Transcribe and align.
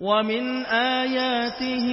ومن 0.00 0.64
آياته 0.66 1.88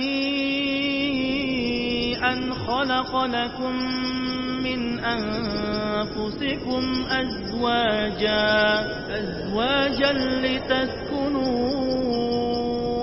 أن 2.19 2.53
خلق 2.53 3.23
لكم 3.25 3.73
من 4.63 4.99
أنفسكم 4.99 6.83
أزواجا 7.07 8.43
أزواجا 9.19 10.11
لتسكنوا 10.43 11.53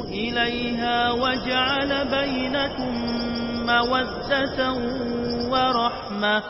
إليها 0.05 1.13
وجعل 1.13 1.91
بينكم 2.11 2.93
مودة 3.67 4.59
ورحمة. 5.53 6.43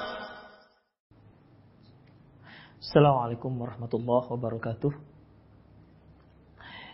السلام 2.80 3.14
عليكم 3.14 3.60
ورحمة 3.60 3.92
الله 3.94 4.32
وبركاته. 4.32 5.09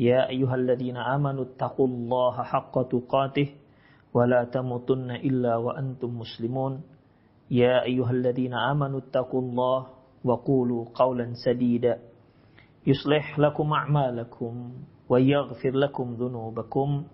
يا 0.00 0.28
أيها 0.28 0.54
الذين 0.54 0.96
آمنوا 0.96 1.44
اتقوا 1.44 1.86
الله 1.86 2.42
حق 2.42 2.74
تقاته 2.88 3.48
ولا 4.14 4.44
تموتن 4.44 5.10
إلا 5.10 5.56
وأنتم 5.56 6.18
مسلمون. 6.18 6.80
يا 7.50 7.82
أيها 7.82 8.10
الذين 8.10 8.54
آمنوا 8.54 8.98
اتقوا 8.98 9.40
الله 9.40 9.86
وقولوا 10.24 10.84
قولا 10.94 11.32
سديدا. 11.44 11.98
يصلح 12.86 13.38
لكم 13.38 13.72
أعمالكم 13.72 14.72
ويغفر 15.08 15.70
لكم 15.70 16.14
ذنوبكم. 16.14 17.04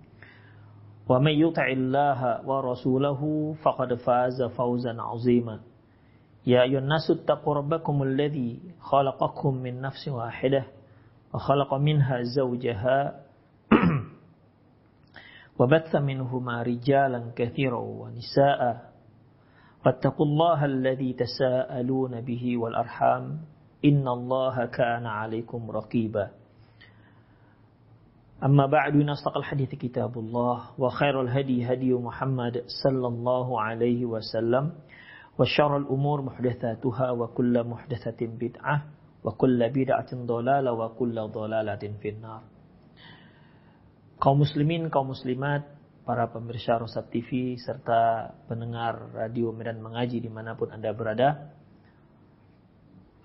ومن 1.08 1.32
يطع 1.32 1.66
الله 1.66 2.48
ورسوله 2.48 3.20
فقد 3.62 3.94
فاز 3.94 4.42
فوزا 4.56 4.94
عظيما. 5.02 5.60
يا 6.46 6.62
أيها 6.62 6.78
الناس 6.78 7.10
اتقوا 7.10 7.54
ربكم 7.54 8.02
الذي 8.02 8.60
خلقكم 8.80 9.54
من 9.54 9.80
نفس 9.80 10.08
واحدة 10.08 10.75
وخلق 11.34 11.74
منها 11.74 12.22
زوجها. 12.22 13.20
وبث 15.58 15.96
منهما 15.96 16.62
رجالا 16.62 17.32
كثيرا 17.36 17.78
ونساء. 17.78 18.92
واتقوا 19.86 20.26
الله 20.26 20.64
الذي 20.64 21.12
تساءلون 21.12 22.20
به 22.20 22.56
والأرحام. 22.56 23.38
إن 23.84 24.08
الله 24.08 24.66
كان 24.66 25.06
عليكم 25.06 25.70
رقيبا. 25.70 26.30
أما 28.44 28.66
بعد 28.66 28.96
نصدق 28.96 29.36
الحديث 29.36 29.74
كتاب 29.74 30.18
الله. 30.18 30.60
وخير 30.78 31.20
الهدي 31.22 31.72
هدي 31.72 31.94
محمد 31.94 32.64
صلى 32.84 33.06
الله 33.06 33.60
عليه 33.60 34.06
وسلم. 34.06 34.72
وشر 35.38 35.76
الأمور 35.76 36.22
محدثاتها 36.22 37.10
وكل 37.10 37.64
محدثة 37.64 38.26
بدعة. 38.26 38.82
wa 39.26 39.34
kulla 39.34 39.66
bid'atin 39.74 40.22
dolala 40.22 40.70
wa 40.70 40.94
kulla 40.94 41.26
dolalatin 41.26 41.98
finnar. 41.98 42.46
Kaum 44.22 44.46
muslimin, 44.46 44.86
kaum 44.86 45.10
muslimat, 45.10 45.66
para 46.06 46.30
pemirsa 46.30 46.78
Rosat 46.78 47.10
TV, 47.10 47.58
serta 47.58 48.30
pendengar 48.46 49.10
radio 49.10 49.50
Medan 49.50 49.82
Mengaji 49.82 50.22
di 50.22 50.30
mana 50.30 50.54
pun 50.54 50.70
Anda 50.70 50.94
berada. 50.94 51.50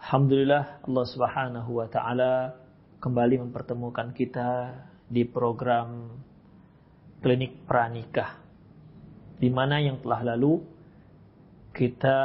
Alhamdulillah 0.02 0.82
Allah 0.90 1.06
subhanahu 1.06 1.78
wa 1.78 1.86
ta'ala 1.86 2.58
kembali 2.98 3.46
mempertemukan 3.46 4.18
kita 4.18 4.74
di 5.06 5.22
program 5.30 6.18
klinik 7.22 7.70
pranikah. 7.70 8.42
Di 9.38 9.54
mana 9.54 9.78
yang 9.78 10.02
telah 10.02 10.34
lalu 10.34 10.66
kita 11.78 12.20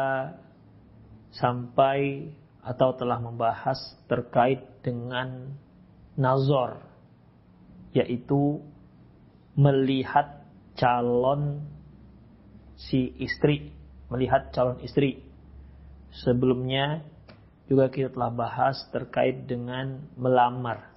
sampai 1.36 2.32
atau 2.66 2.90
telah 2.98 3.22
membahas 3.22 3.78
terkait 4.10 4.82
dengan 4.82 5.54
nazar 6.18 6.82
yaitu 7.94 8.60
melihat 9.56 10.44
calon 10.76 11.64
si 12.76 13.14
istri, 13.22 13.72
melihat 14.12 14.52
calon 14.52 14.82
istri. 14.84 15.24
Sebelumnya 16.12 17.06
juga 17.70 17.88
kita 17.88 18.12
telah 18.12 18.30
bahas 18.34 18.76
terkait 18.92 19.48
dengan 19.48 20.04
melamar. 20.18 20.92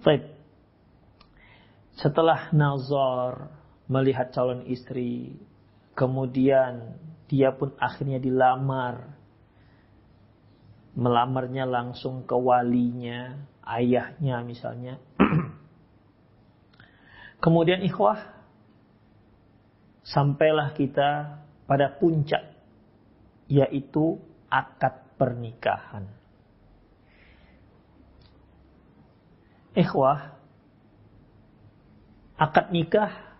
Baik. 0.00 0.30
Setelah 1.98 2.48
nazar 2.54 3.52
melihat 3.90 4.32
calon 4.32 4.64
istri, 4.70 5.36
kemudian 5.92 6.96
dia 7.28 7.52
pun 7.52 7.76
akhirnya 7.76 8.16
dilamar. 8.22 9.19
Melamarnya 10.98 11.64
langsung 11.70 12.26
ke 12.26 12.34
walinya, 12.34 13.38
ayahnya 13.62 14.42
misalnya. 14.42 14.98
Kemudian 17.44 17.80
ikhwah, 17.86 18.20
sampailah 20.04 20.74
kita 20.74 21.40
pada 21.64 21.94
puncak, 21.94 22.42
yaitu 23.46 24.18
akad 24.50 25.14
pernikahan. 25.14 26.10
Ikhwah, 29.78 30.34
akad 32.34 32.74
nikah 32.74 33.30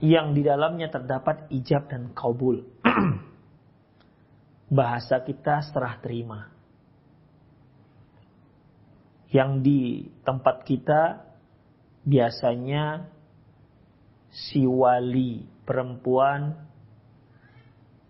yang 0.00 0.32
di 0.32 0.40
dalamnya 0.40 0.88
terdapat 0.88 1.50
ijab 1.52 1.90
dan 1.92 2.14
kabul. 2.16 2.64
Bahasa 4.70 5.18
kita 5.26 5.66
serah 5.66 5.98
terima 5.98 6.60
yang 9.30 9.62
di 9.62 10.10
tempat 10.26 10.66
kita 10.66 11.22
biasanya 12.02 13.06
si 14.30 14.66
wali 14.66 15.46
perempuan 15.62 16.54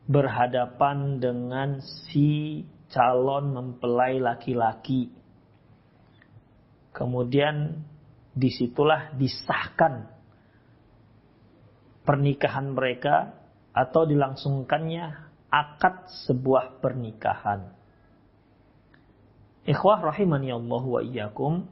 berhadapan 0.09 1.21
dengan 1.21 1.81
si 1.85 2.65
calon 2.91 3.53
mempelai 3.53 4.19
laki-laki. 4.19 5.13
Kemudian 6.91 7.85
di 8.35 8.51
situlah 8.51 9.15
disahkan 9.15 10.11
pernikahan 12.03 12.75
mereka 12.75 13.37
atau 13.71 14.03
dilangsungkannya 14.09 15.30
akad 15.51 16.07
sebuah 16.31 16.79
pernikahan. 16.79 17.75
Ikhwah 19.67 20.01
rahimani 20.01 20.55
Allah 20.55 20.83
wa 20.87 21.01
iyyakum. 21.05 21.67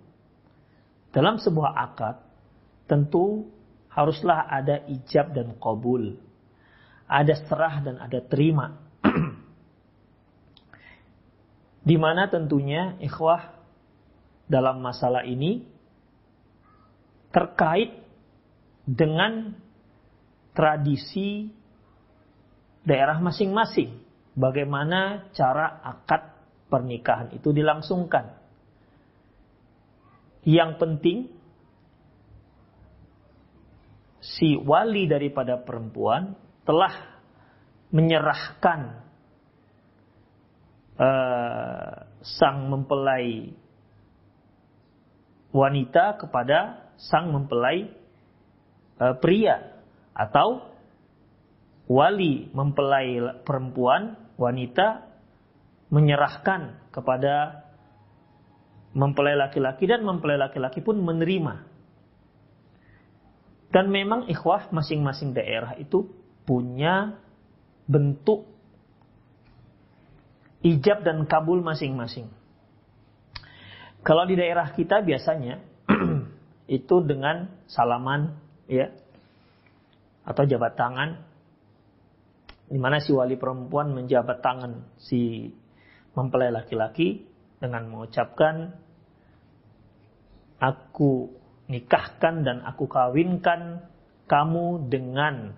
Dalam 1.15 1.41
sebuah 1.41 1.73
akad 1.73 2.21
tentu 2.85 3.49
haruslah 3.89 4.45
ada 4.51 4.85
ijab 4.91 5.33
dan 5.33 5.57
qabul. 5.57 6.21
Ada 7.09 7.49
serah 7.49 7.81
dan 7.81 7.97
ada 7.97 8.21
terima. 8.21 8.77
Di 11.89 11.97
mana 11.97 12.29
tentunya 12.29 13.01
ikhwah 13.01 13.57
dalam 14.45 14.85
masalah 14.85 15.25
ini 15.25 15.65
terkait 17.33 17.97
dengan 18.89 19.53
tradisi 20.57 21.53
daerah 22.89 23.21
masing-masing. 23.21 24.01
Bagaimana 24.33 25.29
cara 25.37 25.85
akad 25.85 26.33
pernikahan 26.73 27.37
itu 27.37 27.53
dilangsungkan. 27.53 28.33
Yang 30.49 30.71
penting 30.81 31.19
si 34.25 34.57
wali 34.57 35.05
daripada 35.05 35.61
perempuan 35.61 36.33
telah 36.65 37.21
menyerahkan 37.93 38.81
uh, 40.97 41.93
sang 42.25 42.69
mempelai 42.69 43.53
wanita 45.53 46.21
kepada 46.21 46.89
sang 47.01 47.33
mempelai 47.33 47.89
uh, 49.01 49.17
pria 49.17 49.81
atau 50.13 50.78
wali 51.89 52.53
mempelai 52.53 53.43
perempuan 53.43 54.15
wanita 54.37 55.09
menyerahkan 55.89 56.93
kepada 56.93 57.65
mempelai 58.93 59.35
laki-laki 59.35 59.89
dan 59.89 60.05
mempelai 60.05 60.37
laki-laki 60.37 60.85
pun 60.85 61.01
menerima 61.01 61.65
Dan 63.69 63.93
memang 63.93 64.25
ikhwah 64.33 64.73
masing-masing 64.73 65.37
daerah 65.37 65.77
itu 65.77 66.09
punya 66.49 67.21
bentuk 67.85 68.49
ijab 70.65 71.05
dan 71.05 71.29
kabul 71.29 71.61
masing-masing. 71.61 72.33
Kalau 74.01 74.25
di 74.25 74.41
daerah 74.41 74.73
kita 74.73 75.05
biasanya 75.05 75.61
itu 76.81 76.97
dengan 77.05 77.53
salaman 77.69 78.41
ya 78.65 78.89
atau 80.25 80.49
jabat 80.49 80.73
tangan 80.73 81.28
di 82.69 82.77
mana 82.77 83.01
si 83.01 83.17
wali 83.17 83.41
perempuan 83.41 83.97
menjabat 83.97 84.45
tangan 84.45 84.85
si 85.01 85.53
mempelai 86.13 86.53
laki-laki 86.53 87.25
dengan 87.59 87.89
mengucapkan 87.89 88.77
aku 90.61 91.33
nikahkan 91.69 92.45
dan 92.45 92.61
aku 92.65 92.85
kawinkan 92.87 93.89
kamu 94.29 94.89
dengan 94.93 95.57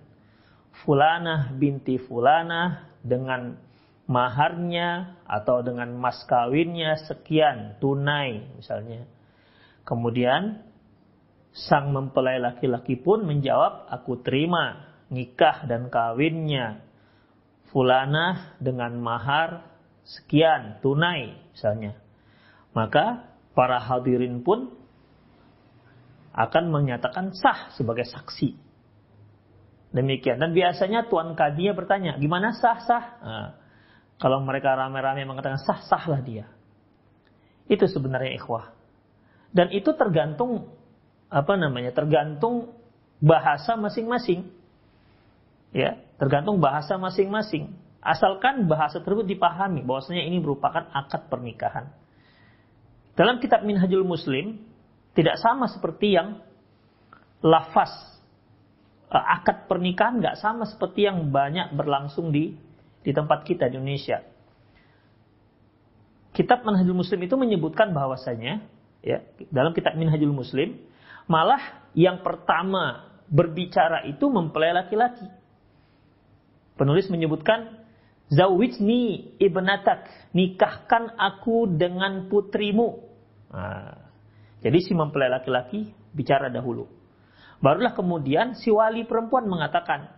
fulanah 0.83 1.51
binti 1.59 1.99
fulanah 1.99 2.87
dengan 3.03 3.59
maharnya 4.07 5.19
atau 5.27 5.63
dengan 5.63 5.91
mas 5.95 6.23
kawinnya 6.27 6.99
sekian 7.07 7.79
tunai 7.79 8.55
misalnya. 8.55 9.07
Kemudian 9.83 10.61
sang 11.51 11.91
mempelai 11.91 12.39
laki-laki 12.39 12.95
pun 12.95 13.27
menjawab 13.27 13.91
aku 13.91 14.23
terima 14.23 14.95
nikah 15.11 15.67
dan 15.67 15.91
kawinnya 15.91 16.90
fulanah 17.71 18.59
dengan 18.59 18.99
mahar 18.99 19.65
sekian 20.03 20.83
tunai 20.83 21.39
misalnya. 21.55 21.97
Maka 22.71 23.31
para 23.51 23.79
hadirin 23.79 24.43
pun 24.43 24.71
akan 26.31 26.71
menyatakan 26.71 27.35
sah 27.35 27.75
sebagai 27.75 28.07
saksi. 28.07 28.55
Demikian. 29.91 30.39
Dan 30.39 30.55
biasanya 30.55 31.11
tuan 31.11 31.35
kadinya 31.35 31.75
bertanya, 31.75 32.15
gimana 32.15 32.55
sah-sah? 32.55 33.05
Nah, 33.19 33.49
kalau 34.15 34.39
mereka 34.39 34.71
rame-rame 34.79 35.27
mengatakan 35.27 35.59
sah-sahlah 35.59 36.23
dia. 36.23 36.47
Itu 37.67 37.91
sebenarnya 37.91 38.39
ikhwah. 38.39 38.71
Dan 39.51 39.75
itu 39.75 39.91
tergantung 39.99 40.71
apa 41.27 41.59
namanya? 41.59 41.91
Tergantung 41.91 42.71
bahasa 43.19 43.75
masing-masing. 43.75 44.47
Ya, 45.75 45.99
tergantung 46.21 46.61
bahasa 46.61 47.01
masing-masing. 47.01 47.73
Asalkan 47.97 48.69
bahasa 48.69 49.01
tersebut 49.01 49.25
dipahami 49.25 49.81
bahwasanya 49.81 50.21
ini 50.21 50.37
merupakan 50.37 50.85
akad 50.93 51.25
pernikahan. 51.33 51.89
Dalam 53.17 53.41
kitab 53.41 53.65
Minhajul 53.65 54.05
Muslim 54.05 54.61
tidak 55.17 55.41
sama 55.41 55.65
seperti 55.65 56.13
yang 56.13 56.37
lafaz 57.41 57.89
eh, 59.09 59.17
akad 59.17 59.65
pernikahan 59.65 60.21
nggak 60.21 60.37
sama 60.37 60.69
seperti 60.69 61.09
yang 61.09 61.33
banyak 61.33 61.73
berlangsung 61.73 62.29
di 62.29 62.53
di 63.01 63.11
tempat 63.17 63.41
kita 63.41 63.65
di 63.73 63.81
Indonesia. 63.81 64.21
Kitab 66.37 66.61
Minhajul 66.63 66.95
Muslim 66.95 67.25
itu 67.25 67.33
menyebutkan 67.33 67.97
bahwasanya 67.97 68.61
ya 69.01 69.25
dalam 69.49 69.73
kitab 69.73 69.97
Minhajul 69.97 70.31
Muslim 70.31 70.77
malah 71.25 71.89
yang 71.97 72.21
pertama 72.21 73.09
berbicara 73.25 74.05
itu 74.05 74.29
mempelai 74.29 74.69
laki-laki. 74.69 75.40
Penulis 76.81 77.13
menyebutkan 77.13 77.77
Zawijni 78.31 79.35
ibnatak, 79.37 80.07
nikahkan 80.33 81.13
aku 81.19 81.67
dengan 81.67 82.31
putrimu. 82.31 83.05
Nah, 83.51 84.07
jadi 84.63 84.79
si 84.79 84.95
mempelai 84.95 85.27
laki-laki 85.27 85.91
bicara 86.15 86.47
dahulu. 86.47 86.87
Barulah 87.59 87.91
kemudian 87.91 88.55
si 88.55 88.71
wali 88.71 89.03
perempuan 89.03 89.51
mengatakan, 89.51 90.15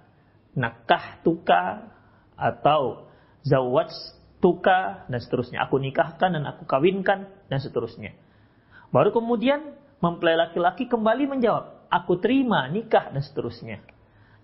nakah 0.54 1.26
tuka 1.26 1.90
atau 2.38 3.10
zawaj 3.42 3.90
tuka 4.38 5.10
dan 5.10 5.18
seterusnya. 5.18 5.66
Aku 5.66 5.82
nikahkan 5.82 6.38
dan 6.38 6.46
aku 6.46 6.70
kawinkan 6.70 7.34
dan 7.50 7.60
seterusnya. 7.60 8.14
Baru 8.94 9.10
kemudian 9.10 9.74
mempelai 10.06 10.38
laki-laki 10.38 10.86
kembali 10.86 11.34
menjawab, 11.34 11.90
aku 11.90 12.22
terima 12.22 12.70
nikah 12.70 13.10
dan 13.10 13.26
seterusnya. 13.26 13.82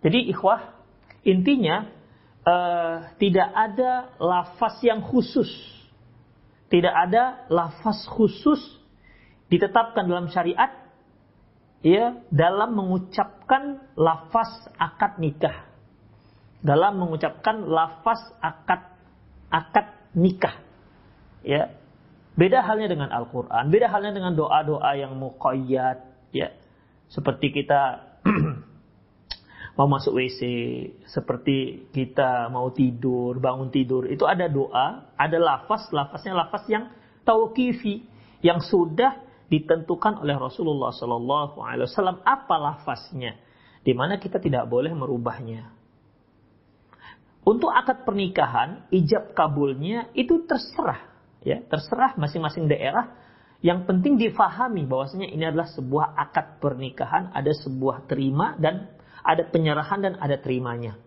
Jadi 0.01 0.25
ikhwah, 0.33 0.73
intinya 1.21 1.98
uh, 2.49 3.13
tidak 3.21 3.49
ada 3.53 4.17
lafaz 4.17 4.81
yang 4.81 5.05
khusus. 5.05 5.49
Tidak 6.69 6.93
ada 6.93 7.49
lafaz 7.49 8.05
khusus 8.13 8.61
ditetapkan 9.49 10.05
dalam 10.05 10.29
syariat 10.29 10.69
ya 11.81 12.21
dalam 12.29 12.77
mengucapkan 12.77 13.89
lafaz 13.97 14.69
akad 14.77 15.17
nikah. 15.21 15.65
Dalam 16.61 16.99
mengucapkan 16.99 17.65
lafaz 17.65 18.21
akad 18.41 18.81
akad 19.49 19.87
nikah. 20.17 20.61
Ya. 21.45 21.77
Beda 22.39 22.63
halnya 22.63 22.87
dengan 22.87 23.11
Al-Qur'an, 23.11 23.67
beda 23.67 23.91
halnya 23.91 24.15
dengan 24.15 24.31
doa-doa 24.31 24.95
yang 24.95 25.11
muqayyad 25.19 26.07
ya. 26.31 26.55
Seperti 27.11 27.51
kita 27.51 28.08
mau 29.79 29.87
masuk 29.87 30.19
WC, 30.19 30.41
seperti 31.07 31.87
kita 31.95 32.51
mau 32.51 32.67
tidur, 32.75 33.39
bangun 33.39 33.71
tidur, 33.71 34.11
itu 34.11 34.27
ada 34.27 34.51
doa, 34.51 35.15
ada 35.15 35.37
lafaz, 35.39 35.87
lafaznya 35.95 36.35
lafaz 36.35 36.67
yang 36.67 36.91
tauqifi, 37.23 38.03
yang 38.43 38.59
sudah 38.59 39.23
ditentukan 39.47 40.19
oleh 40.19 40.35
Rasulullah 40.35 40.91
Wasallam 40.91 42.19
apa 42.27 42.55
lafaznya, 42.59 43.39
di 43.79 43.95
mana 43.95 44.19
kita 44.19 44.43
tidak 44.43 44.67
boleh 44.67 44.91
merubahnya. 44.91 45.71
Untuk 47.47 47.71
akad 47.71 48.03
pernikahan, 48.03 48.83
ijab 48.91 49.31
kabulnya 49.31 50.11
itu 50.11 50.43
terserah, 50.43 51.07
ya 51.39 51.63
terserah 51.63 52.19
masing-masing 52.19 52.67
daerah. 52.67 53.15
Yang 53.63 53.87
penting 53.87 54.19
difahami 54.19 54.83
bahwasanya 54.83 55.31
ini 55.31 55.43
adalah 55.47 55.71
sebuah 55.71 56.19
akad 56.19 56.59
pernikahan, 56.59 57.31
ada 57.31 57.51
sebuah 57.51 58.07
terima 58.11 58.59
dan 58.59 58.98
ada 59.29 59.45
penyerahan 59.45 60.01
dan 60.01 60.13
ada 60.17 60.41
terimanya. 60.41 60.97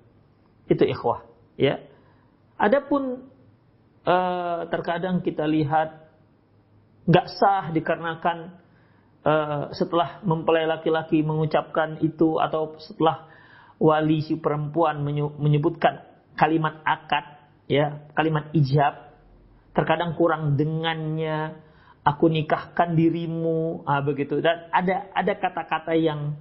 Itu 0.70 0.86
ikhwah, 0.86 1.26
ya. 1.58 1.82
Adapun 2.54 3.26
uh, 4.06 4.70
terkadang 4.70 5.26
kita 5.26 5.42
lihat 5.50 6.06
nggak 7.02 7.26
sah 7.34 7.74
dikarenakan 7.74 8.62
uh, 9.26 9.74
setelah 9.74 10.22
mempelai 10.22 10.70
laki-laki 10.70 11.26
mengucapkan 11.26 11.98
itu 11.98 12.38
atau 12.38 12.78
setelah 12.78 13.26
wali 13.82 14.22
si 14.22 14.38
perempuan 14.38 15.02
menyebutkan 15.43 16.06
kalimat 16.38 16.79
akad, 16.86 17.50
ya, 17.67 18.06
kalimat 18.14 18.55
ijab, 18.55 19.10
terkadang 19.74 20.14
kurang 20.14 20.55
dengannya, 20.55 21.58
aku 22.06 22.31
nikahkan 22.31 22.94
dirimu, 22.94 23.82
ah, 23.82 23.98
begitu. 24.06 24.38
Dan 24.38 24.70
ada 24.70 25.10
ada 25.10 25.32
kata-kata 25.34 25.98
yang 25.98 26.38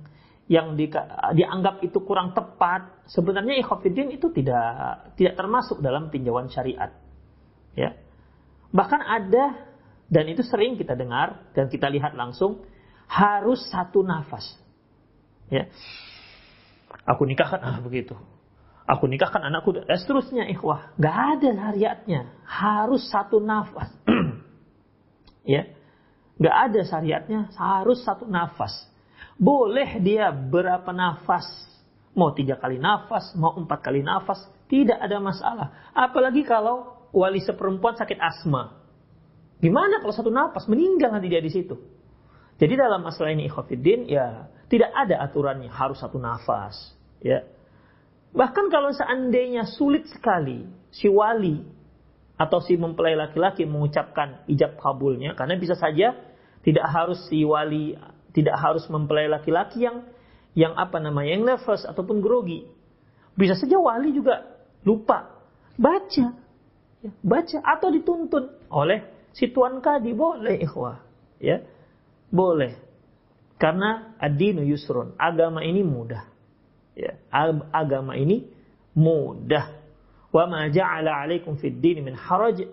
yang 0.51 0.75
di, 0.75 0.91
dianggap 1.39 1.79
itu 1.79 2.03
kurang 2.03 2.35
tepat, 2.35 3.07
sebenarnya 3.07 3.63
ikhafidin 3.63 4.11
itu 4.11 4.27
tidak 4.35 5.15
tidak 5.15 5.39
termasuk 5.39 5.79
dalam 5.79 6.11
tinjauan 6.11 6.51
syariat. 6.51 6.91
Ya. 7.71 7.95
Bahkan 8.75 8.99
ada 8.99 9.71
dan 10.11 10.27
itu 10.27 10.43
sering 10.43 10.75
kita 10.75 10.99
dengar 10.99 11.47
dan 11.55 11.71
kita 11.71 11.87
lihat 11.87 12.19
langsung 12.19 12.67
harus 13.07 13.63
satu 13.71 14.03
nafas. 14.03 14.43
Ya. 15.47 15.71
Aku 17.07 17.23
nikahkan 17.23 17.63
ah 17.63 17.79
begitu. 17.79 18.19
Aku 18.91 19.07
nikahkan 19.07 19.39
anakku 19.39 19.71
dan 19.71 19.87
seterusnya 19.87 20.51
ikhwah. 20.51 20.91
Gak 20.99 21.39
ada 21.39 21.49
syariatnya. 21.55 22.27
Harus 22.43 23.07
satu 23.07 23.39
nafas. 23.39 23.87
ya. 25.55 25.71
Gak 26.43 26.55
ada 26.71 26.83
syariatnya 26.83 27.55
harus 27.55 28.03
satu 28.03 28.27
nafas. 28.27 28.90
Boleh 29.41 29.97
dia 30.05 30.29
berapa 30.29 30.93
nafas. 30.93 31.49
Mau 32.13 32.29
tiga 32.37 32.61
kali 32.61 32.77
nafas, 32.77 33.33
mau 33.33 33.57
empat 33.57 33.81
kali 33.81 34.05
nafas. 34.05 34.37
Tidak 34.69 35.01
ada 35.01 35.17
masalah. 35.17 35.89
Apalagi 35.97 36.45
kalau 36.45 37.09
wali 37.09 37.41
seperempuan 37.41 37.97
sakit 37.97 38.21
asma. 38.21 38.77
Gimana 39.57 39.97
kalau 39.97 40.13
satu 40.13 40.29
nafas? 40.29 40.69
Meninggal 40.69 41.17
nanti 41.17 41.25
dia 41.25 41.41
di 41.41 41.49
situ. 41.49 41.73
Jadi 42.61 42.77
dalam 42.77 43.01
masalah 43.01 43.33
ini 43.33 43.49
ikhwafiddin, 43.49 44.05
ya 44.05 44.45
tidak 44.69 44.93
ada 44.93 45.25
aturannya 45.25 45.73
harus 45.73 45.97
satu 45.97 46.21
nafas. 46.21 46.93
Ya. 47.17 47.41
Bahkan 48.37 48.69
kalau 48.69 48.93
seandainya 48.93 49.65
sulit 49.65 50.05
sekali 50.13 50.69
si 50.93 51.09
wali 51.09 51.65
atau 52.37 52.61
si 52.61 52.77
mempelai 52.77 53.17
laki-laki 53.17 53.65
mengucapkan 53.65 54.45
ijab 54.45 54.77
kabulnya, 54.77 55.33
karena 55.33 55.57
bisa 55.57 55.73
saja 55.73 56.13
tidak 56.61 56.85
harus 56.85 57.17
si 57.25 57.41
wali 57.41 57.97
tidak 58.31 58.55
harus 58.59 58.87
mempelai 58.87 59.27
laki-laki 59.27 59.83
yang 59.83 60.07
yang 60.51 60.75
apa 60.75 60.99
namanya 60.99 61.29
yang 61.31 61.43
nervous 61.47 61.87
ataupun 61.87 62.19
grogi. 62.19 62.67
Bisa 63.35 63.55
saja 63.55 63.79
wali 63.79 64.11
juga 64.11 64.43
lupa 64.83 65.39
baca, 65.79 66.25
ya, 66.99 67.11
baca 67.23 67.57
atau 67.63 67.87
dituntun 67.91 68.51
oleh 68.67 69.29
si 69.31 69.47
tuan 69.51 69.79
kadi 69.79 70.11
boleh 70.11 70.59
ikhwah, 70.59 70.99
ya 71.39 71.63
boleh. 72.31 72.75
Karena 73.61 74.17
ad-dinu 74.17 74.65
yusrun, 74.65 75.13
agama 75.21 75.61
ini 75.61 75.85
mudah. 75.85 76.25
Ya, 76.97 77.13
agama 77.69 78.17
ini 78.17 78.49
mudah. 78.97 79.69
Wa 80.33 80.49
ma 80.49 80.65
ja'ala 80.65 81.21
'alaikum 81.21 81.61
fid 81.61 81.77
din 81.77 82.01
min 82.01 82.17
haraj. 82.17 82.65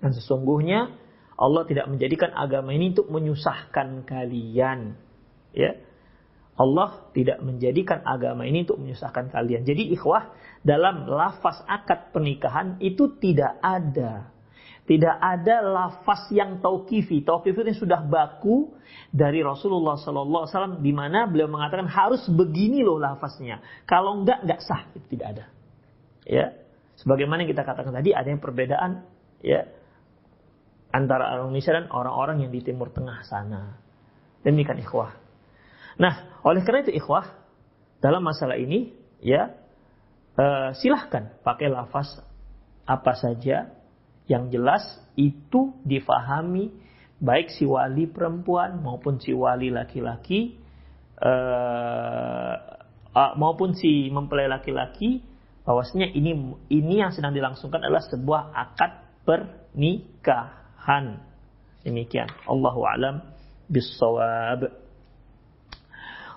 Dan 0.00 0.10
sesungguhnya 0.16 0.96
Allah 1.36 1.62
tidak 1.64 1.88
menjadikan 1.88 2.30
agama 2.36 2.76
ini 2.76 2.92
untuk 2.92 3.08
menyusahkan 3.08 4.04
kalian. 4.04 4.96
Ya. 5.52 5.80
Allah 6.52 7.08
tidak 7.16 7.40
menjadikan 7.40 8.04
agama 8.04 8.44
ini 8.44 8.68
untuk 8.68 8.78
menyusahkan 8.78 9.32
kalian. 9.32 9.64
Jadi 9.64 9.88
ikhwah, 9.96 10.36
dalam 10.60 11.08
lafaz 11.08 11.64
akad 11.64 12.12
pernikahan 12.12 12.76
itu 12.78 13.16
tidak 13.16 13.56
ada. 13.64 14.28
Tidak 14.82 15.16
ada 15.16 15.62
lafaz 15.62 16.28
yang 16.34 16.60
tauqifi. 16.60 17.24
Tauqifi 17.24 17.64
itu 17.64 17.86
sudah 17.86 18.04
baku 18.04 18.74
dari 19.08 19.40
Rasulullah 19.40 19.96
Sallallahu 19.96 20.42
Alaihi 20.44 20.52
Wasallam 20.52 20.76
di 20.84 20.92
mana 20.92 21.30
beliau 21.30 21.48
mengatakan 21.48 21.88
harus 21.88 22.26
begini 22.28 22.84
loh 22.84 23.00
lafaznya. 23.00 23.62
Kalau 23.88 24.20
enggak, 24.20 24.44
enggak 24.44 24.60
sah. 24.60 24.90
Itu 24.92 25.06
tidak 25.08 25.26
ada. 25.38 25.44
Ya, 26.28 26.54
sebagaimana 27.00 27.46
yang 27.46 27.50
kita 27.56 27.64
katakan 27.64 27.94
tadi 27.94 28.12
ada 28.14 28.28
yang 28.28 28.42
perbedaan 28.42 29.06
ya 29.42 29.66
antara 30.92 31.32
orang 31.32 31.50
Indonesia 31.50 31.72
dan 31.72 31.88
orang-orang 31.88 32.44
yang 32.46 32.52
di 32.52 32.60
Timur 32.60 32.92
Tengah 32.92 33.24
sana. 33.24 33.80
Demikian 34.44 34.78
ikhwah. 34.78 35.16
Nah, 35.96 36.40
oleh 36.44 36.60
karena 36.62 36.84
itu 36.84 36.92
ikhwah, 37.00 37.24
dalam 38.04 38.20
masalah 38.20 38.60
ini 38.60 38.92
ya 39.22 39.54
uh, 40.36 40.74
silahkan 40.76 41.32
pakai 41.40 41.70
lafaz 41.72 42.20
apa 42.84 43.14
saja 43.14 43.70
yang 44.26 44.50
jelas 44.50 44.82
itu 45.14 45.78
difahami 45.86 46.74
baik 47.22 47.54
si 47.54 47.62
wali 47.62 48.10
perempuan 48.10 48.82
maupun 48.82 49.22
si 49.22 49.30
wali 49.30 49.70
laki-laki 49.70 50.58
uh, 51.22 52.58
maupun 53.38 53.78
si 53.78 54.10
mempelai 54.10 54.50
laki-laki 54.50 55.22
bahwasanya 55.62 56.10
ini 56.10 56.34
ini 56.74 56.94
yang 56.98 57.14
sedang 57.14 57.30
dilangsungkan 57.30 57.86
adalah 57.86 58.02
sebuah 58.02 58.50
akad 58.50 58.90
pernikahan 59.22 60.61
han. 60.86 61.22
Demikian. 61.82 62.30
Allahu 62.46 62.86
alam 62.86 63.22
bisawab. 63.66 64.70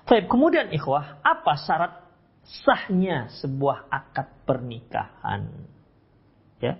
Baik, 0.05 0.29
kemudian 0.29 0.69
ikhwah, 0.69 1.17
apa 1.25 1.53
syarat 1.65 1.93
sahnya 2.45 3.29
sebuah 3.41 3.89
akad 3.89 4.45
pernikahan? 4.45 5.49
Ya. 6.61 6.77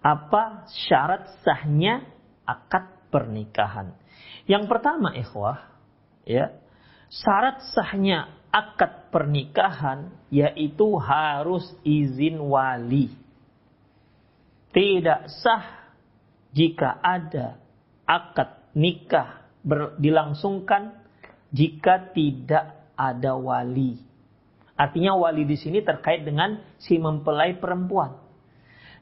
Apa 0.00 0.64
syarat 0.88 1.36
sahnya 1.44 2.04
akad 2.48 2.88
pernikahan? 3.12 3.92
Yang 4.48 4.64
pertama 4.72 5.12
ikhwah, 5.12 5.68
ya. 6.24 6.56
Syarat 7.12 7.60
sahnya 7.76 8.32
akad 8.48 9.12
pernikahan 9.12 10.16
yaitu 10.32 10.96
harus 10.96 11.64
izin 11.84 12.40
wali. 12.40 13.12
Tidak 14.72 15.28
sah 15.44 15.85
jika 16.56 16.96
ada 17.04 17.60
akad 18.08 18.72
nikah 18.72 19.44
ber, 19.60 20.00
dilangsungkan 20.00 20.96
jika 21.52 22.16
tidak 22.16 22.96
ada 22.96 23.36
wali. 23.36 24.00
Artinya 24.76 25.16
wali 25.16 25.44
di 25.44 25.56
sini 25.60 25.84
terkait 25.84 26.24
dengan 26.24 26.60
si 26.80 26.96
mempelai 26.96 27.60
perempuan. 27.60 28.16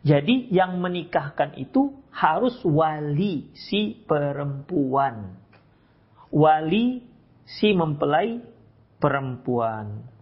Jadi 0.04 0.50
yang 0.50 0.82
menikahkan 0.82 1.56
itu 1.56 1.94
harus 2.10 2.58
wali 2.66 3.48
si 3.54 4.02
perempuan. 4.04 5.38
Wali 6.34 7.02
si 7.46 7.72
mempelai 7.72 8.42
perempuan. 8.98 10.13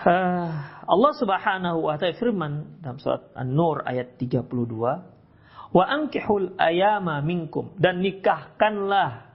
Allah 0.00 1.12
Subhanahu 1.20 1.84
wa 1.84 2.00
taala 2.00 2.16
firman 2.16 2.80
dalam 2.80 2.96
surat 2.96 3.28
An-Nur 3.36 3.84
ayat 3.84 4.16
32, 4.16 4.46
"Wa 5.70 5.84
ankihul 5.84 6.56
ayama 6.56 7.20
minkum" 7.20 7.76
dan 7.76 8.00
nikahkanlah 8.00 9.28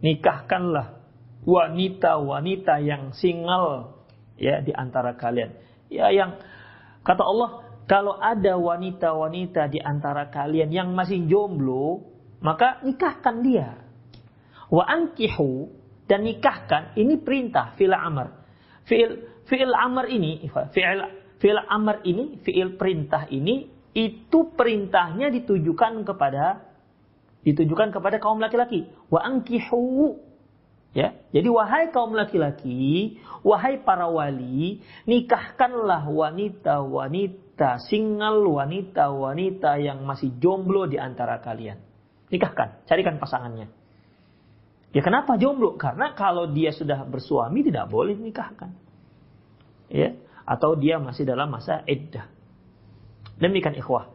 nikahkanlah 0.00 1.02
wanita-wanita 1.44 2.74
yang 2.80 3.12
single 3.16 3.98
ya 4.38 4.62
di 4.62 4.72
antara 4.72 5.18
kalian. 5.18 5.58
Ya 5.90 6.08
yang 6.14 6.38
kata 7.02 7.22
Allah, 7.26 7.50
kalau 7.90 8.14
ada 8.16 8.56
wanita-wanita 8.56 9.68
di 9.74 9.82
antara 9.82 10.30
kalian 10.30 10.70
yang 10.70 10.94
masih 10.94 11.26
jomblo, 11.26 12.06
maka 12.38 12.78
nikahkan 12.86 13.42
dia. 13.42 13.68
Wa 14.70 14.86
ankihu 14.86 15.74
dan 16.06 16.22
nikahkan 16.22 16.94
ini 16.94 17.18
perintah 17.18 17.74
fil 17.74 17.90
amr. 17.90 18.38
Fi'il 18.86 19.29
fi'il 19.50 19.74
amr 19.74 20.06
ini, 20.06 20.46
fi'il 20.46 21.00
fi'il 21.42 21.60
amr 21.66 22.06
ini, 22.06 22.38
fi'il 22.46 22.78
perintah 22.78 23.26
ini 23.26 23.66
itu 23.90 24.54
perintahnya 24.54 25.34
ditujukan 25.34 26.06
kepada 26.06 26.70
ditujukan 27.42 27.90
kepada 27.90 28.22
kaum 28.22 28.38
laki-laki. 28.38 28.86
Wa 29.10 29.26
ankihu 29.26 30.30
Ya, 30.90 31.14
jadi 31.30 31.46
wahai 31.46 31.94
kaum 31.94 32.18
laki-laki, 32.18 33.22
wahai 33.46 33.78
para 33.78 34.10
wali, 34.10 34.82
nikahkanlah 35.06 36.02
wanita-wanita 36.10 37.78
single, 37.86 38.50
wanita-wanita 38.58 39.78
yang 39.78 40.02
masih 40.02 40.34
jomblo 40.42 40.90
di 40.90 40.98
antara 40.98 41.38
kalian. 41.38 41.78
Nikahkan, 42.34 42.90
carikan 42.90 43.22
pasangannya. 43.22 43.70
Ya 44.90 44.98
kenapa 45.06 45.38
jomblo? 45.38 45.78
Karena 45.78 46.10
kalau 46.18 46.50
dia 46.50 46.74
sudah 46.74 47.06
bersuami 47.06 47.62
tidak 47.62 47.86
boleh 47.86 48.18
nikahkan 48.18 48.89
ya 49.90 50.14
atau 50.46 50.78
dia 50.78 50.98
masih 50.98 51.26
dalam 51.26 51.50
masa 51.50 51.82
iddah. 51.84 52.26
Demikian 53.38 53.76
ikhwah. 53.78 54.10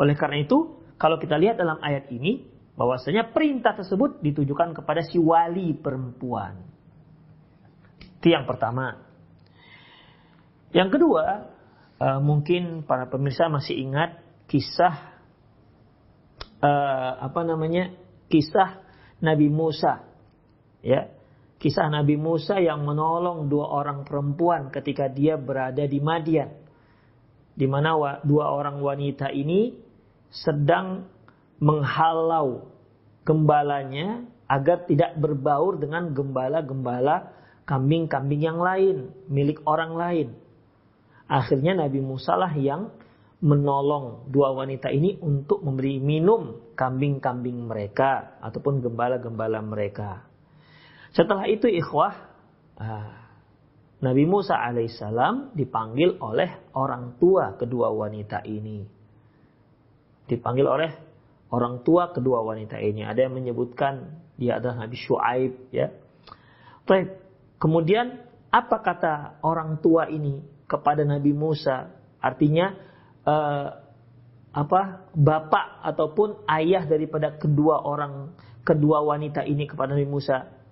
Oleh 0.00 0.16
karena 0.16 0.40
itu, 0.40 0.80
kalau 0.96 1.20
kita 1.20 1.36
lihat 1.36 1.60
dalam 1.60 1.78
ayat 1.84 2.08
ini, 2.10 2.46
bahwasanya 2.74 3.30
perintah 3.30 3.76
tersebut 3.76 4.18
ditujukan 4.24 4.74
kepada 4.74 5.04
si 5.04 5.20
wali 5.20 5.76
perempuan. 5.76 6.58
Itu 8.18 8.32
yang 8.32 8.48
pertama. 8.48 8.98
Yang 10.74 10.98
kedua, 10.98 11.24
uh, 12.02 12.20
mungkin 12.24 12.82
para 12.82 13.06
pemirsa 13.06 13.46
masih 13.46 13.78
ingat 13.78 14.18
kisah 14.50 15.20
uh, 16.58 17.10
apa 17.22 17.40
namanya? 17.46 17.94
Kisah 18.26 18.82
Nabi 19.22 19.46
Musa. 19.52 20.02
Ya, 20.82 21.14
Kisah 21.64 21.88
Nabi 21.88 22.20
Musa 22.20 22.60
yang 22.60 22.84
menolong 22.84 23.48
dua 23.48 23.72
orang 23.72 24.04
perempuan 24.04 24.68
ketika 24.68 25.08
dia 25.08 25.40
berada 25.40 25.88
di 25.88 25.96
Madian. 25.96 26.52
Di 27.56 27.64
mana 27.64 28.20
dua 28.20 28.52
orang 28.52 28.84
wanita 28.84 29.32
ini 29.32 29.72
sedang 30.28 31.08
menghalau 31.64 32.68
gembalanya 33.24 34.28
agar 34.44 34.84
tidak 34.84 35.16
berbaur 35.16 35.80
dengan 35.80 36.12
gembala-gembala 36.12 37.32
kambing-kambing 37.64 38.44
yang 38.44 38.60
lain, 38.60 39.08
milik 39.32 39.64
orang 39.64 39.96
lain. 39.96 40.28
Akhirnya 41.32 41.80
Nabi 41.80 42.04
Musa 42.04 42.36
lah 42.36 42.52
yang 42.52 42.92
menolong 43.40 44.28
dua 44.28 44.52
wanita 44.52 44.92
ini 44.92 45.16
untuk 45.16 45.64
memberi 45.64 45.96
minum 45.96 46.76
kambing-kambing 46.76 47.64
mereka 47.64 48.36
ataupun 48.44 48.84
gembala-gembala 48.84 49.64
mereka. 49.64 50.33
Setelah 51.14 51.46
itu 51.46 51.70
ikhwah, 51.70 52.14
ah, 52.82 53.24
Nabi 54.02 54.26
Musa 54.26 54.58
alaihissalam 54.58 55.54
dipanggil 55.54 56.18
oleh 56.18 56.74
orang 56.74 57.16
tua 57.22 57.54
kedua 57.54 57.94
wanita 57.94 58.42
ini. 58.44 58.84
Dipanggil 60.26 60.66
oleh 60.66 60.90
orang 61.54 61.86
tua 61.86 62.10
kedua 62.10 62.42
wanita 62.42 62.76
ini. 62.82 63.06
Ada 63.06 63.30
yang 63.30 63.38
menyebutkan 63.38 64.20
dia 64.34 64.58
adalah 64.58 64.84
Nabi 64.84 64.96
Shu'aib 64.98 65.70
ya. 65.70 65.94
Kemudian 67.56 68.20
apa 68.50 68.76
kata 68.82 69.40
orang 69.40 69.80
tua 69.80 70.10
ini 70.10 70.42
kepada 70.66 71.06
Nabi 71.06 71.32
Musa? 71.32 71.94
Artinya 72.20 72.76
uh, 73.24 73.68
apa 74.54 75.10
bapak 75.16 75.80
ataupun 75.80 76.44
ayah 76.50 76.84
daripada 76.84 77.38
kedua 77.40 77.82
orang 77.82 78.36
kedua 78.66 79.00
wanita 79.00 79.42
ini 79.48 79.64
kepada 79.64 79.96
Nabi 79.96 80.06
Musa 80.06 80.63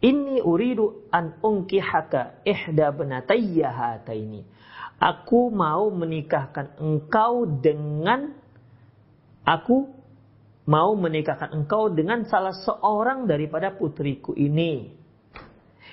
ini 0.00 0.40
uridu 0.40 1.08
an 1.12 1.36
unkihaka 1.44 2.40
ihda 2.48 2.88
benatayya 2.92 3.68
hataini. 3.68 4.48
Aku 5.00 5.52
mau 5.52 5.88
menikahkan 5.92 6.76
engkau 6.80 7.44
dengan 7.48 8.32
aku 9.44 9.88
mau 10.68 10.92
menikahkan 10.96 11.52
engkau 11.56 11.92
dengan 11.92 12.24
salah 12.28 12.52
seorang 12.52 13.28
daripada 13.28 13.72
putriku 13.76 14.32
ini. 14.36 14.92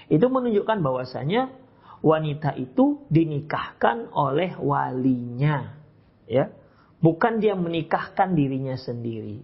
Itu 0.07 0.31
menunjukkan 0.31 0.79
bahwasanya 0.79 1.51
wanita 1.99 2.55
itu 2.55 3.03
dinikahkan 3.11 4.13
oleh 4.15 4.55
walinya, 4.55 5.75
ya. 6.29 6.51
Bukan 6.97 7.43
dia 7.43 7.53
menikahkan 7.53 8.33
dirinya 8.33 8.73
sendiri. 8.79 9.43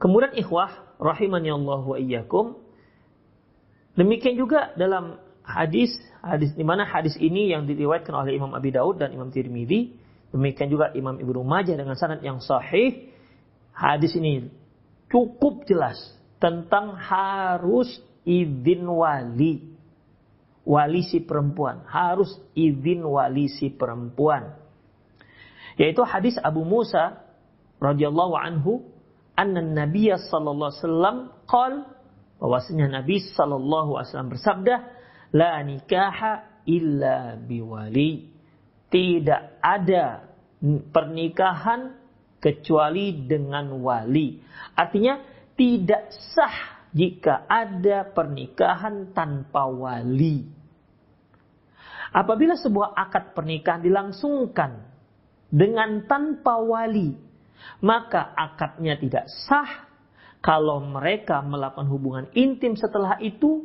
Kemudian 0.00 0.34
ikhwah 0.34 0.98
rahimani 0.98 1.54
Allah 1.54 1.82
wa 1.84 1.98
iyyakum. 2.00 2.63
Demikian 3.94 4.34
juga 4.34 4.74
dalam 4.74 5.22
hadis 5.46 5.94
hadis 6.18 6.56
di 6.56 6.64
mana 6.66 6.88
hadis 6.88 7.14
ini 7.20 7.52
yang 7.52 7.68
diriwayatkan 7.68 8.10
oleh 8.10 8.34
Imam 8.34 8.50
Abi 8.56 8.74
Daud 8.74 8.98
dan 8.98 9.14
Imam 9.14 9.30
Tirmidzi, 9.30 9.94
demikian 10.34 10.72
juga 10.72 10.90
Imam 10.98 11.20
Ibnu 11.20 11.44
Majah 11.46 11.78
dengan 11.78 11.94
sanad 11.94 12.24
yang 12.24 12.42
sahih. 12.42 13.12
Hadis 13.74 14.14
ini 14.18 14.50
cukup 15.10 15.66
jelas 15.68 15.98
tentang 16.42 16.98
harus 16.98 17.86
izin 18.26 18.82
wali. 18.88 19.74
Wali 20.64 21.04
si 21.04 21.20
perempuan 21.20 21.84
harus 21.84 22.34
izin 22.56 23.04
wali 23.04 23.52
si 23.52 23.68
perempuan. 23.68 24.56
Yaitu 25.76 26.02
hadis 26.06 26.40
Abu 26.40 26.64
Musa 26.64 27.20
radhiyallahu 27.82 28.34
anhu 28.38 28.86
anna 29.36 29.60
Nabiya 29.60 30.18
sallallahu 30.30 30.70
alaihi 30.72 30.82
wasallam 30.82 31.16
qal 31.44 31.72
bahwasanya 32.38 33.00
Nabi 33.00 33.22
sallallahu 33.22 33.98
alaihi 33.98 34.08
wasallam 34.10 34.32
bersabda 34.34 34.74
la 35.34 35.60
nikaha 35.62 36.62
illa 36.68 37.36
biwali. 37.38 38.32
Tidak 38.88 39.58
ada 39.58 40.22
pernikahan 40.94 41.98
kecuali 42.38 43.26
dengan 43.26 43.74
wali. 43.82 44.38
Artinya 44.78 45.18
tidak 45.58 46.14
sah 46.36 46.86
jika 46.94 47.48
ada 47.50 48.06
pernikahan 48.06 49.10
tanpa 49.10 49.66
wali. 49.66 50.46
Apabila 52.14 52.54
sebuah 52.54 52.94
akad 52.94 53.34
pernikahan 53.34 53.82
dilangsungkan 53.82 54.86
dengan 55.50 56.06
tanpa 56.06 56.62
wali, 56.62 57.18
maka 57.82 58.30
akadnya 58.38 58.94
tidak 58.94 59.26
sah. 59.50 59.90
Kalau 60.44 60.84
mereka 60.84 61.40
melakukan 61.40 61.88
hubungan 61.88 62.26
intim 62.36 62.76
setelah 62.76 63.16
itu, 63.24 63.64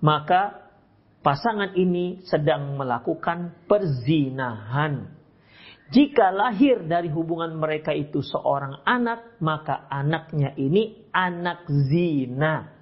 maka 0.00 0.72
pasangan 1.20 1.76
ini 1.76 2.24
sedang 2.24 2.80
melakukan 2.80 3.68
perzinahan. 3.68 5.12
Jika 5.92 6.32
lahir 6.32 6.88
dari 6.88 7.12
hubungan 7.12 7.60
mereka 7.60 7.92
itu 7.92 8.24
seorang 8.24 8.80
anak, 8.88 9.36
maka 9.44 9.84
anaknya 9.92 10.56
ini 10.56 11.12
anak 11.12 11.68
zina. 11.92 12.72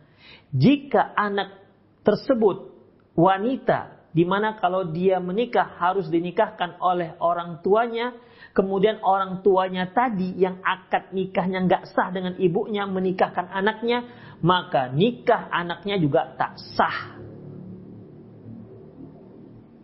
Jika 0.54 1.10
anak 1.18 1.66
tersebut 2.06 2.70
wanita, 3.18 4.06
di 4.14 4.22
mana 4.22 4.54
kalau 4.62 4.94
dia 4.94 5.18
menikah 5.18 5.82
harus 5.82 6.06
dinikahkan 6.06 6.78
oleh 6.78 7.18
orang 7.18 7.58
tuanya, 7.58 8.14
kemudian 8.52 9.00
orang 9.00 9.40
tuanya 9.40 9.88
tadi 9.92 10.36
yang 10.36 10.60
akad 10.64 11.12
nikahnya 11.12 11.64
nggak 11.64 11.84
sah 11.92 12.12
dengan 12.12 12.36
ibunya 12.36 12.84
menikahkan 12.84 13.48
anaknya, 13.48 14.04
maka 14.44 14.92
nikah 14.92 15.48
anaknya 15.48 15.96
juga 16.00 16.36
tak 16.36 16.56
sah. 16.76 17.20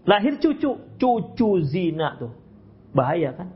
Lahir 0.09 0.41
cucu, 0.41 0.97
cucu 0.97 1.51
zina 1.69 2.17
tuh. 2.17 2.33
Bahaya 2.97 3.37
kan? 3.37 3.53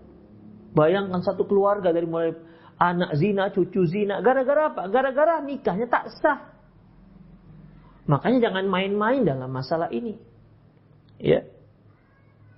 Bayangkan 0.77 1.25
satu 1.25 1.49
keluarga 1.49 1.93
dari 1.93 2.05
mulai 2.05 2.37
anak 2.77 3.17
zina, 3.17 3.49
cucu 3.49 3.89
zina. 3.89 4.21
Gara-gara 4.21 4.69
apa? 4.69 4.85
Gara-gara 4.93 5.41
nikahnya 5.41 5.89
tak 5.89 6.13
sah. 6.21 6.53
Makanya 8.05 8.51
jangan 8.51 8.69
main-main 8.69 9.25
dalam 9.25 9.49
masalah 9.49 9.89
ini. 9.95 10.19
Ya. 11.17 11.47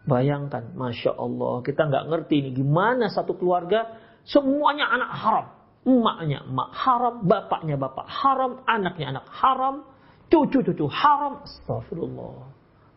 Bayangkan, 0.04 0.76
Masya 0.76 1.16
Allah. 1.16 1.64
Kita 1.64 1.88
nggak 1.88 2.04
ngerti 2.12 2.34
ini 2.44 2.50
gimana 2.52 3.08
satu 3.08 3.40
keluarga 3.40 3.96
semuanya 4.28 4.84
anak 4.92 5.10
haram. 5.16 5.46
Emaknya 5.84 6.48
emak 6.48 6.70
haram, 6.72 7.14
bapaknya 7.28 7.76
bapak 7.76 8.08
haram, 8.08 8.64
anaknya 8.64 9.16
anak 9.16 9.28
haram, 9.32 9.84
cucu-cucu 10.32 10.88
haram. 10.88 11.44
Astagfirullah. 11.44 12.36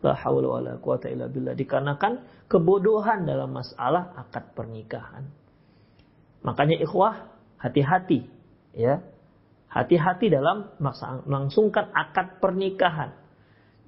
La 0.04 0.14
haula 0.14 0.48
wala 0.60 0.72
quwata 0.80 1.12
illa 1.12 1.28
billah. 1.28 1.52
Dikarenakan 1.52 2.46
kebodohan 2.48 3.28
dalam 3.28 3.52
masalah 3.52 4.16
akad 4.16 4.56
pernikahan. 4.56 5.28
Makanya 6.44 6.80
ikhwah, 6.80 7.28
hati-hati 7.60 8.24
ya. 8.76 9.04
Hati-hati 9.68 10.32
dalam 10.32 10.72
melangsungkan 10.80 11.92
akad 11.92 12.40
pernikahan. 12.40 13.12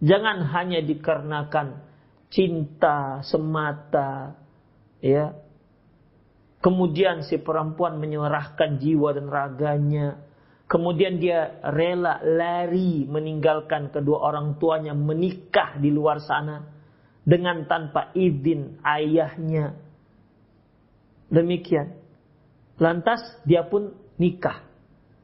Jangan 0.04 0.44
hanya 0.52 0.84
dikarenakan 0.84 1.89
cinta 2.30 3.20
semata 3.26 4.38
ya. 5.02 5.36
Kemudian 6.60 7.24
si 7.24 7.40
perempuan 7.40 7.96
menyerahkan 7.96 8.76
jiwa 8.80 9.16
dan 9.16 9.26
raganya 9.32 10.30
Kemudian 10.70 11.18
dia 11.18 11.58
rela 11.66 12.22
lari 12.22 13.02
meninggalkan 13.02 13.90
kedua 13.90 14.30
orang 14.30 14.54
tuanya 14.62 14.94
menikah 14.94 15.74
di 15.82 15.90
luar 15.90 16.22
sana 16.22 16.62
dengan 17.26 17.66
tanpa 17.66 18.14
izin 18.14 18.78
ayahnya. 18.86 19.74
Demikian. 21.26 21.98
Lantas 22.78 23.18
dia 23.42 23.66
pun 23.66 23.98
nikah 24.14 24.62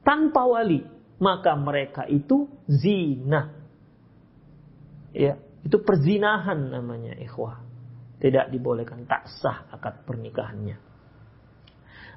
tanpa 0.02 0.50
wali, 0.50 0.82
maka 1.22 1.54
mereka 1.54 2.10
itu 2.10 2.50
zina. 2.66 3.54
Ya, 5.14 5.38
itu 5.66 5.82
perzinahan 5.82 6.70
namanya 6.70 7.18
ikhwah. 7.18 7.66
Tidak 8.22 8.54
dibolehkan 8.54 9.02
tak 9.10 9.26
sah 9.42 9.66
akad 9.74 10.06
pernikahannya. 10.06 10.78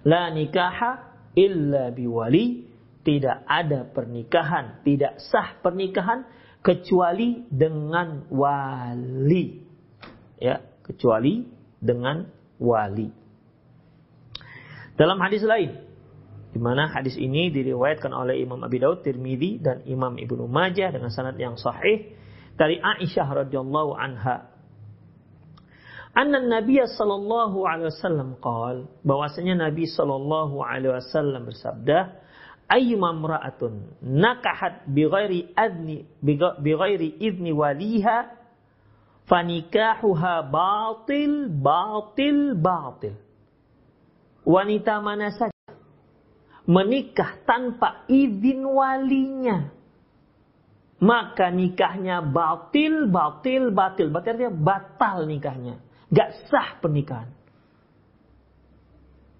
La 0.05 0.29
nikaha 0.29 1.17
illa 1.33 1.89
biwali 1.89 2.69
tidak 3.01 3.41
ada 3.49 3.89
pernikahan, 3.89 4.85
tidak 4.85 5.17
sah 5.33 5.57
pernikahan 5.59 6.29
kecuali 6.61 7.49
dengan 7.49 8.29
wali. 8.29 9.65
Ya, 10.39 10.61
kecuali 10.85 11.49
dengan 11.81 12.29
wali. 12.61 13.09
Dalam 14.93 15.17
hadis 15.19 15.41
lain, 15.43 15.73
di 16.53 16.59
mana 16.61 16.91
hadis 16.91 17.17
ini 17.17 17.49
diriwayatkan 17.49 18.13
oleh 18.13 18.39
Imam 18.39 18.61
Abi 18.61 18.77
Daud, 18.77 19.03
Tirmidzi 19.03 19.57
dan 19.59 19.83
Imam 19.89 20.15
Ibnu 20.15 20.45
Majah 20.47 20.93
dengan 20.93 21.11
sanad 21.11 21.35
yang 21.39 21.55
sahih 21.55 22.18
dari 22.59 22.75
Aisyah 22.83 23.47
radhiyallahu 23.47 23.95
anha. 23.95 24.51
Anna 26.11 26.43
Nabi 26.43 26.83
sallallahu 26.83 27.63
alaihi 27.63 27.87
wasallam 27.95 28.35
qaal 28.43 28.91
bahwasanya 29.07 29.71
Nabi 29.71 29.87
sallallahu 29.87 30.59
alaihi 30.59 30.91
wasallam 30.91 31.47
bersabda 31.47 32.19
ayyuma 32.67 33.15
imra'atun 33.15 34.03
nakahat 34.03 34.83
bighairi 34.89 35.55
adni 35.55 36.03
bighairi 36.59 37.23
idni 37.23 37.55
waliha 37.55 38.35
fanikahuha 39.31 40.43
batil 40.49 41.47
batil 41.47 42.57
batil 42.57 43.15
wanita 44.43 44.99
mana 44.99 45.29
saja 45.29 45.77
menikah 46.65 47.37
tanpa 47.45 48.03
izin 48.09 48.65
walinya 48.65 49.71
maka 50.99 51.47
nikahnya 51.51 52.19
batil 52.23 53.07
batil 53.07 53.71
batil 53.71 54.07
berarti 54.11 54.29
artinya 54.35 54.53
batal 54.53 55.23
nikahnya 55.25 55.75
gak 56.11 56.47
sah 56.51 56.75
pernikahan 56.83 57.31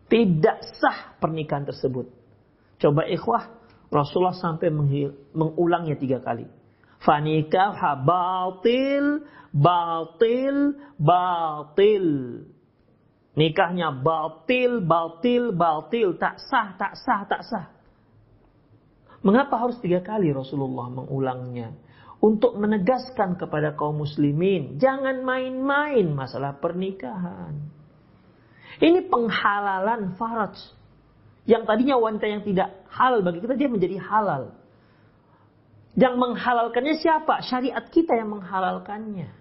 tidak 0.10 0.64
sah 0.80 1.14
pernikahan 1.20 1.68
tersebut 1.68 2.20
Coba 2.80 3.04
ikhwah, 3.12 3.44
Rasulullah 3.92 4.40
sampai 4.40 4.72
mengulangnya 5.36 6.00
tiga 6.00 6.24
kali. 6.24 6.48
Fanikah 7.04 7.76
batil, 8.08 9.28
batil, 9.52 10.80
batil. 10.96 12.06
Nikahnya 13.36 13.92
batil, 14.00 14.80
batil, 14.84 15.44
batil. 15.52 16.08
Tak 16.16 16.40
sah, 16.40 16.76
tak 16.80 16.96
sah, 16.96 17.22
tak 17.28 17.42
sah. 17.44 17.66
Mengapa 19.20 19.60
harus 19.60 19.78
tiga 19.84 20.00
kali 20.00 20.32
Rasulullah 20.32 20.88
mengulangnya? 20.88 21.76
Untuk 22.20 22.60
menegaskan 22.60 23.40
kepada 23.40 23.80
kaum 23.80 24.04
muslimin. 24.04 24.76
Jangan 24.76 25.24
main-main 25.24 26.04
masalah 26.12 26.60
pernikahan. 26.60 27.56
Ini 28.80 29.08
penghalalan 29.08 30.16
faraj 30.20 30.56
yang 31.50 31.66
tadinya 31.66 31.98
wanita 31.98 32.30
yang 32.30 32.46
tidak 32.46 32.86
halal 32.94 33.26
bagi 33.26 33.42
kita, 33.42 33.58
dia 33.58 33.66
menjadi 33.66 33.98
halal. 33.98 34.54
Yang 35.98 36.16
menghalalkannya 36.22 36.96
siapa? 37.02 37.42
Syariat 37.42 37.82
kita 37.90 38.14
yang 38.14 38.30
menghalalkannya. 38.38 39.34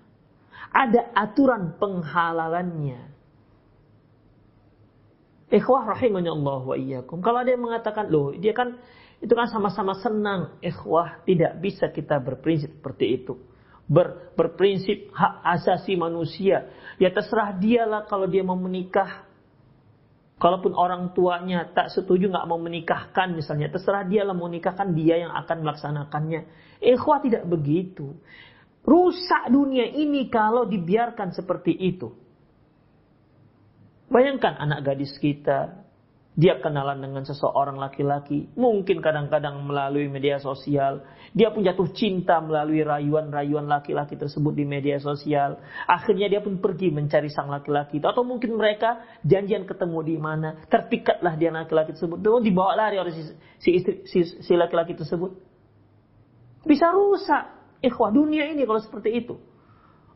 Ada 0.73 1.12
aturan 1.12 1.77
penghalalannya. 1.77 3.12
Ikhwah 5.53 5.97
rahimahnya 5.97 6.33
Allah 6.33 6.61
wa 6.64 6.77
iyyakum. 6.81 7.21
Kalau 7.21 7.45
ada 7.45 7.53
yang 7.53 7.64
mengatakan, 7.64 8.09
loh 8.09 8.33
dia 8.33 8.57
kan 8.57 8.81
itu 9.18 9.33
kan 9.35 9.50
sama-sama 9.50 9.98
senang. 9.98 10.59
Ikhwah 10.62 11.26
tidak 11.26 11.59
bisa 11.59 11.90
kita 11.90 12.22
berprinsip 12.22 12.78
seperti 12.78 13.22
itu. 13.22 13.35
Ber, 13.88 14.33
berprinsip 14.37 15.11
hak 15.11 15.42
asasi 15.59 15.98
manusia. 15.98 16.70
Ya 17.00 17.11
terserah 17.11 17.57
dialah 17.57 18.07
kalau 18.07 18.28
dia 18.28 18.44
mau 18.44 18.59
menikah 18.59 19.28
Kalaupun 20.38 20.70
orang 20.78 21.18
tuanya 21.18 21.66
tak 21.74 21.90
setuju 21.90 22.31
nggak 22.31 22.46
mau 22.46 22.62
menikahkan 22.62 23.35
misalnya, 23.35 23.74
terserah 23.74 24.07
dia 24.07 24.22
lah 24.22 24.38
mau 24.38 24.46
nikahkan 24.46 24.94
dia 24.94 25.18
yang 25.18 25.35
akan 25.35 25.66
melaksanakannya. 25.66 26.46
Ikhwah 26.78 27.18
tidak 27.26 27.42
begitu. 27.50 28.14
Rusak 28.87 29.50
dunia 29.50 29.90
ini 29.90 30.31
kalau 30.31 30.62
dibiarkan 30.70 31.35
seperti 31.35 31.74
itu. 31.74 32.14
Bayangkan 34.07 34.62
anak 34.62 34.87
gadis 34.87 35.18
kita, 35.18 35.88
dia 36.38 36.62
kenalan 36.62 37.03
dengan 37.03 37.27
seseorang 37.27 37.83
laki-laki, 37.83 38.46
mungkin 38.55 39.03
kadang-kadang 39.03 39.59
melalui 39.66 40.07
media 40.07 40.38
sosial. 40.38 41.03
Dia 41.35 41.51
pun 41.51 41.66
jatuh 41.66 41.90
cinta 41.90 42.38
melalui 42.38 42.87
rayuan-rayuan 42.87 43.66
laki-laki 43.66 44.14
tersebut 44.14 44.55
di 44.55 44.62
media 44.62 45.03
sosial. 45.03 45.59
Akhirnya 45.90 46.31
dia 46.31 46.38
pun 46.38 46.62
pergi 46.62 46.94
mencari 46.94 47.27
sang 47.27 47.51
laki-laki 47.51 47.98
itu. 47.98 48.07
Atau 48.07 48.22
mungkin 48.22 48.55
mereka 48.55 49.03
janjian 49.27 49.66
ketemu 49.66 49.98
di 50.07 50.14
mana. 50.14 50.62
Terpikatlah 50.70 51.35
dia 51.35 51.51
laki-laki 51.51 51.98
tersebut. 51.98 52.22
Dan 52.22 52.38
dibawa 52.46 52.79
lari 52.79 53.03
oleh 53.03 53.11
si, 53.18 53.22
si, 53.59 53.70
istri, 53.74 54.07
si, 54.07 54.22
si 54.38 54.53
laki-laki 54.55 54.94
tersebut. 54.94 55.35
Bisa 56.62 56.94
rusak. 56.94 57.51
Ikhwah 57.83 58.14
dunia 58.14 58.46
ini 58.46 58.62
kalau 58.62 58.79
seperti 58.79 59.27
itu. 59.27 59.42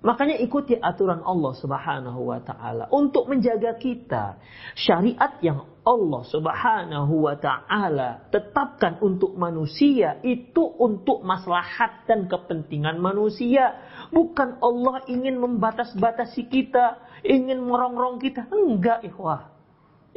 Makanya 0.02 0.34
ikuti 0.42 0.74
aturan 0.74 1.22
Allah 1.22 1.54
Subhanahu 1.54 2.34
wa 2.34 2.42
taala 2.42 2.90
untuk 2.90 3.30
menjaga 3.30 3.78
kita. 3.78 4.42
Syariat 4.74 5.38
yang 5.38 5.62
Allah 5.86 6.22
Subhanahu 6.26 7.22
wa 7.22 7.38
taala 7.38 8.26
tetapkan 8.34 8.98
untuk 8.98 9.38
manusia 9.38 10.18
itu 10.26 10.62
untuk 10.62 11.22
maslahat 11.22 12.02
dan 12.10 12.26
kepentingan 12.26 12.98
manusia. 12.98 13.78
Bukan 14.10 14.58
Allah 14.58 15.06
ingin 15.06 15.38
membatas-batasi 15.38 16.50
kita, 16.50 16.98
ingin 17.22 17.62
merongrong 17.62 18.18
kita. 18.18 18.50
Enggak, 18.50 19.06
ikhwah. 19.06 19.54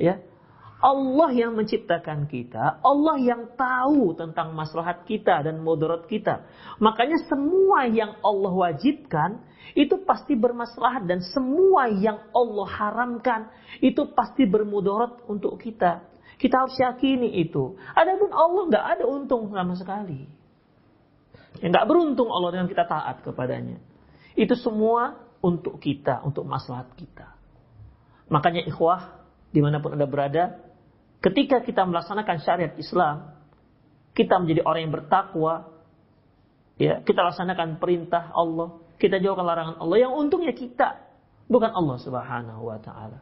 Ya. 0.02 0.18
Allah 0.76 1.32
yang 1.32 1.56
menciptakan 1.56 2.28
kita, 2.28 2.84
Allah 2.84 3.16
yang 3.16 3.48
tahu 3.56 4.12
tentang 4.20 4.52
maslahat 4.52 5.08
kita 5.08 5.40
dan 5.42 5.64
mudarat 5.64 6.04
kita. 6.12 6.44
Makanya 6.84 7.16
semua 7.32 7.88
yang 7.88 8.20
Allah 8.20 8.52
wajibkan 8.52 9.40
itu 9.72 10.04
pasti 10.04 10.36
bermaslahat 10.36 11.08
dan 11.08 11.24
semua 11.24 11.88
yang 11.88 12.28
Allah 12.36 12.68
haramkan 12.68 13.48
itu 13.80 14.04
pasti 14.12 14.44
bermudarat 14.44 15.24
untuk 15.32 15.58
kita. 15.64 16.04
Kita 16.36 16.68
harus 16.68 16.76
yakini 16.76 17.40
itu. 17.40 17.80
Adapun 17.96 18.36
Allah 18.36 18.64
nggak 18.68 18.86
ada 19.00 19.04
untung 19.08 19.48
sama 19.56 19.80
sekali. 19.80 20.28
Ya, 21.64 21.72
nggak 21.72 21.88
beruntung 21.88 22.28
Allah 22.28 22.52
dengan 22.52 22.68
kita 22.68 22.84
taat 22.84 23.24
kepadanya. 23.24 23.80
Itu 24.36 24.60
semua 24.60 25.24
untuk 25.40 25.80
kita, 25.80 26.20
untuk 26.28 26.44
maslahat 26.44 26.92
kita. 27.00 27.32
Makanya 28.28 28.68
ikhwah, 28.68 29.24
di 29.56 29.64
mana 29.64 29.80
pun 29.80 29.96
anda 29.96 30.04
berada, 30.10 30.65
Ketika 31.24 31.64
kita 31.66 31.88
melaksanakan 31.88 32.38
syariat 32.44 32.74
Islam, 32.78 33.34
kita 34.16 34.40
menjadi 34.40 34.62
orang 34.64 34.82
yang 34.88 34.94
bertakwa, 34.96 35.54
ya, 36.80 37.04
kita 37.04 37.20
laksanakan 37.26 37.82
perintah 37.82 38.32
Allah, 38.32 38.80
kita 38.96 39.20
jauhkan 39.20 39.44
larangan 39.44 39.78
Allah. 39.82 39.98
Yang 40.08 40.14
untungnya 40.16 40.54
kita, 40.56 41.04
bukan 41.52 41.72
Allah 41.76 41.98
Subhanahu 42.00 42.62
wa 42.64 42.80
taala. 42.80 43.20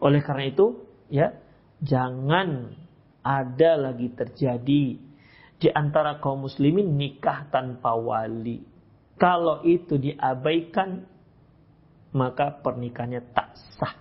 Oleh 0.00 0.24
karena 0.24 0.50
itu, 0.50 0.80
ya, 1.12 1.36
jangan 1.84 2.74
ada 3.20 3.70
lagi 3.76 4.08
terjadi 4.16 4.84
di 5.60 5.68
antara 5.76 6.16
kaum 6.18 6.48
muslimin 6.48 6.96
nikah 6.96 7.46
tanpa 7.52 7.92
wali. 7.92 8.64
Kalau 9.20 9.60
itu 9.68 10.00
diabaikan, 10.00 11.04
maka 12.16 12.56
pernikahannya 12.64 13.20
tak 13.36 13.52
sah. 13.76 13.94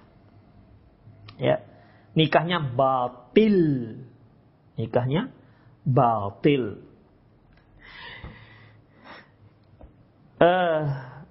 Ya 1.35 1.68
nikahnya 2.13 2.61
batil. 2.61 3.57
Nikahnya 4.79 5.33
batil. 5.83 6.85
Uh, 10.39 10.83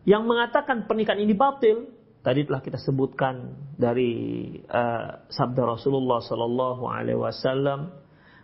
yang 0.05 0.29
mengatakan 0.29 0.85
pernikahan 0.85 1.25
ini 1.25 1.33
batil, 1.33 1.89
tadi 2.21 2.45
telah 2.45 2.61
kita 2.61 2.77
sebutkan 2.77 3.57
dari 3.81 4.53
uh, 4.69 5.25
sabda 5.33 5.65
Rasulullah 5.65 6.21
Sallallahu 6.21 6.85
Alaihi 6.85 7.17
Wasallam. 7.17 7.89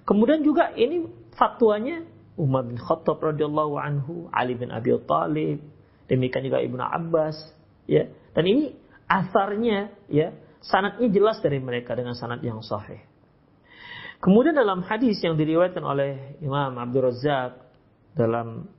Kemudian 0.08 0.40
juga 0.40 0.72
ini 0.72 1.04
fatwanya 1.36 2.04
Umar 2.40 2.64
bin 2.64 2.80
Khattab 2.80 3.20
radhiyallahu 3.20 3.76
anhu, 3.76 4.28
Ali 4.32 4.56
bin 4.56 4.72
Abi 4.72 4.92
Thalib, 5.04 5.60
demikian 6.08 6.48
juga 6.48 6.64
Ibnu 6.64 6.80
Abbas, 6.80 7.36
ya. 7.84 8.08
Dan 8.32 8.44
ini 8.48 8.64
asarnya 9.04 9.92
ya 10.08 10.32
sanatnya 10.64 11.08
jelas 11.12 11.38
dari 11.44 11.60
mereka 11.60 11.92
dengan 11.92 12.16
sanat 12.16 12.40
yang 12.40 12.64
sahih. 12.64 13.00
Kemudian 14.24 14.56
dalam 14.56 14.80
hadis 14.80 15.20
yang 15.20 15.36
diriwayatkan 15.36 15.84
oleh 15.84 16.40
Imam 16.40 16.80
Abdul 16.80 17.12
Razak 17.12 17.60
dalam 18.16 18.72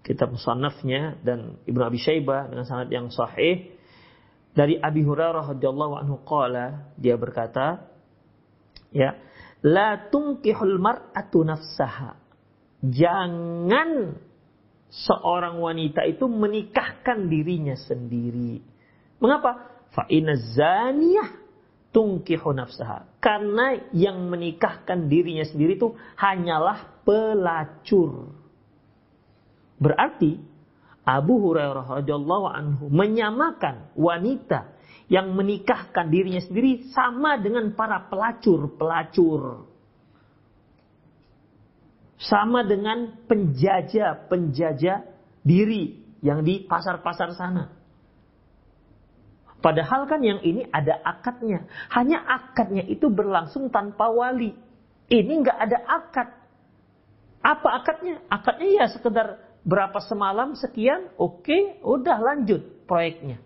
kitab 0.00 0.32
musannafnya 0.32 1.20
dan 1.20 1.60
Ibnu 1.68 1.82
Abi 1.84 2.00
Syaibah 2.00 2.48
dengan 2.48 2.64
sanad 2.64 2.88
yang 2.88 3.12
sahih 3.12 3.76
dari 4.56 4.80
Abi 4.80 5.04
Hurairah 5.04 5.52
radhiyallahu 5.52 5.94
anhu 6.00 6.16
qala 6.24 6.96
dia 6.96 7.20
berkata 7.20 7.92
ya 8.88 9.20
la 9.60 10.08
tunkihul 10.08 10.80
mar'atu 10.80 11.44
nafsaha. 11.44 12.16
Jangan 12.80 14.16
seorang 14.88 15.60
wanita 15.60 16.08
itu 16.08 16.24
menikahkan 16.24 17.28
dirinya 17.28 17.76
sendiri. 17.76 18.64
Mengapa 19.20 19.75
Fa 19.94 20.08
zaniyah 20.08 21.30
tungkihu 21.96 22.52
nafsaha. 22.52 23.08
Karena 23.24 23.80
yang 23.96 24.28
menikahkan 24.28 25.08
dirinya 25.08 25.48
sendiri 25.48 25.80
itu 25.80 25.96
hanyalah 26.20 27.00
pelacur. 27.08 28.36
Berarti 29.80 30.36
Abu 31.06 31.38
Hurairah 31.38 32.02
radhiyallahu 32.02 32.46
anhu 32.50 32.84
menyamakan 32.90 33.94
wanita 33.94 34.76
yang 35.06 35.32
menikahkan 35.38 36.10
dirinya 36.10 36.42
sendiri 36.42 36.90
sama 36.90 37.38
dengan 37.38 37.70
para 37.78 38.10
pelacur-pelacur. 38.10 39.70
Sama 42.18 42.66
dengan 42.66 43.22
penjajah-penjajah 43.28 44.98
diri 45.46 46.02
yang 46.24 46.42
di 46.42 46.66
pasar-pasar 46.66 47.38
sana. 47.38 47.70
Padahal 49.64 50.04
kan 50.06 50.20
yang 50.20 50.40
ini 50.44 50.68
ada 50.68 51.00
akadnya. 51.02 51.64
Hanya 51.90 52.22
akadnya 52.22 52.84
itu 52.86 53.08
berlangsung 53.08 53.72
tanpa 53.72 54.12
wali. 54.12 54.52
Ini 55.08 55.32
nggak 55.42 55.58
ada 55.58 55.78
akad. 55.86 56.28
Apa 57.40 57.68
akadnya? 57.82 58.22
Akadnya 58.28 58.68
ya 58.84 58.86
sekedar 58.90 59.40
berapa 59.66 59.98
semalam 60.02 60.54
sekian, 60.54 61.10
oke, 61.18 61.42
okay, 61.42 61.62
udah 61.82 62.18
lanjut 62.22 62.86
proyeknya. 62.86 63.42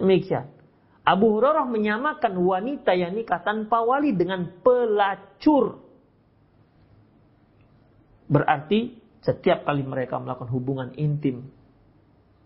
Demikian. 0.00 0.48
Abu 1.04 1.32
Hurairah 1.36 1.68
menyamakan 1.68 2.40
wanita 2.40 2.96
yang 2.96 3.12
nikah 3.16 3.40
tanpa 3.44 3.84
wali 3.84 4.16
dengan 4.16 4.48
pelacur. 4.64 5.80
Berarti 8.30 8.96
setiap 9.20 9.68
kali 9.68 9.84
mereka 9.84 10.16
melakukan 10.16 10.48
hubungan 10.54 10.90
intim 10.96 11.50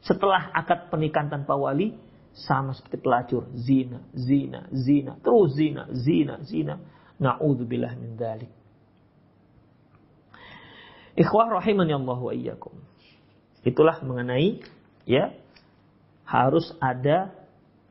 setelah 0.05 0.53
akad 0.53 0.92
pernikahan 0.92 1.33
tanpa 1.33 1.57
wali, 1.57 1.96
sama 2.35 2.75
seperti 2.75 2.99
pelacur, 2.99 3.47
zina, 3.55 4.03
zina, 4.11 4.66
zina, 4.75 5.16
terus 5.23 5.55
zina, 5.55 5.87
zina, 5.94 6.42
zina. 6.42 6.75
Na'udzubillah 7.14 7.94
min 7.94 8.18
dzalik. 8.18 8.51
Ikhwah 11.14 11.47
rahimani 11.62 11.94
Allah 11.94 12.18
wa 12.18 12.35
iyyakum. 12.35 12.75
Itulah 13.62 14.03
mengenai 14.03 14.66
ya 15.07 15.31
harus 16.27 16.75
ada 16.83 17.31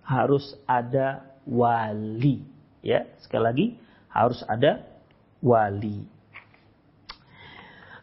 harus 0.04 0.44
ada 0.68 1.24
wali 1.48 2.44
ya 2.84 3.08
sekali 3.24 3.44
lagi 3.46 3.68
harus 4.12 4.42
ada 4.50 4.84
wali 5.40 6.04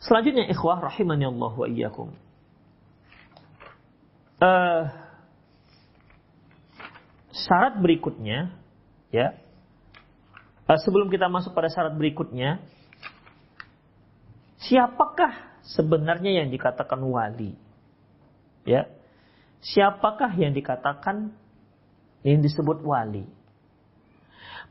selanjutnya 0.00 0.48
ikhwah 0.48 0.80
rahimani 0.80 1.28
Allah 1.28 1.52
wa 1.52 1.66
iyyakum 1.68 2.08
uh, 4.40 4.82
syarat 7.46 7.80
berikutnya, 7.80 8.52
ya, 9.10 9.36
eh, 10.68 10.78
sebelum 10.84 11.08
kita 11.08 11.26
masuk 11.26 11.56
pada 11.56 11.72
syarat 11.72 11.96
berikutnya, 11.96 12.60
siapakah 14.60 15.60
sebenarnya 15.64 16.44
yang 16.44 16.48
dikatakan 16.52 17.00
wali? 17.02 17.56
Ya, 18.68 18.86
siapakah 19.64 20.36
yang 20.36 20.52
dikatakan 20.52 21.32
yang 22.22 22.44
disebut 22.44 22.84
wali? 22.84 23.24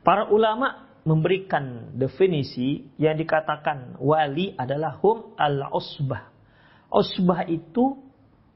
Para 0.00 0.30
ulama 0.32 0.88
memberikan 1.04 1.96
definisi 1.96 2.88
yang 2.96 3.16
dikatakan 3.16 4.00
wali 4.00 4.56
adalah 4.56 4.96
hum 5.00 5.36
al-usbah. 5.36 6.32
Usbah 6.90 7.46
itu 7.46 8.00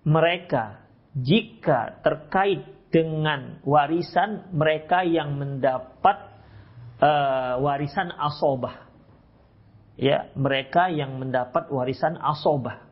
mereka 0.04 0.84
jika 1.14 2.02
terkait 2.02 2.66
dengan 2.94 3.58
warisan 3.66 4.54
mereka 4.54 5.02
yang 5.02 5.34
mendapat 5.34 6.30
uh, 7.02 7.58
warisan 7.58 8.14
asobah. 8.14 8.86
Ya, 9.98 10.30
mereka 10.38 10.94
yang 10.94 11.18
mendapat 11.18 11.74
warisan 11.74 12.14
asobah. 12.22 12.86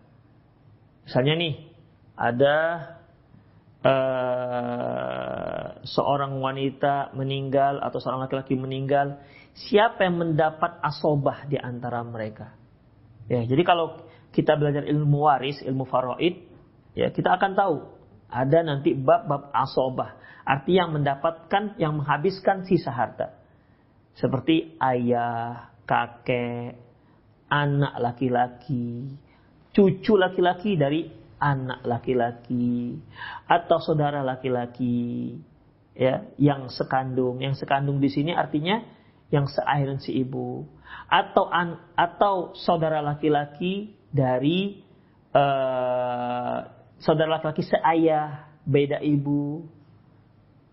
Misalnya 1.07 1.35
nih, 1.39 1.55
ada 2.19 2.57
uh, 3.87 5.67
seorang 5.87 6.35
wanita 6.43 7.15
meninggal 7.15 7.79
atau 7.79 8.03
seorang 8.03 8.27
laki-laki 8.27 8.59
meninggal, 8.59 9.23
siapa 9.55 10.03
yang 10.03 10.19
mendapat 10.19 10.83
asobah 10.83 11.47
di 11.47 11.63
antara 11.63 12.03
mereka? 12.03 12.59
Ya, 13.31 13.47
jadi 13.47 13.63
kalau 13.63 14.03
kita 14.35 14.59
belajar 14.59 14.83
ilmu 14.83 15.31
waris, 15.31 15.63
ilmu 15.63 15.87
faraid, 15.87 16.43
ya 16.99 17.15
kita 17.15 17.39
akan 17.39 17.55
tahu 17.55 18.02
ada 18.33 18.65
nanti 18.65 18.97
bab-bab 18.97 19.53
asobah, 19.53 20.17
arti 20.49 20.81
yang 20.81 20.97
mendapatkan, 20.97 21.77
yang 21.77 22.01
menghabiskan 22.01 22.65
sisa 22.65 22.89
harta. 22.89 23.37
Seperti 24.17 24.81
ayah, 24.81 25.73
kakek, 25.85 26.81
anak 27.53 27.95
laki-laki, 28.01 29.13
cucu 29.77 30.17
laki-laki 30.17 30.81
dari 30.81 31.13
anak 31.43 31.83
laki-laki 31.85 32.97
atau 33.51 33.79
saudara 33.83 34.25
laki-laki 34.25 35.37
ya 35.93 36.25
yang 36.41 36.73
sekandung. 36.73 37.45
Yang 37.45 37.67
sekandung 37.67 38.01
di 38.01 38.09
sini 38.09 38.33
artinya 38.33 38.81
yang 39.29 39.49
seairan 39.49 40.01
si 40.01 40.17
ibu 40.17 40.65
atau 41.09 41.49
an, 41.49 41.81
atau 41.97 42.57
saudara 42.57 43.01
laki-laki 43.01 43.97
dari 44.13 44.85
uh, 45.33 46.82
saudara 47.03 47.37
laki-laki 47.37 47.67
seayah 47.67 48.47
beda 48.63 49.03
ibu 49.03 49.67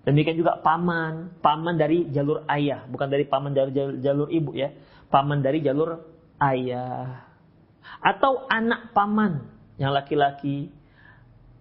Demikian 0.10 0.40
juga 0.40 0.58
paman, 0.64 1.38
paman 1.44 1.76
dari 1.76 2.08
jalur 2.10 2.48
ayah, 2.48 2.88
bukan 2.88 3.12
dari 3.12 3.28
paman 3.28 3.52
dari 3.52 3.76
jalur, 3.76 3.96
jalur 4.00 4.28
ibu 4.32 4.56
ya. 4.56 4.72
Paman 5.12 5.44
dari 5.44 5.60
jalur 5.60 6.02
ayah. 6.40 7.30
Atau 8.00 8.48
anak 8.48 8.96
paman 8.96 9.46
yang 9.76 9.92
laki-laki. 9.92 10.72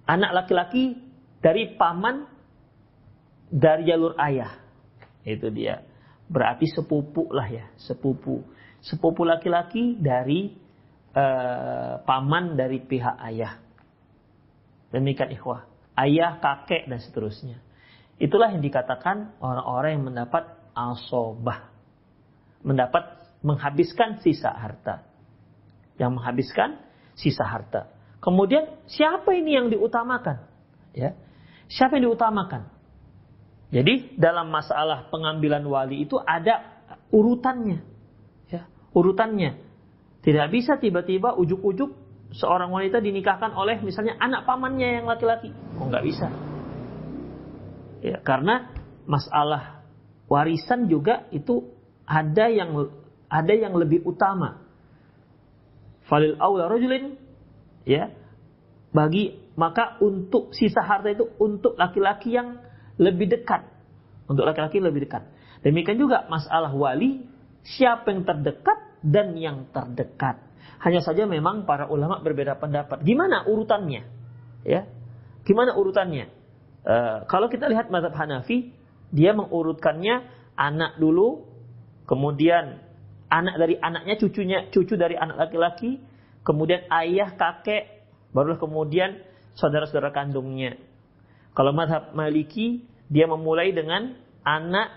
Anak 0.09 0.33
laki-laki 0.33 0.97
dari 1.43 1.77
paman 1.77 2.25
dari 3.51 3.91
jalur 3.91 4.15
ayah. 4.17 4.55
Itu 5.27 5.51
dia. 5.51 5.83
Berarti 6.31 6.71
sepupu 6.73 7.29
lah 7.35 7.53
ya, 7.53 7.69
sepupu. 7.77 8.47
Sepupu 8.81 9.29
laki-laki 9.29 9.99
dari 10.01 10.55
uh, 11.13 12.01
paman 12.07 12.55
dari 12.55 12.81
pihak 12.81 13.17
ayah. 13.29 13.61
Demikian 14.95 15.33
ikhwah. 15.33 15.69
Ayah, 15.99 16.39
kakek 16.39 16.89
dan 16.89 17.03
seterusnya. 17.03 17.59
Itulah 18.19 18.51
yang 18.55 18.63
dikatakan 18.63 19.39
orang-orang 19.39 19.91
yang 19.99 20.05
mendapat 20.11 20.45
asobah. 20.75 21.71
Mendapat 22.63 23.19
menghabiskan 23.43 24.19
sisa 24.23 24.51
harta. 24.51 25.07
Yang 25.99 26.11
menghabiskan 26.19 26.69
sisa 27.19 27.47
harta. 27.47 27.91
Kemudian 28.19 28.67
siapa 28.91 29.35
ini 29.35 29.55
yang 29.55 29.71
diutamakan? 29.71 30.43
Ya. 30.95 31.15
Siapa 31.71 31.99
yang 31.99 32.11
diutamakan? 32.11 32.71
Jadi 33.69 34.17
dalam 34.17 34.49
masalah 34.49 35.13
pengambilan 35.13 35.61
wali 35.69 36.09
itu 36.09 36.17
ada 36.17 36.83
urutannya. 37.13 37.85
Ya, 38.49 38.65
urutannya. 38.97 39.61
Tidak 40.25 40.47
bisa 40.49 40.81
tiba-tiba 40.81 41.37
ujuk-ujuk 41.37 41.95
seorang 42.33 42.69
wanita 42.69 43.01
dinikahkan 43.01 43.57
oleh 43.57 43.81
misalnya 43.81 44.17
anak 44.21 44.45
pamannya 44.45 45.01
yang 45.01 45.07
laki-laki. 45.09 45.53
Oh 45.81 45.89
nggak 45.89 46.05
bisa. 46.05 46.29
Ya, 47.99 48.23
karena 48.23 48.71
masalah 49.09 49.83
warisan 50.31 50.87
juga 50.87 51.27
itu 51.35 51.73
ada 52.05 52.47
yang 52.53 52.93
ada 53.29 53.53
yang 53.53 53.75
lebih 53.75 54.05
utama. 54.05 54.65
Falil 56.09 56.41
aula 56.41 56.73
rajulin 56.73 57.21
ya 57.85 58.13
bagi 58.93 59.37
maka 59.59 60.01
untuk 60.01 60.55
sisa 60.57 60.81
harta 60.81 61.13
itu 61.13 61.29
untuk 61.37 61.77
laki-laki 61.77 62.33
yang 62.33 62.63
lebih 62.97 63.29
dekat. 63.29 63.67
Untuk 64.29 64.45
laki-laki 64.45 64.81
lebih 64.81 65.09
dekat. 65.09 65.25
Demikian 65.65 65.99
juga 65.99 66.25
masalah 66.31 66.71
wali 66.71 67.27
siapa 67.67 68.15
yang 68.15 68.23
terdekat 68.23 68.79
dan 69.03 69.35
yang 69.37 69.67
terdekat. 69.75 70.48
Hanya 70.79 71.03
saja 71.03 71.27
memang 71.27 71.67
para 71.67 71.91
ulama 71.91 72.23
berbeda 72.23 72.57
pendapat. 72.61 73.03
Gimana 73.03 73.49
urutannya? 73.49 74.03
Ya. 74.63 74.87
Gimana 75.43 75.75
urutannya? 75.75 76.31
Eh, 76.89 77.17
kalau 77.27 77.51
kita 77.51 77.67
lihat 77.69 77.91
mazhab 77.91 78.15
Hanafi, 78.15 78.73
dia 79.11 79.33
mengurutkannya 79.33 80.25
anak 80.55 80.97
dulu, 81.01 81.49
kemudian 82.05 82.81
anak 83.29 83.55
dari 83.61 83.75
anaknya, 83.77 84.15
cucunya, 84.17 84.59
cucu 84.73 84.95
dari 84.97 85.17
anak 85.19 85.49
laki-laki, 85.49 86.01
kemudian 86.47 86.89
ayah, 86.89 87.37
kakek, 87.37 88.09
barulah 88.33 88.57
kemudian 88.57 89.21
saudara-saudara 89.59 90.15
kandungnya. 90.15 90.81
Kalau 91.53 91.75
mazhab 91.75 92.15
Maliki, 92.15 92.87
dia 93.11 93.27
memulai 93.27 93.75
dengan 93.75 94.15
anak 94.45 94.95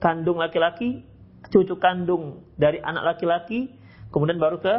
kandung 0.00 0.40
laki-laki, 0.40 1.04
cucu 1.52 1.76
kandung 1.76 2.44
dari 2.56 2.80
anak 2.80 3.16
laki-laki, 3.16 3.72
kemudian 4.08 4.40
baru 4.40 4.60
ke 4.60 4.74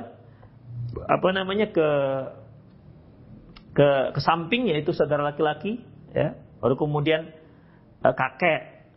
apa 1.03 1.27
namanya 1.35 1.67
ke 1.71 1.89
ke 3.75 3.87
ke 4.15 4.19
samping 4.23 4.71
yaitu 4.71 4.95
saudara 4.95 5.27
laki-laki, 5.27 5.83
ya 6.15 6.39
Baru 6.65 6.81
kemudian 6.81 7.29
uh, 8.01 8.15
kakek. 8.15 8.89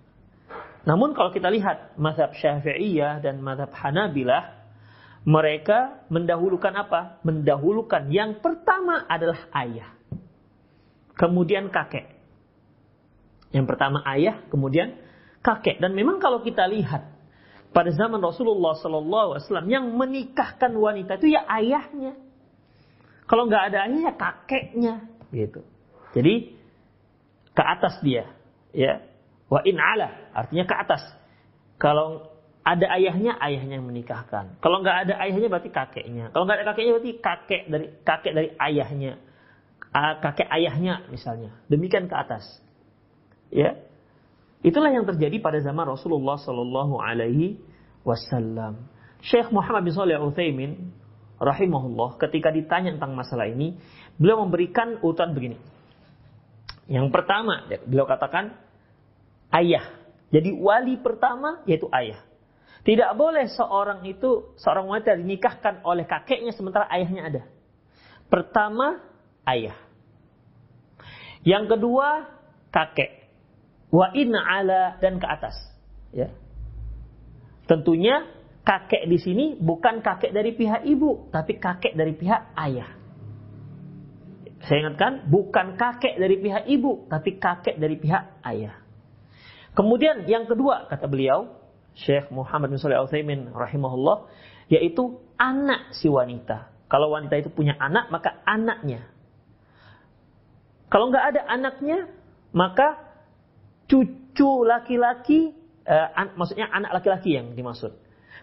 Namun 0.88 1.12
kalau 1.12 1.34
kita 1.34 1.52
lihat 1.52 2.00
mazhab 2.00 2.32
Syafi'iyah 2.32 3.20
dan 3.20 3.44
mazhab 3.44 3.68
Hanabilah, 3.76 4.56
mereka 5.28 6.00
mendahulukan 6.08 6.72
apa? 6.72 7.20
Mendahulukan 7.28 8.08
yang 8.08 8.40
pertama 8.40 9.04
adalah 9.04 9.52
ayah. 9.52 9.92
Kemudian 11.12 11.68
kakek. 11.68 12.08
Yang 13.52 13.66
pertama 13.68 14.00
ayah, 14.16 14.40
kemudian 14.48 14.96
kakek. 15.44 15.76
Dan 15.82 15.92
memang 15.92 16.24
kalau 16.24 16.40
kita 16.40 16.64
lihat 16.70 17.17
pada 17.68 17.92
zaman 17.92 18.18
Rasulullah 18.18 18.74
SAW 18.74 19.68
yang 19.68 19.92
menikahkan 19.92 20.72
wanita 20.72 21.20
itu 21.20 21.36
ya 21.36 21.44
ayahnya. 21.46 22.16
Kalau 23.28 23.44
nggak 23.44 23.72
ada 23.72 23.84
ayahnya 23.84 24.12
kakeknya, 24.16 24.94
gitu. 25.30 25.60
Jadi 26.16 26.56
ke 27.52 27.62
atas 27.62 28.00
dia, 28.00 28.32
ya. 28.72 29.04
Wa 29.48 29.64
in 29.64 29.76
ala 29.76 30.32
artinya 30.32 30.64
ke 30.64 30.74
atas. 30.76 31.02
Kalau 31.76 32.28
ada 32.68 32.86
ayahnya, 33.00 33.36
ayahnya 33.40 33.80
yang 33.80 33.88
menikahkan. 33.88 34.60
Kalau 34.60 34.84
nggak 34.84 35.08
ada 35.08 35.14
ayahnya 35.24 35.48
berarti 35.48 35.72
kakeknya. 35.72 36.28
Kalau 36.36 36.44
nggak 36.44 36.56
ada 36.60 36.66
kakeknya 36.72 36.92
berarti 37.00 37.12
kakek 37.16 37.62
dari 37.68 37.86
kakek 38.04 38.32
dari 38.36 38.48
ayahnya. 38.60 39.12
Kakek 40.20 40.48
ayahnya 40.52 41.08
misalnya. 41.08 41.56
Demikian 41.72 42.12
ke 42.12 42.16
atas. 42.16 42.44
Ya. 43.48 43.87
Itulah 44.58 44.90
yang 44.90 45.06
terjadi 45.06 45.38
pada 45.38 45.62
zaman 45.62 45.86
Rasulullah 45.86 46.34
Sallallahu 46.38 46.98
Alaihi 46.98 47.62
Wasallam. 48.02 48.90
Syekh 49.22 49.50
Muhammad 49.54 49.86
bin 49.86 49.94
Shalih 49.94 50.18
Al 50.18 50.30
Utsaimin 50.30 50.90
rahimahullah 51.38 52.18
ketika 52.18 52.50
ditanya 52.50 52.94
tentang 52.98 53.14
masalah 53.14 53.46
ini, 53.46 53.78
beliau 54.18 54.42
memberikan 54.42 54.98
urutan 54.98 55.30
begini. 55.34 55.58
Yang 56.90 57.14
pertama, 57.14 57.68
beliau 57.86 58.08
katakan 58.08 58.58
ayah. 59.54 59.84
Jadi 60.28 60.52
wali 60.56 60.98
pertama 60.98 61.62
yaitu 61.64 61.86
ayah. 61.94 62.18
Tidak 62.82 63.10
boleh 63.20 63.46
seorang 63.52 64.00
itu, 64.08 64.56
seorang 64.56 64.88
wanita 64.88 65.18
dinikahkan 65.18 65.84
oleh 65.84 66.08
kakeknya 66.08 66.56
sementara 66.56 66.88
ayahnya 66.88 67.22
ada. 67.28 67.42
Pertama, 68.32 69.02
ayah. 69.44 69.76
Yang 71.44 71.76
kedua, 71.76 72.28
kakek. 72.72 73.17
Wa 73.88 74.12
inna 74.12 74.40
ala 74.44 75.00
dan 75.00 75.16
ke 75.16 75.26
atas. 75.26 75.56
Ya. 76.12 76.32
Tentunya 77.68 78.24
kakek 78.64 79.08
di 79.08 79.16
sini 79.16 79.44
bukan 79.56 80.04
kakek 80.04 80.32
dari 80.32 80.52
pihak 80.52 80.84
ibu, 80.84 81.32
tapi 81.32 81.56
kakek 81.56 81.96
dari 81.96 82.12
pihak 82.12 82.52
ayah. 82.56 82.96
Saya 84.68 84.84
ingatkan, 84.84 85.30
bukan 85.32 85.80
kakek 85.80 86.20
dari 86.20 86.36
pihak 86.36 86.68
ibu, 86.68 87.08
tapi 87.08 87.40
kakek 87.40 87.80
dari 87.80 87.96
pihak 87.96 88.44
ayah. 88.44 88.76
Kemudian 89.72 90.28
yang 90.28 90.44
kedua, 90.44 90.90
kata 90.90 91.08
beliau, 91.08 91.56
Syekh 91.96 92.28
Muhammad 92.28 92.74
bin 92.74 92.80
Salih 92.82 93.00
Al-Thaymin 93.00 93.54
rahimahullah, 93.54 94.28
yaitu 94.68 95.22
anak 95.40 95.96
si 95.96 96.10
wanita. 96.10 96.68
Kalau 96.92 97.14
wanita 97.14 97.40
itu 97.40 97.48
punya 97.48 97.78
anak, 97.80 98.12
maka 98.12 98.42
anaknya. 98.44 99.08
Kalau 100.88 101.08
nggak 101.12 101.24
ada 101.36 101.40
anaknya, 101.48 102.08
maka 102.52 103.07
cucu 103.88 104.50
laki-laki, 104.68 105.56
eh, 105.88 106.08
an 106.14 106.36
maksudnya 106.36 106.68
anak 106.68 107.00
laki-laki 107.00 107.34
yang 107.34 107.56
dimaksud. 107.56 107.96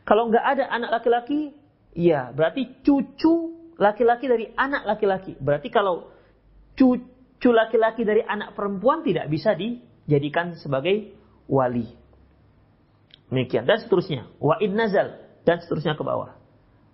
Kalau 0.03 0.29
nggak 0.29 0.45
ada 0.45 0.65
anak 0.69 1.01
laki-laki, 1.01 1.53
ya 1.93 2.33
berarti 2.33 2.81
cucu 2.81 3.55
laki-laki 3.77 4.25
dari 4.25 4.45
anak 4.57 4.83
laki-laki. 4.83 5.37
Berarti 5.37 5.69
kalau 5.69 6.09
cucu 6.75 7.49
laki-laki 7.53 8.03
dari 8.03 8.25
anak 8.25 8.57
perempuan 8.57 9.05
tidak 9.05 9.29
bisa 9.29 9.53
dijadikan 9.53 10.57
sebagai 10.59 11.15
wali. 11.47 11.87
Demikian 13.29 13.65
dan 13.65 13.81
seterusnya. 13.81 14.29
Wa 14.37 14.61
in 14.61 14.77
nazal 14.77 15.17
dan 15.45 15.61
seterusnya 15.61 15.97
ke 15.97 16.03
bawah. 16.05 16.37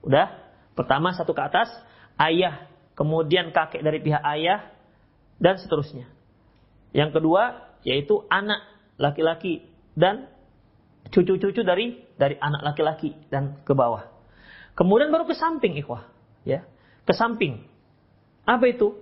Udah? 0.03 0.31
Pertama 0.71 1.11
satu 1.11 1.35
ke 1.35 1.43
atas, 1.43 1.67
ayah, 2.15 2.67
kemudian 2.95 3.51
kakek 3.51 3.83
dari 3.83 3.99
pihak 3.99 4.23
ayah 4.23 4.71
dan 5.37 5.59
seterusnya. 5.59 6.07
Yang 6.95 7.19
kedua 7.19 7.70
yaitu 7.81 8.25
anak 8.29 8.61
laki-laki 9.01 9.65
dan 9.97 10.29
cucu-cucu 11.09 11.65
dari 11.65 12.05
dari 12.15 12.37
anak 12.37 12.61
laki-laki 12.73 13.17
dan 13.33 13.61
ke 13.65 13.73
bawah. 13.73 14.07
Kemudian 14.77 15.11
baru 15.11 15.27
ke 15.27 15.35
samping 15.35 15.75
ikhwah, 15.75 16.07
ya. 16.47 16.63
Ke 17.03 17.11
samping. 17.17 17.65
Apa 18.45 18.71
itu? 18.71 18.93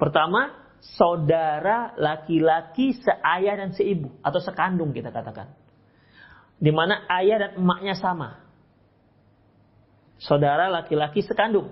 Pertama, 0.00 0.54
saudara 0.80 1.94
laki-laki 1.98 2.96
seayah 2.98 3.54
dan 3.58 3.70
seibu 3.74 4.10
atau 4.24 4.40
sekandung 4.42 4.90
kita 4.96 5.12
katakan. 5.12 5.54
Di 6.58 6.74
mana 6.74 7.06
ayah 7.22 7.46
dan 7.46 7.62
emaknya 7.62 7.94
sama. 7.94 8.42
Saudara 10.18 10.66
laki-laki 10.66 11.22
sekandung. 11.22 11.70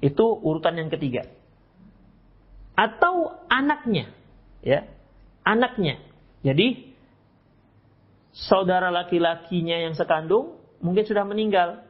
Itu 0.00 0.40
urutan 0.40 0.80
yang 0.80 0.88
ketiga. 0.88 1.28
Atau 2.72 3.36
anaknya, 3.52 4.08
ya. 4.64 4.86
Anaknya. 5.44 6.00
Jadi 6.40 6.92
saudara 8.32 8.88
laki-lakinya 8.88 9.76
yang 9.88 9.94
sekandung 9.96 10.60
mungkin 10.80 11.04
sudah 11.04 11.24
meninggal. 11.26 11.84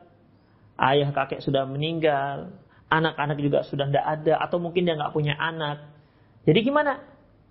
Ayah 0.80 1.12
kakek 1.12 1.44
sudah 1.44 1.68
meninggal, 1.68 2.56
anak-anak 2.88 3.36
juga 3.36 3.60
sudah 3.68 3.92
tidak 3.92 4.00
ada, 4.00 4.40
atau 4.40 4.56
mungkin 4.56 4.88
dia 4.88 4.96
nggak 4.96 5.12
punya 5.12 5.36
anak. 5.36 5.92
Jadi 6.48 6.58
gimana? 6.64 7.04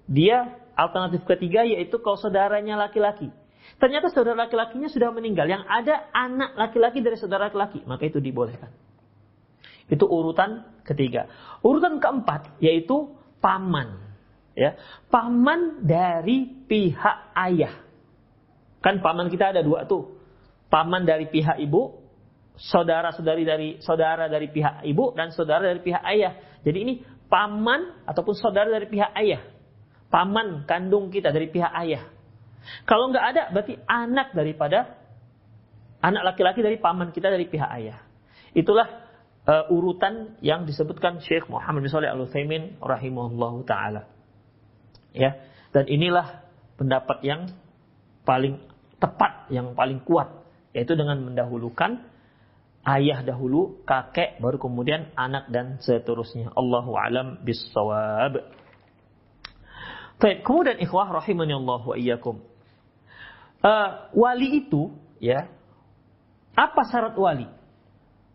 Dia 0.10 0.58
alternatif 0.74 1.22
ketiga 1.30 1.62
yaitu 1.62 2.02
kalau 2.02 2.18
saudaranya 2.18 2.74
laki-laki. 2.74 3.30
Ternyata 3.78 4.10
saudara 4.10 4.50
laki-lakinya 4.50 4.90
sudah 4.90 5.14
meninggal. 5.14 5.46
Yang 5.46 5.64
ada 5.70 6.10
anak 6.10 6.58
laki-laki 6.58 7.06
dari 7.06 7.22
saudara 7.22 7.54
laki-laki. 7.54 7.86
Maka 7.86 8.10
itu 8.10 8.18
dibolehkan. 8.18 8.74
Itu 9.86 10.10
urutan 10.10 10.82
ketiga. 10.82 11.30
Urutan 11.62 12.02
keempat 12.02 12.58
yaitu 12.58 13.14
paman. 13.38 14.09
Ya, 14.60 14.76
paman 15.08 15.88
dari 15.88 16.52
pihak 16.68 17.32
ayah. 17.32 17.80
Kan 18.84 19.00
paman 19.00 19.32
kita 19.32 19.56
ada 19.56 19.64
dua 19.64 19.88
tuh. 19.88 20.20
Paman 20.68 21.08
dari 21.08 21.32
pihak 21.32 21.64
ibu, 21.64 21.96
saudara-saudari 22.60 23.48
dari 23.48 23.70
saudara 23.80 24.28
dari 24.28 24.52
pihak 24.52 24.84
ibu 24.84 25.16
dan 25.16 25.32
saudara 25.32 25.72
dari 25.72 25.80
pihak 25.80 26.04
ayah. 26.04 26.36
Jadi 26.68 26.78
ini 26.84 26.94
paman 27.32 28.04
ataupun 28.04 28.36
saudara 28.36 28.68
dari 28.68 28.92
pihak 28.92 29.16
ayah. 29.16 29.48
Paman 30.12 30.68
kandung 30.68 31.08
kita 31.08 31.32
dari 31.32 31.48
pihak 31.48 31.72
ayah. 31.80 32.04
Kalau 32.84 33.08
nggak 33.16 33.26
ada, 33.32 33.44
berarti 33.56 33.80
anak 33.88 34.36
daripada 34.36 35.00
anak 36.04 36.36
laki-laki 36.36 36.60
dari 36.60 36.76
paman 36.76 37.16
kita 37.16 37.32
dari 37.32 37.48
pihak 37.48 37.72
ayah. 37.80 38.04
Itulah 38.52 39.08
uh, 39.48 39.72
urutan 39.72 40.36
yang 40.44 40.68
disebutkan 40.68 41.24
Syekh 41.24 41.48
Muhammad 41.48 41.88
bin 41.88 41.92
Shalih 41.92 42.12
Al 42.12 42.20
Utsaimin 42.28 42.76
rahimahullah 42.84 43.54
taala. 43.64 44.19
Ya, 45.16 45.42
dan 45.74 45.90
inilah 45.90 46.46
pendapat 46.78 47.26
yang 47.26 47.50
paling 48.24 48.62
tepat, 49.02 49.50
yang 49.50 49.74
paling 49.74 50.06
kuat, 50.06 50.30
yaitu 50.76 50.94
dengan 50.94 51.18
mendahulukan 51.24 52.04
ayah 52.86 53.26
dahulu, 53.26 53.82
kakek, 53.84 54.38
baru 54.38 54.62
kemudian 54.62 55.10
anak 55.18 55.50
dan 55.50 55.82
seterusnya. 55.82 56.54
Allahu 56.54 56.94
alam 56.94 57.42
bisawab. 57.42 58.44
Baik, 60.20 60.44
kemudian 60.44 60.78
ikhwah 60.84 61.10
rahimani 61.10 61.56
Allah 61.56 61.82
wa 61.82 61.96
iyyakum 61.96 62.44
uh, 63.64 64.12
wali 64.16 64.66
itu 64.66 64.94
ya 65.20 65.48
apa 66.56 66.82
syarat 66.88 67.16
wali? 67.16 67.48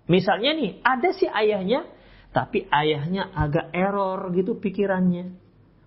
Misalnya 0.08 0.56
nih 0.56 0.70
ada 0.84 1.08
si 1.16 1.28
ayahnya 1.28 1.88
tapi 2.32 2.66
ayahnya 2.68 3.30
agak 3.32 3.72
error 3.72 4.32
gitu 4.32 4.56
pikirannya. 4.60 5.43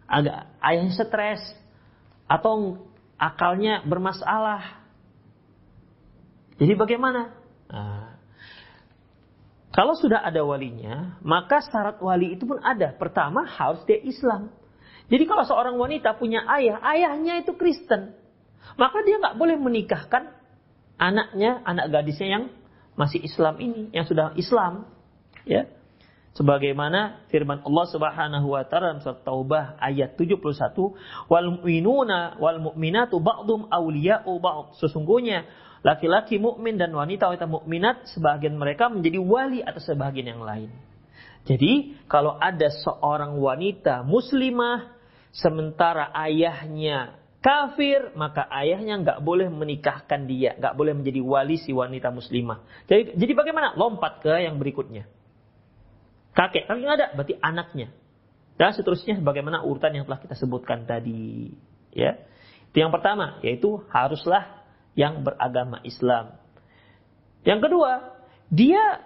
Agak 0.08 0.48
ayahnya 0.64 0.94
stres 0.96 1.44
atau 2.28 2.80
akalnya 3.20 3.84
bermasalah. 3.84 4.88
Jadi 6.58 6.74
bagaimana? 6.74 7.36
Nah, 7.68 8.18
kalau 9.76 9.94
sudah 9.94 10.24
ada 10.24 10.42
walinya, 10.42 11.20
maka 11.22 11.62
syarat 11.62 12.02
wali 12.02 12.34
itu 12.34 12.48
pun 12.48 12.58
ada. 12.64 12.96
Pertama 12.96 13.46
harus 13.46 13.84
dia 13.86 14.00
Islam. 14.02 14.50
Jadi 15.12 15.24
kalau 15.28 15.44
seorang 15.46 15.78
wanita 15.78 16.18
punya 16.18 16.44
ayah, 16.50 16.82
ayahnya 16.82 17.44
itu 17.46 17.54
Kristen 17.54 18.18
maka 18.76 19.00
dia 19.08 19.16
nggak 19.16 19.40
boleh 19.40 19.56
menikahkan 19.56 20.36
anaknya, 21.00 21.64
anak 21.64 21.88
gadisnya 21.94 22.28
yang 22.28 22.44
masih 23.00 23.24
Islam 23.24 23.56
ini, 23.64 23.94
yang 23.96 24.04
sudah 24.04 24.36
Islam, 24.36 24.90
ya. 25.48 25.70
Sebagaimana 26.38 27.26
firman 27.34 27.66
Allah 27.66 27.86
Subhanahu 27.90 28.54
wa 28.54 28.62
taala 28.62 28.94
dalam 28.94 29.02
surat 29.02 29.26
Taubah 29.26 29.74
ayat 29.82 30.14
71, 30.22 30.94
"Wal 31.26 31.50
mu'minuna 31.58 32.38
wal 32.38 32.62
mu'minatu 32.62 33.18
ba'dhum 33.18 33.66
awliya'u 33.74 34.38
ba'd." 34.38 34.78
Sesungguhnya 34.78 35.50
laki-laki 35.82 36.38
mukmin 36.38 36.78
dan 36.78 36.94
wanita-wanita 36.94 37.50
mukminat 37.50 38.06
sebagian 38.14 38.54
mereka 38.54 38.86
menjadi 38.86 39.18
wali 39.18 39.66
atas 39.66 39.90
sebagian 39.90 40.38
yang 40.38 40.46
lain. 40.46 40.70
Jadi, 41.50 41.98
kalau 42.06 42.38
ada 42.38 42.70
seorang 42.70 43.34
wanita 43.42 44.06
muslimah 44.06 44.94
sementara 45.34 46.14
ayahnya 46.22 47.18
kafir, 47.42 48.14
maka 48.14 48.46
ayahnya 48.62 49.02
nggak 49.02 49.20
boleh 49.26 49.50
menikahkan 49.50 50.30
dia, 50.30 50.54
nggak 50.54 50.78
boleh 50.78 50.94
menjadi 50.94 51.24
wali 51.24 51.58
si 51.58 51.74
wanita 51.74 52.14
muslimah. 52.14 52.62
Jadi, 52.86 53.18
jadi 53.18 53.34
bagaimana? 53.34 53.74
Lompat 53.74 54.22
ke 54.22 54.38
yang 54.38 54.62
berikutnya. 54.62 55.17
Kakek, 56.38 56.70
kakek 56.70 56.84
nggak 56.86 56.98
ada, 57.02 57.08
berarti 57.18 57.34
anaknya. 57.42 57.90
Dan 58.62 58.70
seterusnya 58.78 59.18
bagaimana 59.26 59.66
urutan 59.66 59.90
yang 59.98 60.06
telah 60.06 60.22
kita 60.22 60.38
sebutkan 60.38 60.86
tadi. 60.86 61.50
Ya, 61.90 62.22
itu 62.70 62.78
yang 62.78 62.94
pertama, 62.94 63.42
yaitu 63.42 63.82
haruslah 63.90 64.46
yang 64.94 65.26
beragama 65.26 65.82
Islam. 65.82 66.38
Yang 67.42 67.60
kedua, 67.70 68.22
dia 68.54 69.02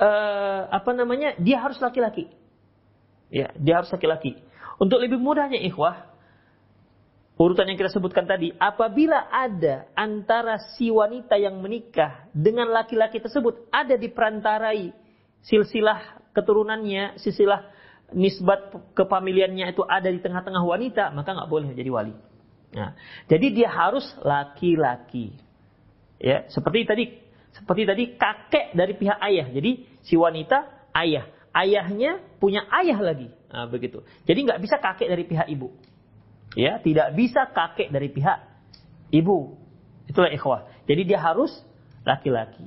eh, 0.00 0.60
apa 0.72 0.90
namanya? 0.96 1.36
Dia 1.36 1.60
harus 1.60 1.76
laki-laki. 1.84 2.32
Ya, 3.28 3.52
dia 3.60 3.84
harus 3.84 3.92
laki-laki. 3.92 4.40
Untuk 4.80 5.04
lebih 5.04 5.20
mudahnya 5.20 5.60
ikhwah, 5.60 6.08
urutan 7.36 7.68
yang 7.68 7.76
kita 7.76 7.92
sebutkan 7.92 8.24
tadi, 8.24 8.56
apabila 8.56 9.28
ada 9.28 9.84
antara 9.92 10.56
si 10.76 10.88
wanita 10.88 11.36
yang 11.36 11.60
menikah 11.60 12.24
dengan 12.32 12.72
laki-laki 12.72 13.20
tersebut 13.20 13.68
ada 13.68 14.00
di 14.00 14.08
perantarai 14.08 14.92
silsilah 15.44 16.19
keturunannya, 16.32 17.18
silsilah 17.18 17.70
nisbat 18.10 18.74
kepamiliannya 18.94 19.70
itu 19.70 19.82
ada 19.86 20.10
di 20.10 20.18
tengah-tengah 20.18 20.62
wanita, 20.62 21.14
maka 21.14 21.30
nggak 21.34 21.50
boleh 21.50 21.70
jadi 21.74 21.90
wali. 21.90 22.14
Nah, 22.70 22.94
jadi 23.26 23.46
dia 23.50 23.68
harus 23.70 24.06
laki-laki. 24.22 25.34
Ya, 26.20 26.46
seperti 26.52 26.86
tadi, 26.86 27.04
seperti 27.54 27.82
tadi 27.86 28.04
kakek 28.14 28.76
dari 28.78 28.94
pihak 28.94 29.18
ayah. 29.18 29.46
Jadi 29.50 29.86
si 30.06 30.14
wanita 30.14 30.90
ayah, 30.94 31.26
ayahnya 31.54 32.22
punya 32.38 32.66
ayah 32.70 32.98
lagi. 33.02 33.30
Nah, 33.50 33.66
begitu. 33.66 34.06
Jadi 34.26 34.38
nggak 34.46 34.60
bisa 34.62 34.78
kakek 34.78 35.10
dari 35.10 35.24
pihak 35.26 35.50
ibu. 35.50 35.74
Ya, 36.54 36.78
tidak 36.82 37.14
bisa 37.14 37.46
kakek 37.50 37.90
dari 37.90 38.10
pihak 38.10 38.38
ibu. 39.10 39.58
Itulah 40.06 40.30
ikhwah. 40.30 40.66
Jadi 40.86 41.02
dia 41.06 41.18
harus 41.22 41.50
laki-laki. 42.06 42.66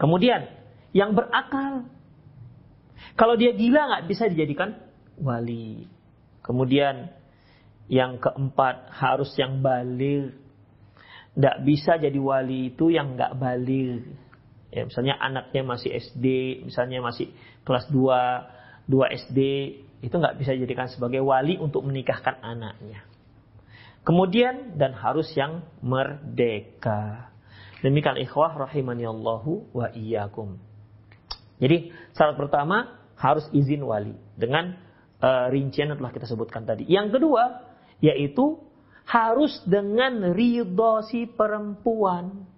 Kemudian 0.00 0.48
yang 0.96 1.12
berakal. 1.12 1.88
Kalau 3.20 3.36
dia 3.36 3.52
gila 3.52 3.84
nggak 3.84 4.08
bisa 4.08 4.32
dijadikan 4.32 4.80
wali. 5.20 5.84
Kemudian 6.40 7.12
yang 7.92 8.16
keempat 8.16 8.88
harus 8.96 9.28
yang 9.36 9.60
balik. 9.60 10.32
Tidak 11.36 11.56
bisa 11.68 12.00
jadi 12.00 12.16
wali 12.16 12.72
itu 12.72 12.88
yang 12.88 13.20
nggak 13.20 13.36
balik. 13.36 14.08
Ya, 14.72 14.88
misalnya 14.88 15.20
anaknya 15.20 15.62
masih 15.68 16.00
SD, 16.00 16.26
misalnya 16.64 17.04
masih 17.04 17.28
kelas 17.68 17.92
2, 17.92 18.88
2 18.88 19.18
SD, 19.28 19.38
itu 20.00 20.14
nggak 20.16 20.40
bisa 20.40 20.56
dijadikan 20.56 20.88
sebagai 20.88 21.20
wali 21.20 21.60
untuk 21.60 21.84
menikahkan 21.84 22.40
anaknya. 22.40 23.04
Kemudian 24.00 24.80
dan 24.80 24.96
harus 24.96 25.28
yang 25.36 25.60
merdeka. 25.84 27.28
Demikian 27.84 28.16
ikhwah 28.16 28.56
rahimani 28.56 29.04
Allahu 29.04 29.68
wa 29.76 29.92
iyyakum. 29.92 30.56
Jadi 31.60 31.92
syarat 32.16 32.40
pertama 32.40 32.99
harus 33.20 33.44
izin 33.52 33.84
wali 33.84 34.16
dengan 34.32 34.80
uh, 35.20 35.52
rincian 35.52 35.92
yang 35.92 36.00
telah 36.00 36.12
kita 36.16 36.24
sebutkan 36.24 36.64
tadi. 36.64 36.88
Yang 36.88 37.20
kedua 37.20 37.68
yaitu 38.00 38.56
harus 39.04 39.60
dengan 39.68 40.32
ridho 40.32 41.04
si 41.04 41.28
perempuan. 41.28 42.48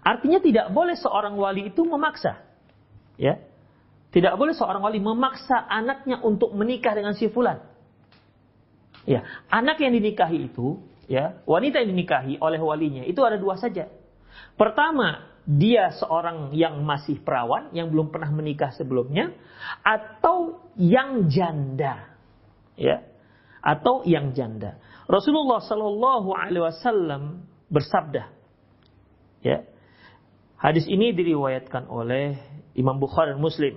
Artinya 0.00 0.40
tidak 0.40 0.72
boleh 0.72 0.96
seorang 0.96 1.36
wali 1.36 1.68
itu 1.68 1.84
memaksa. 1.84 2.40
Ya. 3.20 3.44
Tidak 4.10 4.34
boleh 4.34 4.56
seorang 4.56 4.82
wali 4.82 4.98
memaksa 4.98 5.70
anaknya 5.70 6.18
untuk 6.24 6.50
menikah 6.56 6.96
dengan 6.96 7.14
si 7.14 7.30
fulan. 7.30 7.62
Ya, 9.06 9.22
anak 9.48 9.78
yang 9.80 9.94
dinikahi 9.94 10.50
itu 10.50 10.82
ya, 11.06 11.40
wanita 11.46 11.78
yang 11.80 11.94
dinikahi 11.94 12.36
oleh 12.42 12.58
walinya 12.58 13.06
itu 13.06 13.22
ada 13.22 13.38
dua 13.38 13.54
saja. 13.54 13.86
Pertama, 14.58 15.29
dia 15.50 15.90
seorang 15.98 16.54
yang 16.54 16.78
masih 16.86 17.18
perawan, 17.18 17.74
yang 17.74 17.90
belum 17.90 18.14
pernah 18.14 18.30
menikah 18.30 18.70
sebelumnya, 18.70 19.34
atau 19.82 20.62
yang 20.78 21.26
janda, 21.26 22.14
ya, 22.78 23.02
atau 23.58 24.06
yang 24.06 24.30
janda. 24.30 24.78
Rasulullah 25.10 25.58
Shallallahu 25.58 26.30
Alaihi 26.30 26.62
Wasallam 26.62 27.50
bersabda, 27.66 28.30
ya, 29.42 29.66
hadis 30.54 30.86
ini 30.86 31.10
diriwayatkan 31.10 31.90
oleh 31.90 32.38
Imam 32.78 33.02
Bukhari 33.02 33.34
dan 33.34 33.42
Muslim 33.42 33.74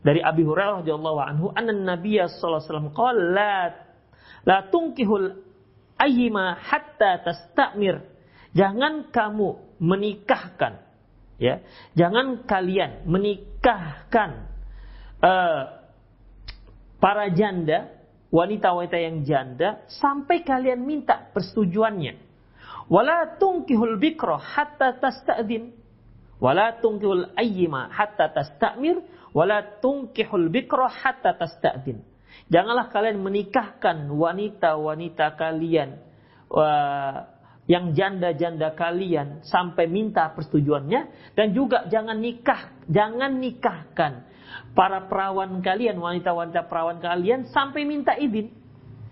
dari 0.00 0.24
Abi 0.24 0.46
Hurairah 0.46 0.80
radhiyallahu 0.80 1.18
anhu, 1.20 1.46
anna 1.52 1.74
Nabiya 1.74 2.32
sallallahu 2.32 2.56
alaihi 2.56 2.70
wasallam 2.70 2.90
qala 2.96 3.20
la 3.34 3.54
la 4.46 4.56
tunkihul 4.70 5.44
ayyima 6.00 6.56
hatta 6.56 7.20
tastamir. 7.20 8.00
Jangan 8.56 9.12
kamu 9.12 9.67
menikahkan 9.78 10.82
ya. 11.38 11.62
Jangan 11.94 12.44
kalian 12.44 13.06
menikahkan 13.06 14.30
uh, 15.22 15.62
para 16.98 17.30
janda, 17.32 17.94
wanita-wanita 18.28 18.96
yang 18.98 19.22
janda 19.24 19.86
sampai 19.88 20.42
kalian 20.42 20.82
minta 20.82 21.30
persetujuannya. 21.32 22.28
Wala 22.90 23.38
tunkihul 23.38 23.96
bikra 24.00 24.36
hatta 24.36 24.98
tasta'din. 24.98 25.72
Wala 26.38 26.78
tunkihul 26.78 27.34
ayyima 27.38 27.90
hatta 27.92 28.30
tastamir. 28.32 28.98
Wala 29.36 29.78
tunkihul 29.78 30.48
bikra 30.48 30.88
hatta 30.90 31.36
tasta'din. 31.36 32.00
Janganlah 32.48 32.88
kalian 32.88 33.20
menikahkan 33.20 34.08
wanita-wanita 34.08 35.36
kalian 35.36 36.00
yang 37.68 37.92
janda-janda 37.92 38.72
kalian 38.72 39.44
sampai 39.44 39.84
minta 39.86 40.32
persetujuannya 40.32 41.32
dan 41.36 41.52
juga 41.52 41.84
jangan 41.92 42.16
nikah, 42.16 42.72
jangan 42.88 43.36
nikahkan 43.36 44.24
para 44.72 45.04
perawan 45.04 45.60
kalian, 45.60 46.00
wanita-wanita 46.00 46.64
perawan 46.64 46.96
kalian 46.98 47.44
sampai 47.52 47.84
minta 47.84 48.16
izin. 48.16 48.56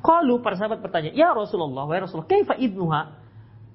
Kalau 0.01 0.41
para 0.41 0.57
sahabat 0.57 0.81
bertanya, 0.81 1.13
"Ya 1.13 1.37
Rasulullah, 1.37 1.85
wa 1.85 1.93
Rasulullah, 2.01 2.31
kaifa 2.33 2.57
idnuha?" 2.57 3.27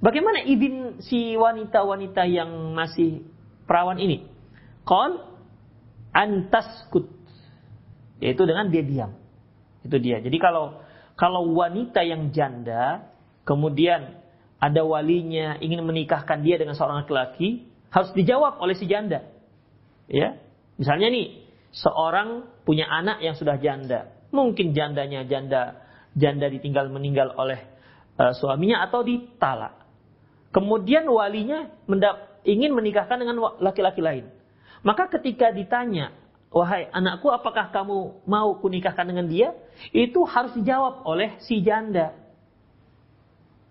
Bagaimana 0.02 0.42
izin 0.50 0.98
si 1.06 1.38
wanita-wanita 1.38 2.26
yang 2.26 2.74
masih 2.74 3.22
perawan 3.70 4.02
ini? 4.02 4.26
Qal 4.82 5.22
antaskut. 6.10 7.06
Yaitu 8.18 8.50
dengan 8.50 8.74
dia 8.74 8.82
diam. 8.82 9.14
Itu 9.86 10.02
dia. 10.02 10.18
Jadi 10.18 10.38
kalau 10.42 10.82
kalau 11.14 11.54
wanita 11.54 12.02
yang 12.02 12.34
janda 12.34 13.14
kemudian 13.46 14.21
ada 14.62 14.86
walinya 14.86 15.58
ingin 15.58 15.82
menikahkan 15.82 16.46
dia 16.46 16.62
dengan 16.62 16.78
seorang 16.78 17.02
laki-laki, 17.02 17.66
harus 17.90 18.14
dijawab 18.14 18.62
oleh 18.62 18.78
si 18.78 18.86
janda. 18.86 19.26
Ya, 20.06 20.38
misalnya 20.78 21.10
nih, 21.10 21.50
seorang 21.74 22.46
punya 22.62 22.86
anak 22.86 23.26
yang 23.26 23.34
sudah 23.34 23.58
janda, 23.58 24.14
mungkin 24.30 24.78
jandanya 24.78 25.26
janda 25.26 25.82
janda 26.16 26.52
ditinggal 26.52 26.92
meninggal 26.92 27.32
oleh 27.40 27.60
uh, 28.20 28.36
suaminya 28.36 28.84
atau 28.84 29.04
ditalak. 29.04 29.80
Kemudian 30.52 31.08
walinya 31.08 31.72
mendap, 31.88 32.44
ingin 32.44 32.76
menikahkan 32.76 33.24
dengan 33.24 33.40
laki-laki 33.64 34.04
lain. 34.04 34.28
Maka 34.84 35.08
ketika 35.08 35.54
ditanya, 35.56 36.12
wahai 36.52 36.92
anakku 36.92 37.32
apakah 37.32 37.72
kamu 37.72 38.28
mau 38.28 38.60
kunikahkan 38.60 39.08
dengan 39.08 39.32
dia? 39.32 39.56
Itu 39.96 40.28
harus 40.28 40.52
dijawab 40.60 41.08
oleh 41.08 41.40
si 41.40 41.64
janda. 41.64 42.12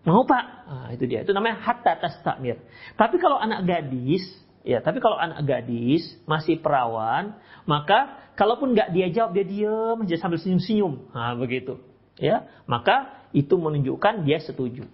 Mau 0.00 0.24
pak? 0.24 0.44
Nah, 0.64 0.88
itu 0.96 1.04
dia. 1.04 1.20
Itu 1.20 1.36
namanya 1.36 1.60
hatta 1.60 2.00
tastamir. 2.00 2.56
Tapi 2.96 3.20
kalau 3.20 3.36
anak 3.36 3.68
gadis, 3.68 4.24
ya, 4.64 4.80
tapi 4.80 4.96
kalau 4.96 5.20
anak 5.20 5.44
gadis 5.44 6.16
masih 6.24 6.56
perawan, 6.56 7.36
maka 7.68 8.32
kalaupun 8.32 8.72
nggak 8.72 8.96
dia 8.96 9.12
jawab, 9.12 9.36
dia 9.36 9.44
diam 9.44 10.00
aja 10.00 10.16
sambil 10.16 10.40
senyum-senyum. 10.40 11.12
Nah, 11.12 11.36
begitu. 11.36 11.76
Ya, 12.16 12.48
maka 12.64 13.28
itu 13.36 13.56
menunjukkan 13.60 14.24
dia 14.24 14.40
setuju. 14.40 14.88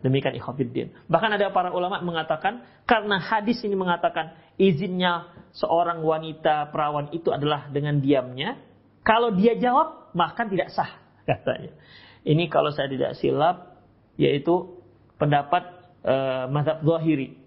Demikian 0.00 0.36
ikhwafiddin. 0.36 0.92
Bahkan 1.08 1.30
ada 1.36 1.48
para 1.52 1.72
ulama 1.72 2.00
mengatakan 2.04 2.64
karena 2.84 3.16
hadis 3.16 3.64
ini 3.64 3.74
mengatakan 3.74 4.36
izinnya 4.60 5.32
seorang 5.56 6.04
wanita 6.04 6.68
perawan 6.68 7.08
itu 7.16 7.32
adalah 7.32 7.72
dengan 7.72 8.00
diamnya. 8.00 8.60
Kalau 9.00 9.32
dia 9.32 9.56
jawab, 9.56 10.12
bahkan 10.12 10.52
tidak 10.52 10.68
sah 10.72 11.00
katanya. 11.28 11.72
Ini 12.26 12.50
kalau 12.50 12.74
saya 12.74 12.90
tidak 12.90 13.14
silap, 13.22 13.78
yaitu 14.18 14.82
pendapat 15.14 15.62
uh, 16.02 16.50
mazhab 16.50 16.82
zahiri. 16.82 17.38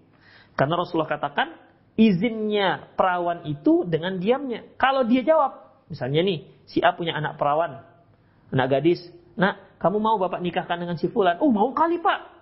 Karena 0.56 0.80
Rasulullah 0.80 1.12
katakan, 1.12 1.52
izinnya 2.00 2.88
perawan 2.96 3.44
itu 3.44 3.84
dengan 3.84 4.16
diamnya. 4.16 4.64
Kalau 4.80 5.04
dia 5.04 5.20
jawab, 5.20 5.84
misalnya 5.92 6.24
nih, 6.24 6.48
si 6.64 6.80
A 6.80 6.96
punya 6.96 7.12
anak 7.12 7.36
perawan, 7.36 7.84
anak 8.48 8.68
gadis, 8.72 9.04
nah 9.36 9.60
kamu 9.80 10.00
mau 10.00 10.16
bapak 10.16 10.40
nikahkan 10.40 10.80
dengan 10.80 10.96
si 10.96 11.12
Fulan? 11.12 11.40
Oh 11.40 11.52
mau 11.52 11.72
kali 11.76 12.00
pak. 12.00 12.40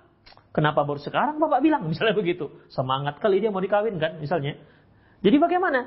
Kenapa 0.50 0.82
baru 0.82 0.98
sekarang 0.98 1.38
bapak 1.38 1.62
bilang? 1.62 1.86
Misalnya 1.90 2.18
begitu. 2.18 2.50
Semangat 2.66 3.22
kali 3.22 3.38
dia 3.38 3.54
mau 3.54 3.62
dikawinkan 3.62 4.18
misalnya. 4.18 4.58
Jadi 5.22 5.36
bagaimana? 5.38 5.86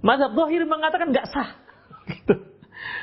Mazhab 0.00 0.32
zahir 0.32 0.64
mengatakan 0.64 1.12
nggak 1.12 1.28
sah. 1.28 1.50
Gitu. 2.08 2.34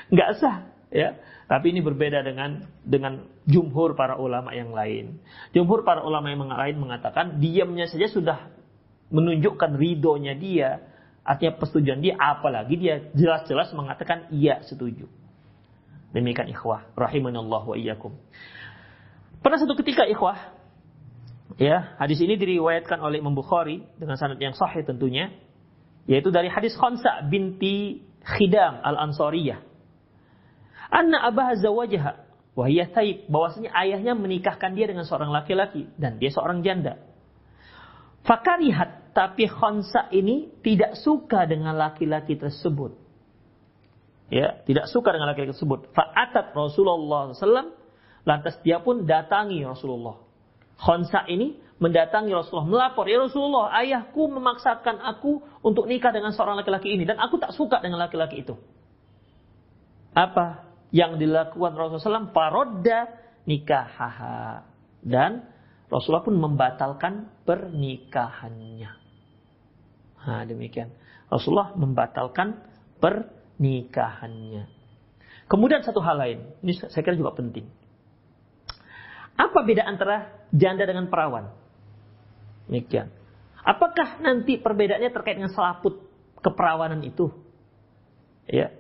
Nggak 0.10 0.30
sah. 0.42 0.66
Ya. 0.90 1.20
Tapi 1.46 1.78
ini 1.78 1.82
berbeda 1.86 2.26
dengan 2.26 2.66
dengan 2.82 3.22
jumhur 3.46 3.94
para 3.94 4.18
ulama 4.18 4.50
yang 4.58 4.74
lain. 4.74 5.22
Jumhur 5.54 5.86
para 5.86 6.02
ulama 6.02 6.34
yang 6.34 6.42
lain 6.50 6.76
mengatakan 6.82 7.38
diamnya 7.38 7.86
saja 7.86 8.10
sudah 8.10 8.50
menunjukkan 9.14 9.78
ridhonya 9.78 10.34
dia, 10.34 10.82
artinya 11.22 11.54
persetujuan 11.62 12.02
dia, 12.02 12.18
apalagi 12.18 12.82
dia 12.82 12.96
jelas-jelas 13.14 13.70
mengatakan 13.78 14.26
iya 14.34 14.66
setuju. 14.66 15.06
Demikian 16.18 16.50
ikhwah, 16.50 16.90
rahimanallah 16.98 17.62
wa 17.62 17.76
iyyakum. 17.78 18.18
Pada 19.46 19.62
satu 19.62 19.78
ketika 19.78 20.10
ikhwah, 20.10 20.58
ya 21.62 21.94
hadis 22.02 22.18
ini 22.26 22.42
diriwayatkan 22.42 22.98
oleh 22.98 23.22
Imam 23.22 23.38
Bukhari 23.38 23.86
dengan 24.02 24.18
sanad 24.18 24.42
yang 24.42 24.58
sahih 24.58 24.82
tentunya, 24.82 25.30
yaitu 26.10 26.34
dari 26.34 26.50
hadis 26.50 26.74
Khansa 26.74 27.22
binti 27.30 28.02
Khidam 28.26 28.82
al-Ansariyah 28.82 29.75
Anna 30.90 31.26
abah 31.26 31.58
zawajaha. 31.58 32.26
Wahia 32.56 32.88
taib. 32.90 33.28
Bahwasanya 33.28 33.72
ayahnya 33.76 34.14
menikahkan 34.16 34.74
dia 34.74 34.88
dengan 34.88 35.04
seorang 35.04 35.30
laki-laki. 35.34 35.90
Dan 36.00 36.18
dia 36.18 36.32
seorang 36.32 36.62
janda. 36.62 37.02
Fakarihat. 38.26 39.16
Tapi 39.16 39.48
Khonsa 39.48 40.12
ini 40.12 40.52
tidak 40.60 41.00
suka 41.00 41.48
dengan 41.48 41.80
laki-laki 41.80 42.36
tersebut. 42.36 43.00
Ya, 44.28 44.60
tidak 44.68 44.92
suka 44.92 45.16
dengan 45.16 45.32
laki-laki 45.32 45.56
tersebut. 45.56 45.94
Fa'atat 45.96 46.52
Rasulullah 46.52 47.32
SAW. 47.32 47.72
Lantas 48.26 48.60
dia 48.66 48.82
pun 48.82 49.06
datangi 49.06 49.64
Rasulullah. 49.64 50.20
Khonsa 50.76 51.24
ini 51.32 51.56
mendatangi 51.80 52.32
Rasulullah. 52.36 52.68
Melapor, 52.68 53.06
ya 53.08 53.24
Rasulullah, 53.24 53.72
ayahku 53.80 54.28
memaksakan 54.28 55.00
aku 55.00 55.40
untuk 55.64 55.88
nikah 55.88 56.12
dengan 56.12 56.36
seorang 56.36 56.60
laki-laki 56.60 56.92
ini. 56.92 57.08
Dan 57.08 57.22
aku 57.22 57.40
tak 57.40 57.56
suka 57.56 57.80
dengan 57.80 58.04
laki-laki 58.04 58.44
itu. 58.44 58.60
Apa 60.16 60.75
yang 60.96 61.20
dilakukan 61.20 61.76
Rasulullah 61.76 62.24
SAW 62.24 62.32
parodda 62.32 63.12
nikahaha 63.44 64.64
dan 65.04 65.44
Rasulullah 65.92 66.24
pun 66.24 66.40
membatalkan 66.40 67.28
pernikahannya. 67.44 68.92
Nah, 70.26 70.44
demikian. 70.48 70.96
Rasulullah 71.28 71.76
membatalkan 71.76 72.64
pernikahannya. 73.04 74.72
Kemudian 75.46 75.84
satu 75.86 76.00
hal 76.02 76.16
lain, 76.18 76.40
ini 76.64 76.74
saya 76.74 77.04
kira 77.04 77.14
juga 77.14 77.38
penting. 77.38 77.70
Apa 79.36 79.68
beda 79.68 79.84
antara 79.84 80.48
janda 80.50 80.88
dengan 80.88 81.12
perawan? 81.12 81.52
Demikian. 82.66 83.12
Apakah 83.62 84.24
nanti 84.24 84.58
perbedaannya 84.58 85.12
terkait 85.12 85.38
dengan 85.38 85.54
selaput 85.54 86.02
keperawanan 86.40 87.04
itu? 87.06 87.30
Ya. 88.50 88.74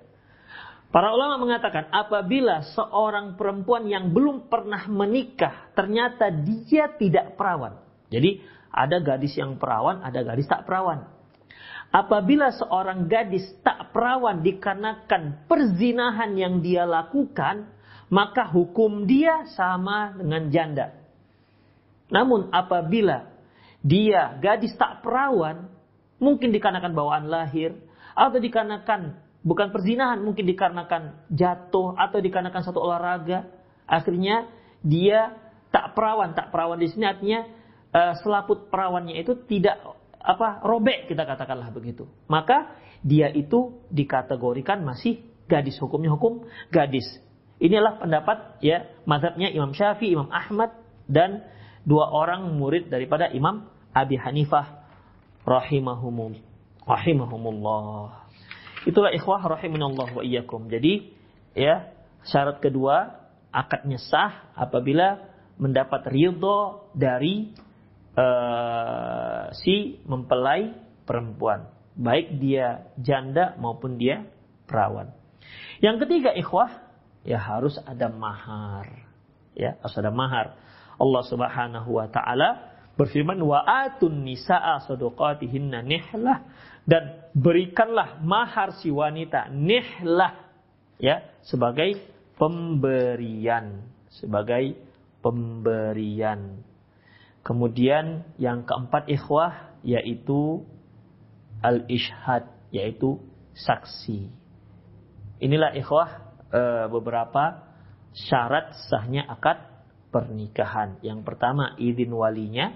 Para 0.94 1.12
ulama 1.12 1.42
mengatakan 1.42 1.92
apabila 1.92 2.64
seorang 2.72 3.36
perempuan 3.36 3.90
yang 3.90 4.16
belum 4.16 4.48
pernah 4.48 4.88
menikah 4.88 5.74
ternyata 5.76 6.32
dia 6.32 6.92
tidak 6.96 7.36
perawan. 7.36 7.78
Jadi 8.08 8.40
ada 8.72 9.00
gadis 9.00 9.36
yang 9.36 9.56
perawan, 9.56 10.04
ada 10.04 10.20
gadis 10.24 10.48
tak 10.48 10.64
perawan. 10.68 11.08
Apabila 11.96 12.52
seorang 12.52 13.08
gadis 13.08 13.48
tak 13.64 13.96
perawan 13.96 14.44
dikarenakan 14.44 15.48
perzinahan 15.48 16.36
yang 16.36 16.60
dia 16.60 16.84
lakukan, 16.84 17.72
maka 18.12 18.52
hukum 18.52 19.08
dia 19.08 19.48
sama 19.56 20.12
dengan 20.12 20.52
janda. 20.52 20.92
Namun 22.12 22.52
apabila 22.52 23.32
dia 23.80 24.36
gadis 24.44 24.76
tak 24.76 25.02
perawan, 25.02 25.72
mungkin 26.20 26.52
dikarenakan 26.52 26.94
bawaan 26.94 27.26
lahir 27.32 27.80
atau 28.12 28.40
dikarenakan 28.44 29.25
bukan 29.46 29.70
perzinahan 29.70 30.26
mungkin 30.26 30.50
dikarenakan 30.50 31.30
jatuh 31.30 31.94
atau 31.94 32.18
dikarenakan 32.18 32.64
satu 32.66 32.82
olahraga 32.82 33.46
Akhirnya 33.86 34.50
dia 34.82 35.34
tak 35.70 35.94
perawan, 35.94 36.34
tak 36.34 36.50
perawan 36.50 36.82
di 36.82 36.90
sini 36.90 37.06
artinya 37.06 37.46
uh, 37.94 38.14
selaput 38.22 38.70
perawannya 38.74 39.22
itu 39.22 39.38
tidak 39.46 39.78
apa 40.18 40.66
robek 40.66 41.06
kita 41.10 41.22
katakanlah 41.26 41.70
begitu. 41.70 42.10
Maka 42.26 42.74
dia 43.06 43.30
itu 43.30 43.86
dikategorikan 43.94 44.82
masih 44.82 45.22
gadis 45.46 45.78
hukumnya 45.78 46.18
hukum 46.18 46.50
gadis. 46.74 47.06
Inilah 47.62 48.02
pendapat 48.02 48.60
ya 48.66 48.90
mazhabnya 49.06 49.54
Imam 49.54 49.72
Syafi'i, 49.72 50.18
Imam 50.18 50.28
Ahmad 50.34 50.76
dan 51.06 51.46
dua 51.86 52.10
orang 52.10 52.58
murid 52.58 52.90
daripada 52.90 53.30
Imam 53.30 53.70
Abi 53.94 54.18
Hanifah 54.18 54.82
rahimahumul 55.46 56.42
rahimahumullah. 56.90 58.25
Itulah 58.86 59.12
ikhwah 59.12 59.42
rahimanallah 59.42 60.14
wa 60.14 60.22
iyyakum. 60.22 60.70
Jadi 60.70 61.10
ya 61.58 61.90
syarat 62.22 62.62
kedua 62.62 63.18
akadnya 63.50 63.98
sah 63.98 64.54
apabila 64.54 65.26
mendapat 65.58 66.06
ridho 66.12 66.86
dari 66.94 67.50
uh, 68.14 69.50
si 69.58 70.00
mempelai 70.06 70.76
perempuan, 71.08 71.66
baik 71.98 72.38
dia 72.38 72.92
janda 73.02 73.58
maupun 73.58 73.98
dia 73.98 74.28
perawan. 74.70 75.10
Yang 75.82 76.06
ketiga 76.06 76.32
ikhwah 76.38 76.70
ya 77.26 77.42
harus 77.42 77.82
ada 77.82 78.08
mahar. 78.12 78.88
Ya, 79.56 79.80
harus 79.80 79.96
ada 79.96 80.12
mahar. 80.12 80.60
Allah 80.96 81.24
Subhanahu 81.28 81.90
wa 81.96 82.08
taala 82.12 82.76
berfirman 82.96 83.40
wa 83.44 83.60
atun 83.64 84.24
nisaa 84.24 84.80
sadaqatihinna 84.88 85.84
nihlah 85.84 86.48
dan 86.86 87.26
berikanlah 87.34 88.22
mahar 88.22 88.78
si 88.78 88.94
wanita 88.94 89.50
nihlah 89.50 90.38
ya 91.02 91.26
sebagai 91.42 91.98
pemberian 92.38 93.96
sebagai 94.16 94.80
pemberian. 95.20 96.64
Kemudian 97.46 98.26
yang 98.42 98.66
keempat 98.66 99.12
ikhwah 99.12 99.76
yaitu 99.86 100.66
al 101.62 101.86
ishad 101.92 102.50
yaitu 102.74 103.22
saksi. 103.54 104.32
Inilah 105.44 105.78
ikhwah 105.78 106.10
e, 106.50 106.62
beberapa 106.90 107.70
syarat 108.16 108.74
sahnya 108.90 109.28
akad 109.30 109.62
pernikahan. 110.10 110.98
Yang 111.06 111.22
pertama 111.28 111.78
izin 111.78 112.12
walinya. 112.16 112.74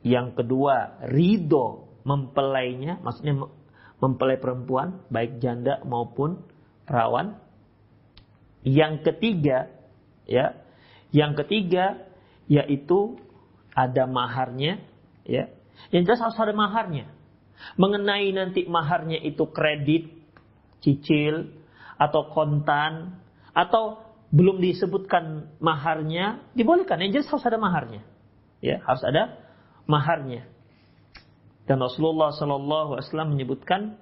Yang 0.00 0.40
kedua, 0.42 1.04
ridho 1.12 1.89
mempelainya, 2.04 3.00
maksudnya 3.00 3.48
mempelai 4.00 4.40
perempuan, 4.40 5.04
baik 5.12 5.38
janda 5.38 5.82
maupun 5.84 6.40
perawan. 6.88 7.36
Yang 8.64 9.08
ketiga, 9.08 9.72
ya, 10.28 10.60
yang 11.14 11.32
ketiga 11.36 12.06
yaitu 12.50 13.16
ada 13.72 14.10
maharnya, 14.10 14.82
ya. 15.22 15.48
Yang 15.94 16.02
jelas 16.12 16.20
harus 16.28 16.38
ada 16.42 16.52
maharnya. 16.52 17.08
Mengenai 17.78 18.34
nanti 18.34 18.66
maharnya 18.66 19.20
itu 19.22 19.48
kredit, 19.48 20.10
cicil, 20.82 21.54
atau 21.96 22.32
kontan, 22.32 23.20
atau 23.52 24.02
belum 24.32 24.60
disebutkan 24.60 25.56
maharnya, 25.62 26.42
dibolehkan. 26.56 27.00
Yang 27.00 27.22
jelas 27.22 27.28
harus 27.36 27.46
ada 27.46 27.58
maharnya. 27.60 28.02
Ya, 28.60 28.82
harus 28.84 29.02
ada 29.04 29.40
maharnya. 29.88 30.48
Dan 31.70 31.78
Rasulullah 31.78 32.34
Shallallahu 32.34 32.98
Alaihi 32.98 33.06
Wasallam 33.06 33.30
menyebutkan 33.38 33.94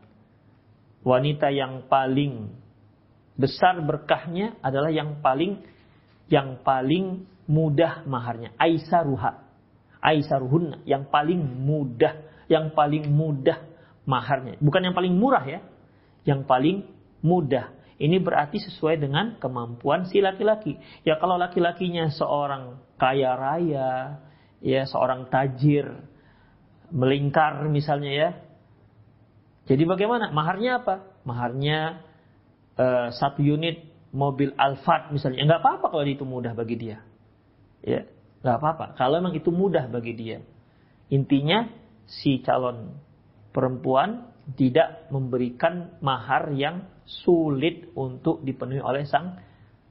wanita 1.05 1.53
yang 1.53 1.85
paling 1.85 2.49
besar 3.37 3.77
berkahnya 3.85 4.57
adalah 4.65 4.89
yang 4.89 5.21
paling 5.21 5.61
yang 6.33 6.65
paling 6.65 7.29
mudah 7.45 8.09
maharnya. 8.09 8.57
Aisaruha. 8.57 9.45
Aisaruhunna. 10.01 10.81
Yang 10.89 11.13
paling 11.13 11.45
mudah. 11.45 12.25
Yang 12.49 12.73
paling 12.73 13.05
mudah 13.13 13.61
maharnya. 14.09 14.57
Bukan 14.65 14.89
yang 14.89 14.97
paling 14.97 15.13
murah 15.13 15.45
ya. 15.45 15.61
Yang 16.25 16.49
paling 16.49 16.89
mudah. 17.21 17.77
Ini 18.01 18.17
berarti 18.17 18.65
sesuai 18.65 18.97
dengan 18.97 19.37
kemampuan 19.37 20.09
si 20.09 20.25
laki-laki. 20.25 20.81
Ya 21.05 21.21
kalau 21.21 21.37
laki-lakinya 21.37 22.09
seorang 22.17 22.81
kaya 22.97 23.37
raya, 23.37 24.25
ya 24.65 24.89
seorang 24.89 25.29
tajir 25.29 26.17
melingkar 26.91 27.65
misalnya 27.69 28.13
ya. 28.13 28.31
Jadi 29.69 29.85
bagaimana? 29.85 30.33
Maharnya 30.33 30.81
apa? 30.81 31.05
Maharnya 31.29 32.01
uh, 32.81 33.09
satu 33.13 33.45
unit 33.45 33.85
mobil 34.13 34.57
Alphard 34.57 35.13
misalnya. 35.13 35.45
Enggak 35.45 35.61
apa-apa 35.61 35.87
kalau 35.93 36.05
itu 36.09 36.25
mudah 36.25 36.57
bagi 36.57 36.77
dia. 36.81 37.05
Ya, 37.85 38.09
enggak 38.41 38.57
apa-apa. 38.65 38.85
Kalau 38.97 39.21
memang 39.21 39.37
itu 39.37 39.53
mudah 39.53 39.85
bagi 39.93 40.17
dia. 40.17 40.41
Intinya 41.13 41.69
si 42.09 42.41
calon 42.41 42.97
perempuan 43.53 44.33
tidak 44.57 45.13
memberikan 45.13 46.01
mahar 46.01 46.49
yang 46.57 46.89
sulit 47.05 47.93
untuk 47.93 48.41
dipenuhi 48.45 48.81
oleh 48.81 49.05
sang 49.05 49.37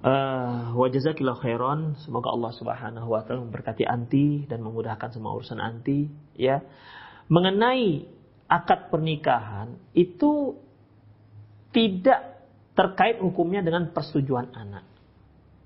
Uh, 0.05 0.75
wa 0.77 0.87
jazakillahu 0.87 1.41
khairan. 1.41 1.97
Semoga 2.05 2.31
Allah 2.31 2.53
Subhanahu 2.55 3.09
wa 3.09 3.25
taala 3.25 3.43
memberkati 3.47 3.89
anti 3.89 4.45
dan 4.45 4.61
memudahkan 4.61 5.11
semua 5.17 5.33
urusan 5.35 5.59
anti 5.59 6.07
ya. 6.37 6.61
Mengenai 7.33 8.05
akad 8.47 8.93
pernikahan 8.93 9.81
itu 9.97 10.61
tidak 11.73 12.47
terkait 12.77 13.19
hukumnya 13.19 13.65
dengan 13.65 13.91
persetujuan 13.91 14.53
anak. 14.55 14.94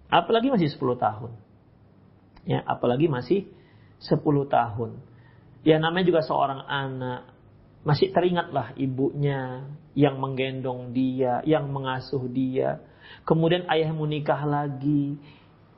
Apalagi 0.08 0.48
masih 0.48 0.72
10 0.72 0.96
tahun. 0.96 1.32
Ya, 2.48 2.64
apalagi 2.64 3.12
masih 3.12 3.48
10 4.00 4.48
tahun. 4.48 5.04
Ya 5.64 5.76
namanya 5.76 6.08
juga 6.08 6.20
seorang 6.24 6.64
anak. 6.64 7.28
Masih 7.84 8.12
teringatlah 8.12 8.72
ibunya 8.80 9.68
yang 9.92 10.20
menggendong 10.20 10.92
dia, 10.92 11.40
yang 11.44 11.70
mengasuh 11.72 12.26
dia, 12.28 12.82
kemudian 13.24 13.64
ayahmu 13.70 14.04
nikah 14.04 14.44
lagi, 14.44 15.16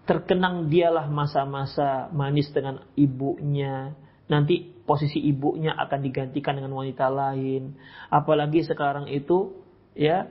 terkenang 0.09 0.67
dialah 0.73 1.07
masa-masa 1.07 2.11
manis 2.11 2.51
dengan 2.51 2.83
ibunya, 2.99 3.95
nanti 4.27 4.75
posisi 4.85 5.23
ibunya 5.23 5.71
akan 5.77 6.01
digantikan 6.03 6.59
dengan 6.59 6.75
wanita 6.75 7.07
lain. 7.07 7.79
Apalagi 8.11 8.67
sekarang 8.67 9.07
itu 9.07 9.55
ya 9.95 10.27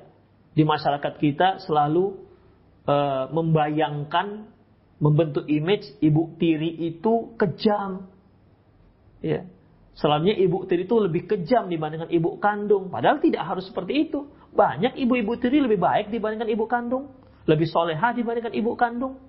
di 0.51 0.67
masyarakat 0.67 1.13
kita 1.15 1.63
selalu 1.63 2.28
uh, 2.89 3.29
membayangkan 3.29 4.49
membentuk 4.99 5.45
image 5.45 5.85
ibu 6.01 6.33
tiri 6.41 6.89
itu 6.89 7.37
kejam. 7.37 8.09
Ya. 9.21 9.45
Selamanya 9.95 10.35
ibu 10.39 10.63
tiri 10.63 10.87
itu 10.87 10.95
lebih 10.95 11.27
kejam 11.27 11.67
dibandingkan 11.67 12.09
ibu 12.09 12.39
kandung. 12.39 12.87
Padahal 12.87 13.19
tidak 13.19 13.43
harus 13.45 13.67
seperti 13.67 14.09
itu. 14.09 14.31
Banyak 14.49 14.97
ibu-ibu 14.97 15.35
tiri 15.37 15.59
lebih 15.59 15.77
baik 15.77 16.07
dibandingkan 16.09 16.49
ibu 16.49 16.65
kandung. 16.65 17.11
Lebih 17.45 17.67
soleha 17.67 18.15
dibandingkan 18.15 18.55
ibu 18.55 18.73
kandung. 18.79 19.19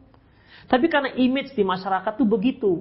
Tapi 0.70 0.86
karena 0.86 1.10
image 1.18 1.54
di 1.58 1.66
masyarakat 1.66 2.18
itu 2.18 2.26
begitu. 2.26 2.72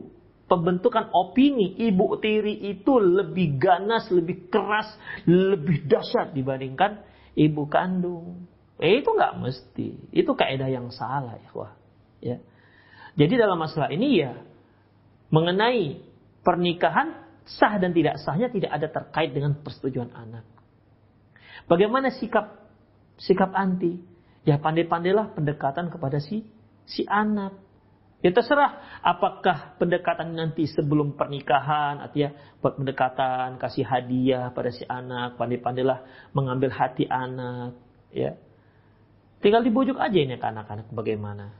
Pembentukan 0.50 1.14
opini 1.14 1.78
ibu 1.78 2.18
tiri 2.18 2.74
itu 2.74 2.98
lebih 2.98 3.62
ganas, 3.62 4.10
lebih 4.10 4.50
keras, 4.50 4.90
lebih 5.30 5.86
dahsyat 5.86 6.34
dibandingkan 6.34 7.06
ibu 7.38 7.70
kandung. 7.70 8.50
Eh, 8.80 9.04
itu 9.04 9.12
nggak 9.12 9.44
mesti. 9.44 9.88
Itu 10.16 10.40
kaidah 10.40 10.72
yang 10.72 10.88
salah 10.96 11.36
ya. 11.36 11.52
Wah. 11.52 11.74
Ya. 12.24 12.38
Jadi 13.20 13.36
dalam 13.36 13.60
masalah 13.60 13.92
ini 13.92 14.24
ya 14.24 14.40
mengenai 15.30 16.00
pernikahan 16.42 17.28
sah 17.44 17.76
dan 17.76 17.92
tidak 17.92 18.16
sahnya 18.24 18.48
tidak 18.48 18.72
ada 18.72 18.88
terkait 18.88 19.36
dengan 19.36 19.60
persetujuan 19.60 20.16
anak. 20.16 20.48
Bagaimana 21.68 22.08
sikap 22.16 22.72
sikap 23.20 23.52
anti? 23.52 24.00
Ya 24.48 24.56
pandai-pandailah 24.56 25.36
pendekatan 25.36 25.92
kepada 25.92 26.24
si 26.24 26.48
si 26.88 27.04
anak. 27.04 27.60
Ya 28.24 28.32
terserah 28.32 29.00
apakah 29.04 29.80
pendekatan 29.80 30.36
nanti 30.36 30.68
sebelum 30.68 31.20
pernikahan 31.20 32.04
atau 32.04 32.16
ya 32.20 32.30
buat 32.64 32.80
pendekatan 32.80 33.60
kasih 33.60 33.84
hadiah 33.84 34.52
pada 34.56 34.72
si 34.72 34.84
anak, 34.88 35.36
pandai-pandailah 35.36 36.32
mengambil 36.36 36.72
hati 36.72 37.08
anak, 37.08 37.80
ya. 38.12 38.36
Tinggal 39.40 39.64
dibujuk 39.64 39.96
aja 39.96 40.20
ini 40.20 40.36
anak-anak 40.36 40.92
bagaimana. 40.92 41.56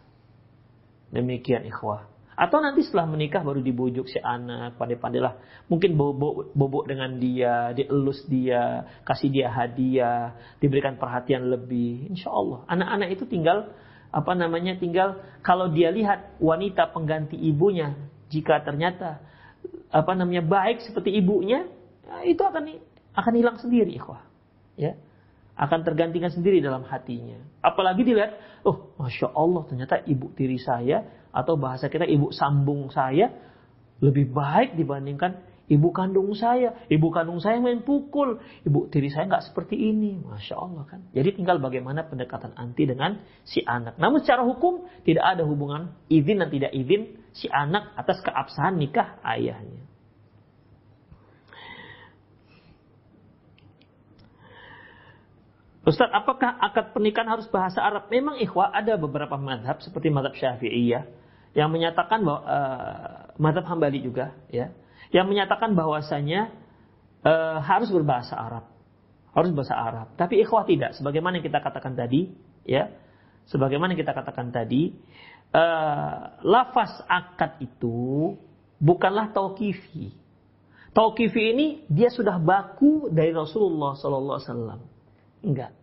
Demikian 1.16 1.64
ikhwah. 1.64 2.12
Atau 2.40 2.64
nanti 2.64 2.88
setelah 2.88 3.08
menikah 3.08 3.44
baru 3.44 3.60
dibujuk 3.60 4.08
si 4.08 4.16
anak, 4.20 4.80
pandai-pandailah. 4.80 5.66
Mungkin 5.68 6.00
bobok, 6.00 6.56
bobok 6.56 6.88
dengan 6.88 7.20
dia, 7.20 7.76
dielus 7.76 8.24
dia, 8.32 8.88
kasih 9.04 9.28
dia 9.28 9.52
hadiah, 9.52 10.36
diberikan 10.64 10.96
perhatian 10.96 11.52
lebih. 11.52 12.08
Insya 12.08 12.32
Allah. 12.32 12.64
Anak-anak 12.72 13.10
itu 13.12 13.24
tinggal, 13.28 13.76
apa 14.12 14.32
namanya, 14.40 14.80
tinggal 14.80 15.20
kalau 15.44 15.68
dia 15.68 15.92
lihat 15.92 16.40
wanita 16.40 16.96
pengganti 16.96 17.36
ibunya, 17.36 17.96
jika 18.32 18.64
ternyata 18.64 19.20
apa 19.92 20.12
namanya 20.16 20.44
baik 20.44 20.80
seperti 20.80 21.16
ibunya, 21.20 21.68
ya 22.08 22.24
itu 22.24 22.40
akan 22.40 22.80
akan 23.20 23.34
hilang 23.36 23.60
sendiri, 23.60 23.92
ikhwah. 24.00 24.24
Ya 24.80 24.96
akan 25.60 25.80
tergantikan 25.84 26.32
sendiri 26.32 26.64
dalam 26.64 26.88
hatinya. 26.88 27.36
Apalagi 27.60 28.08
dilihat, 28.08 28.64
oh 28.64 28.96
masya 28.96 29.28
Allah 29.36 29.68
ternyata 29.68 30.00
ibu 30.08 30.32
tiri 30.32 30.56
saya 30.56 31.04
atau 31.36 31.60
bahasa 31.60 31.92
kita 31.92 32.08
ibu 32.08 32.32
sambung 32.32 32.88
saya 32.88 33.28
lebih 34.00 34.32
baik 34.32 34.80
dibandingkan 34.80 35.44
ibu 35.68 35.92
kandung 35.92 36.32
saya. 36.32 36.88
Ibu 36.88 37.12
kandung 37.12 37.44
saya 37.44 37.60
main 37.60 37.84
pukul, 37.84 38.40
ibu 38.64 38.88
tiri 38.88 39.12
saya 39.12 39.28
nggak 39.28 39.52
seperti 39.52 39.76
ini, 39.76 40.24
masya 40.24 40.56
Allah 40.56 40.88
kan. 40.88 41.04
Jadi 41.12 41.36
tinggal 41.36 41.60
bagaimana 41.60 42.08
pendekatan 42.08 42.56
anti 42.56 42.88
dengan 42.88 43.20
si 43.44 43.60
anak. 43.60 44.00
Namun 44.00 44.24
secara 44.24 44.48
hukum 44.48 44.88
tidak 45.04 45.28
ada 45.28 45.44
hubungan 45.44 45.92
izin 46.08 46.40
dan 46.40 46.50
tidak 46.50 46.72
izin 46.72 47.20
si 47.36 47.52
anak 47.52 47.92
atas 48.00 48.24
keabsahan 48.24 48.80
nikah 48.80 49.20
ayahnya. 49.28 49.89
Ustaz, 55.90 56.06
apakah 56.14 56.54
akad 56.62 56.94
pernikahan 56.94 57.26
harus 57.26 57.50
bahasa 57.50 57.82
Arab? 57.82 58.14
Memang 58.14 58.38
ikhwah 58.38 58.70
ada 58.70 58.94
beberapa 58.94 59.42
madhab 59.42 59.82
seperti 59.82 60.14
madhab 60.14 60.38
Syafi'iyah 60.38 61.10
yang 61.58 61.74
menyatakan 61.74 62.22
bahwa 62.22 62.42
uh, 62.46 63.34
madhab 63.42 63.66
Hambali 63.66 64.06
juga 64.06 64.38
ya, 64.54 64.70
yang 65.10 65.26
menyatakan 65.26 65.74
bahwasanya 65.74 66.54
uh, 67.26 67.58
harus 67.66 67.90
berbahasa 67.90 68.38
Arab. 68.38 68.70
Harus 69.34 69.50
bahasa 69.50 69.74
Arab. 69.74 70.14
Tapi 70.14 70.46
ikhwah 70.46 70.70
tidak, 70.70 70.94
sebagaimana 70.94 71.42
yang 71.42 71.46
kita 71.50 71.58
katakan 71.58 71.98
tadi, 71.98 72.38
ya. 72.70 72.94
Sebagaimana 73.50 73.98
yang 73.98 74.06
kita 74.06 74.14
katakan 74.14 74.54
tadi, 74.54 74.94
uh, 75.58 76.38
lafaz 76.46 77.02
akad 77.10 77.66
itu 77.66 78.38
bukanlah 78.78 79.34
tauqifi. 79.34 80.14
Tauqifi 80.94 81.42
ini 81.50 81.68
dia 81.90 82.14
sudah 82.14 82.38
baku 82.38 83.10
dari 83.10 83.34
Rasulullah 83.34 83.98
wasallam. 83.98 84.86
Enggak. 85.42 85.79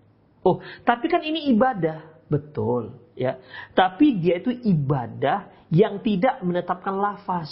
Oh, 0.46 0.62
tapi 0.86 1.10
kan 1.10 1.26
ini 1.26 1.50
ibadah. 1.50 2.22
Betul, 2.30 2.94
ya. 3.18 3.42
Tapi 3.74 4.22
dia 4.22 4.38
itu 4.38 4.54
ibadah 4.54 5.50
yang 5.74 5.98
tidak 6.06 6.38
menetapkan 6.46 6.94
lafaz. 6.94 7.50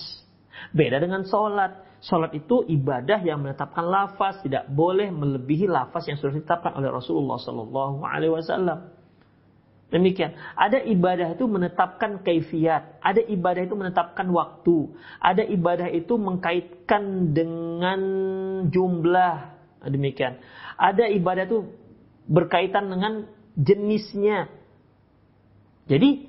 Beda 0.70 1.02
dengan 1.02 1.26
sholat. 1.26 1.82
Sholat 2.04 2.36
itu 2.36 2.62
ibadah 2.68 3.18
yang 3.24 3.42
menetapkan 3.42 3.82
lafaz, 3.82 4.44
tidak 4.46 4.68
boleh 4.70 5.10
melebihi 5.10 5.66
lafaz 5.66 6.06
yang 6.06 6.20
sudah 6.20 6.36
ditetapkan 6.36 6.76
oleh 6.76 6.92
Rasulullah 6.92 7.40
Sallallahu 7.40 8.04
Alaihi 8.04 8.30
Wasallam. 8.30 8.92
Demikian. 9.88 10.36
Ada 10.58 10.84
ibadah 10.84 11.32
itu 11.32 11.48
menetapkan 11.48 12.20
kaifiat, 12.20 12.98
ada 13.00 13.22
ibadah 13.24 13.62
itu 13.64 13.74
menetapkan 13.78 14.26
waktu, 14.30 14.90
ada 15.22 15.42
ibadah 15.46 15.88
itu 15.90 16.14
mengkaitkan 16.18 17.32
dengan 17.32 18.00
jumlah. 18.68 19.54
Demikian. 19.88 20.40
Ada 20.76 21.08
ibadah 21.08 21.46
itu 21.46 21.83
berkaitan 22.28 22.88
dengan 22.88 23.28
jenisnya. 23.54 24.48
Jadi 25.84 26.26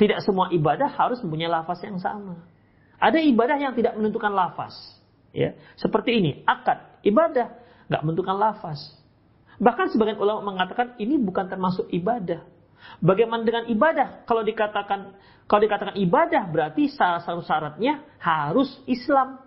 tidak 0.00 0.24
semua 0.26 0.50
ibadah 0.50 0.90
harus 0.90 1.22
mempunyai 1.22 1.50
lafaz 1.50 1.84
yang 1.84 2.00
sama. 2.02 2.42
Ada 2.98 3.20
ibadah 3.20 3.56
yang 3.60 3.76
tidak 3.76 3.94
menentukan 3.94 4.32
lafaz. 4.32 4.74
Ya, 5.34 5.58
seperti 5.76 6.22
ini, 6.22 6.46
akad 6.46 7.02
ibadah 7.02 7.52
nggak 7.90 8.02
menentukan 8.02 8.36
lafaz. 8.38 8.80
Bahkan 9.58 9.94
sebagian 9.94 10.18
ulama 10.18 10.54
mengatakan 10.54 10.98
ini 10.98 11.18
bukan 11.20 11.46
termasuk 11.46 11.86
ibadah. 11.94 12.42
Bagaimana 12.98 13.42
dengan 13.46 13.64
ibadah? 13.70 14.26
Kalau 14.26 14.42
dikatakan 14.42 15.14
kalau 15.44 15.60
dikatakan 15.62 15.94
ibadah 16.00 16.48
berarti 16.48 16.88
salah 16.90 17.20
satu 17.22 17.44
syaratnya 17.44 18.02
harus 18.18 18.70
Islam. 18.88 19.42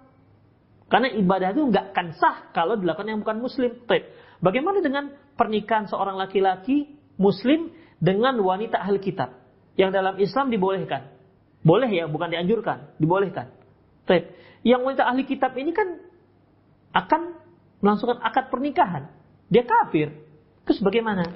Karena 0.88 1.12
ibadah 1.12 1.52
itu 1.52 1.68
nggak 1.68 1.86
akan 1.92 2.08
sah 2.16 2.38
kalau 2.56 2.80
dilakukan 2.80 3.12
yang 3.12 3.20
bukan 3.20 3.44
Muslim. 3.44 3.72
Bagaimana 4.40 4.80
dengan 4.80 5.12
pernikahan 5.38 5.86
seorang 5.88 6.18
laki-laki 6.18 6.98
muslim 7.16 7.72
dengan 8.02 8.38
wanita 8.42 8.82
ahli 8.82 8.98
kitab 8.98 9.38
yang 9.78 9.94
dalam 9.94 10.18
Islam 10.18 10.50
dibolehkan. 10.50 11.14
Boleh 11.62 11.90
ya, 11.90 12.10
bukan 12.10 12.34
dianjurkan, 12.34 12.98
dibolehkan. 12.98 13.54
Baik. 14.10 14.34
Yang 14.66 14.82
wanita 14.84 15.04
ahli 15.06 15.24
kitab 15.24 15.54
ini 15.54 15.72
kan 15.72 16.02
akan 16.98 17.22
melangsungkan 17.80 18.20
akad 18.26 18.50
pernikahan. 18.50 19.14
Dia 19.48 19.64
kafir. 19.64 20.12
Terus 20.66 20.80
bagaimana? 20.82 21.30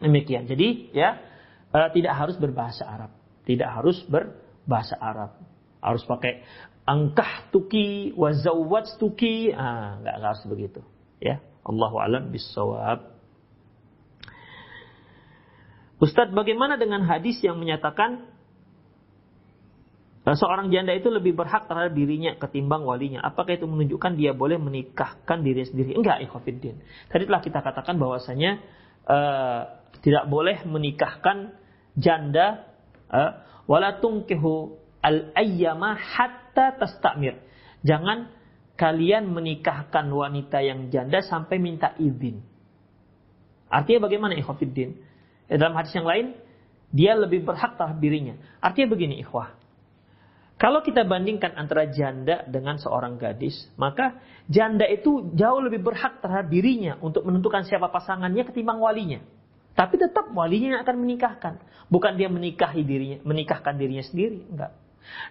Demikian. 0.00 0.48
Jadi 0.48 0.94
ya 0.96 1.20
uh, 1.74 1.88
tidak 1.92 2.14
harus 2.16 2.36
berbahasa 2.40 2.86
Arab. 2.86 3.12
Tidak 3.44 3.68
harus 3.68 4.00
berbahasa 4.06 4.96
Arab. 4.96 5.36
Harus 5.80 6.04
pakai 6.04 6.44
angkah 6.84 7.48
tuki, 7.52 8.12
wazawat 8.16 8.96
tuki. 8.96 9.52
Ah, 9.52 10.00
nggak 10.00 10.14
harus 10.20 10.44
begitu. 10.48 10.80
Ya. 11.20 11.42
Allahu 11.70 11.96
alam 12.02 12.34
bisawab. 12.34 13.06
Ustadz, 16.00 16.34
bagaimana 16.34 16.80
dengan 16.80 17.04
hadis 17.04 17.38
yang 17.44 17.60
menyatakan 17.60 18.24
eh, 20.24 20.36
seorang 20.36 20.72
janda 20.72 20.96
itu 20.96 21.12
lebih 21.12 21.36
berhak 21.36 21.68
terhadap 21.68 21.92
dirinya 21.92 22.34
ketimbang 22.40 22.82
walinya? 22.82 23.22
Apakah 23.22 23.54
itu 23.54 23.68
menunjukkan 23.68 24.16
dia 24.16 24.34
boleh 24.34 24.56
menikahkan 24.58 25.44
diri 25.44 25.68
sendiri? 25.68 25.94
Enggak, 25.94 26.24
ikhwafiddin. 26.24 26.80
Tadi 27.12 27.22
telah 27.28 27.40
kita 27.44 27.60
katakan 27.60 28.00
bahwasanya 28.00 28.64
uh, 29.04 29.60
tidak 30.00 30.24
boleh 30.32 30.64
menikahkan 30.64 31.52
janda 32.00 32.64
uh, 33.12 33.44
wala 33.68 34.00
al 35.04 35.16
ayyama 35.36 36.00
hatta 36.00 36.80
tastamir. 36.80 37.36
Jangan 37.84 38.39
kalian 38.80 39.28
menikahkan 39.28 40.08
wanita 40.08 40.64
yang 40.64 40.88
janda 40.88 41.20
sampai 41.20 41.60
minta 41.60 41.92
izin. 42.00 42.40
Artinya 43.68 44.08
bagaimana 44.08 44.32
ikhwafiddin? 44.40 44.96
Ya, 45.52 45.60
dalam 45.60 45.76
hadis 45.76 45.92
yang 45.92 46.08
lain, 46.08 46.32
dia 46.88 47.12
lebih 47.12 47.44
berhak 47.44 47.76
terhadap 47.76 48.00
dirinya. 48.00 48.40
Artinya 48.64 48.88
begini 48.96 49.20
ikhwah. 49.20 49.52
Kalau 50.56 50.80
kita 50.80 51.04
bandingkan 51.04 51.56
antara 51.60 51.88
janda 51.92 52.44
dengan 52.48 52.80
seorang 52.80 53.20
gadis, 53.20 53.68
maka 53.76 54.16
janda 54.48 54.88
itu 54.88 55.32
jauh 55.36 55.60
lebih 55.60 55.84
berhak 55.84 56.20
terhadap 56.24 56.48
dirinya 56.48 56.96
untuk 57.04 57.24
menentukan 57.28 57.68
siapa 57.68 57.88
pasangannya 57.92 58.48
ketimbang 58.48 58.80
walinya. 58.80 59.20
Tapi 59.76 59.96
tetap 59.96 60.28
walinya 60.32 60.76
yang 60.76 60.80
akan 60.84 60.96
menikahkan. 61.00 61.54
Bukan 61.88 62.16
dia 62.16 62.28
menikahi 62.28 62.84
dirinya, 62.84 63.18
menikahkan 63.24 63.76
dirinya 63.76 64.04
sendiri. 64.04 64.44
Enggak. 64.52 64.72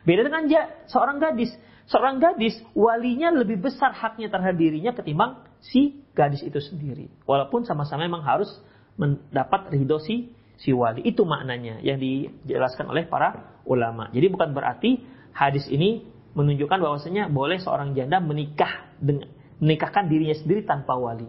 Beda 0.06 0.22
dengan 0.26 0.44
seorang 0.90 1.18
gadis. 1.22 1.54
Seorang 1.90 2.22
gadis, 2.22 2.54
walinya 2.78 3.34
lebih 3.34 3.66
besar 3.66 3.98
haknya 3.98 4.30
terhadap 4.30 4.62
dirinya 4.62 4.94
ketimbang 4.94 5.42
si 5.58 6.06
gadis 6.14 6.46
itu 6.46 6.62
sendiri. 6.62 7.10
Walaupun 7.26 7.66
sama-sama 7.66 8.06
memang 8.06 8.22
harus 8.22 8.50
mendapat 8.94 9.74
ridho 9.74 9.98
si, 9.98 10.30
si 10.62 10.70
wali. 10.70 11.02
Itu 11.02 11.26
maknanya 11.26 11.82
yang 11.82 11.98
dijelaskan 11.98 12.94
oleh 12.94 13.10
para 13.10 13.58
ulama. 13.66 14.14
Jadi 14.14 14.30
bukan 14.30 14.54
berarti 14.54 15.02
hadis 15.34 15.66
ini 15.66 16.06
menunjukkan 16.38 16.78
bahwasanya 16.78 17.26
boleh 17.34 17.58
seorang 17.58 17.98
janda 17.98 18.22
menikah 18.22 18.94
dengan 19.02 19.34
menikahkan 19.58 20.06
dirinya 20.06 20.38
sendiri 20.38 20.70
tanpa 20.70 20.94
wali. 20.94 21.26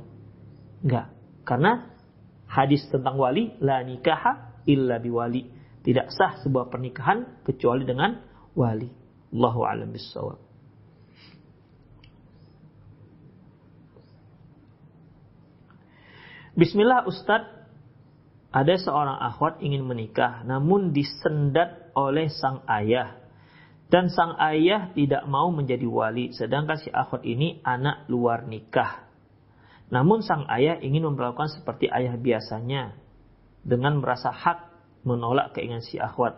Enggak. 0.84 1.08
Karena 1.48 1.88
hadis 2.44 2.84
tentang 2.92 3.16
wali 3.16 3.56
la 3.64 3.80
nikaha 3.80 4.61
illa 4.68 5.00
biwali. 5.00 5.48
Tidak 5.80 6.12
sah 6.12 6.36
sebuah 6.44 6.68
pernikahan 6.68 7.40
kecuali 7.48 7.88
dengan 7.88 8.20
wali. 8.52 8.92
Allahu 9.32 9.64
a'lam 9.64 9.88
bissawab. 9.96 10.49
Bismillah 16.51 17.07
Ustadz, 17.07 17.46
ada 18.51 18.74
seorang 18.74 19.22
akhwat 19.22 19.62
ingin 19.62 19.86
menikah 19.86 20.42
namun 20.42 20.90
disendat 20.90 21.94
oleh 21.94 22.26
sang 22.26 22.66
ayah. 22.66 23.22
Dan 23.90 24.11
sang 24.11 24.34
ayah 24.38 24.90
tidak 24.94 25.26
mau 25.30 25.51
menjadi 25.55 25.86
wali 25.86 26.34
sedangkan 26.34 26.78
si 26.82 26.90
akhwat 26.90 27.22
ini 27.22 27.62
anak 27.62 28.11
luar 28.11 28.46
nikah. 28.51 29.07
Namun 29.94 30.26
sang 30.26 30.46
ayah 30.51 30.78
ingin 30.82 31.07
memperlakukan 31.07 31.55
seperti 31.55 31.86
ayah 31.86 32.18
biasanya 32.18 32.98
dengan 33.62 34.03
merasa 34.03 34.34
hak 34.34 34.74
menolak 35.07 35.55
keinginan 35.55 35.86
si 35.86 36.03
akhwat. 36.03 36.34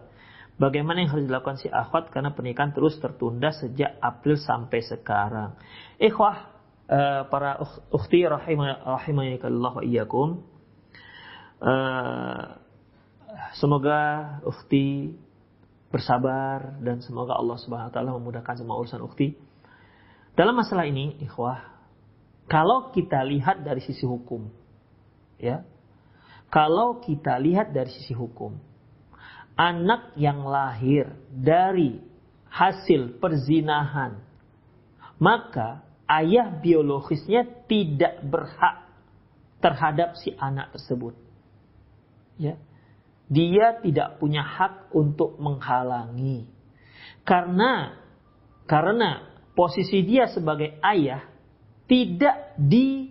Bagaimana 0.61 1.01
yang 1.01 1.17
harus 1.17 1.25
dilakukan 1.25 1.57
si 1.57 1.73
akhwat 1.73 2.13
karena 2.13 2.37
pernikahan 2.37 2.77
terus 2.77 3.01
tertunda 3.01 3.49
sejak 3.49 3.97
April 4.05 4.37
sampai 4.37 4.85
sekarang. 4.85 5.57
Ikhwah, 5.97 6.52
uh, 6.93 7.23
para 7.33 7.57
ukhti 7.89 8.29
rahimahikallah 8.29 9.73
wa 9.81 9.83
iyyakum. 9.83 10.45
Uh, 11.63 12.61
semoga 13.57 14.41
ukhti 14.45 15.17
bersabar 15.89 16.77
dan 16.85 17.01
semoga 17.01 17.37
Allah 17.37 17.57
Subhanahu 17.61 17.89
wa 17.89 17.95
taala 17.95 18.11
memudahkan 18.17 18.61
semua 18.61 18.77
urusan 18.77 19.01
ukhti. 19.01 19.37
Dalam 20.33 20.57
masalah 20.57 20.89
ini, 20.89 21.21
ikhwah, 21.21 21.61
kalau 22.49 22.93
kita 22.93 23.21
lihat 23.25 23.61
dari 23.65 23.85
sisi 23.85 24.09
hukum, 24.09 24.49
ya. 25.37 25.65
Kalau 26.53 27.01
kita 27.01 27.41
lihat 27.41 27.73
dari 27.73 27.89
sisi 27.89 28.13
hukum, 28.13 28.61
anak 29.57 30.13
yang 30.21 30.45
lahir 30.45 31.17
dari 31.33 32.01
hasil 32.53 33.17
perzinahan, 33.21 34.21
maka 35.17 35.81
ayah 36.11 36.51
biologisnya 36.63 37.47
tidak 37.67 38.23
berhak 38.27 38.89
terhadap 39.63 40.19
si 40.19 40.35
anak 40.37 40.75
tersebut. 40.75 41.15
Ya. 42.37 42.59
Dia 43.33 43.81
tidak 43.81 44.21
punya 44.21 44.45
hak 44.45 44.93
untuk 44.93 45.41
menghalangi. 45.41 46.45
Karena 47.25 47.97
karena 48.69 49.33
posisi 49.57 50.05
dia 50.05 50.29
sebagai 50.29 50.77
ayah 50.85 51.25
tidak 51.89 52.59
di 52.61 53.09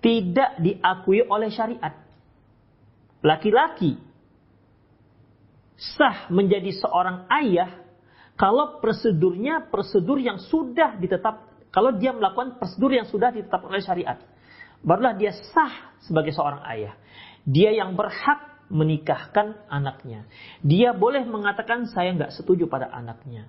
tidak 0.00 0.58
diakui 0.62 1.20
oleh 1.26 1.52
syariat. 1.52 1.94
Laki-laki 3.22 3.98
sah 5.98 6.30
menjadi 6.30 6.70
seorang 6.78 7.26
ayah 7.30 7.82
kalau 8.38 8.80
prosedurnya 8.80 9.68
prosedur 9.68 10.18
yang 10.18 10.40
sudah 10.40 10.96
ditetap 10.96 11.51
kalau 11.72 11.96
dia 11.96 12.12
melakukan 12.12 12.60
prosedur 12.60 12.92
yang 12.92 13.08
sudah 13.08 13.32
ditetapkan 13.32 13.72
oleh 13.72 13.80
syariat, 13.80 14.20
barulah 14.84 15.16
dia 15.16 15.32
sah 15.32 15.96
sebagai 16.04 16.36
seorang 16.36 16.60
ayah. 16.68 16.94
Dia 17.48 17.72
yang 17.72 17.96
berhak 17.96 18.68
menikahkan 18.68 19.56
anaknya. 19.72 20.28
Dia 20.60 20.92
boleh 20.92 21.24
mengatakan 21.24 21.88
saya 21.88 22.12
nggak 22.12 22.36
setuju 22.36 22.68
pada 22.68 22.92
anaknya. 22.92 23.48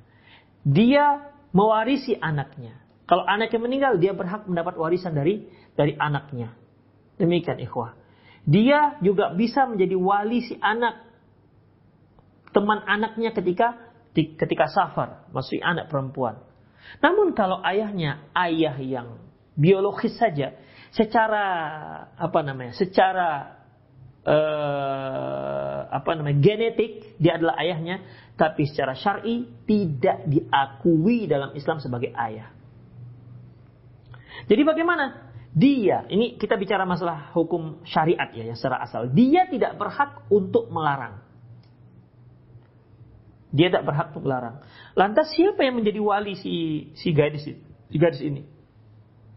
Dia 0.63 1.36
mewarisi 1.51 2.15
anaknya. 2.15 2.80
Kalau 3.03 3.28
anaknya 3.28 3.59
meninggal, 3.59 3.93
dia 3.99 4.15
berhak 4.15 4.47
mendapat 4.47 4.80
warisan 4.80 5.11
dari 5.11 5.43
dari 5.76 5.93
anaknya. 5.99 6.55
Demikian 7.19 7.59
ikhwah. 7.59 7.99
Dia 8.47 8.99
juga 9.03 9.36
bisa 9.36 9.67
menjadi 9.67 9.95
wali 9.99 10.39
si 10.43 10.55
anak 10.59 11.11
teman 12.55 12.80
anaknya 12.88 13.36
ketika 13.36 13.91
ketika 14.15 14.71
safar, 14.71 15.28
maksudnya 15.36 15.76
anak 15.76 15.86
perempuan. 15.91 16.39
Namun 16.99 17.31
kalau 17.34 17.59
ayahnya 17.63 18.29
ayah 18.36 18.75
yang 18.79 19.07
biologis 19.57 20.15
saja, 20.17 20.53
secara 20.93 21.45
apa 22.13 22.39
namanya, 22.45 22.77
secara 22.77 23.59
uh, 24.25 25.79
apa 25.89 26.11
namanya 26.13 26.38
genetik 26.41 27.17
dia 27.17 27.41
adalah 27.41 27.57
ayahnya, 27.63 28.03
tapi 28.38 28.69
secara 28.69 28.93
syar'i 28.93 29.47
tidak 29.65 30.27
diakui 30.27 31.25
dalam 31.25 31.55
Islam 31.57 31.79
sebagai 31.79 32.13
ayah. 32.13 32.53
Jadi 34.45 34.61
bagaimana? 34.67 35.31
Dia, 35.53 36.09
ini 36.09 36.34
kita 36.41 36.57
bicara 36.57 36.81
masalah 36.81 37.29
hukum 37.38 37.86
syariat 37.86 38.34
ya, 38.34 38.41
yang 38.51 38.57
secara 38.57 38.81
asal. 38.81 39.05
Dia 39.13 39.45
tidak 39.45 39.77
berhak 39.77 40.25
untuk 40.34 40.67
melarang. 40.73 41.22
Dia 43.53 43.69
tak 43.69 43.85
berhak 43.85 44.09
untuk 44.11 44.25
melarang. 44.25 44.65
Lantas 44.97 45.29
siapa 45.37 45.61
yang 45.61 45.77
menjadi 45.77 46.01
wali 46.01 46.33
si 46.33 46.89
si 46.97 47.13
gadis 47.13 47.45
itu, 47.45 47.61
si 47.93 47.97
gadis 48.01 48.21
ini? 48.25 48.41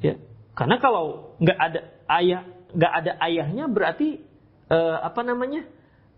Ya, 0.00 0.16
karena 0.56 0.80
kalau 0.80 1.36
nggak 1.36 1.58
ada 1.60 1.80
ayah, 2.16 2.48
nggak 2.72 2.92
ada 2.96 3.12
ayahnya 3.28 3.68
berarti 3.68 4.24
uh, 4.72 5.04
apa 5.04 5.20
namanya? 5.20 5.68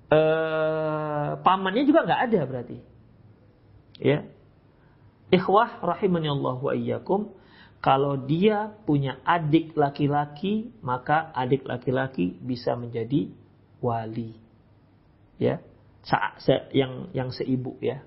Uh, 0.09 1.43
pamannya 1.43 1.85
juga 1.85 2.07
nggak 2.07 2.23
ada 2.31 2.41
berarti. 2.47 2.79
Ya. 3.99 4.31
Ikhwah 5.35 5.83
rahimani 5.83 6.31
Allah 6.31 6.57
wa 6.57 6.73
iyyakum. 6.73 7.35
Kalau 7.83 8.15
dia 8.19 8.75
punya 8.87 9.23
adik 9.23 9.75
laki-laki, 9.79 10.75
maka 10.83 11.31
adik 11.35 11.67
laki-laki 11.67 12.35
bisa 12.43 12.75
menjadi 12.75 13.31
wali. 13.83 14.39
Ya 15.39 15.63
se, 16.05 16.55
yang 16.75 17.11
yang 17.13 17.31
seibu 17.33 17.77
ya. 17.83 18.05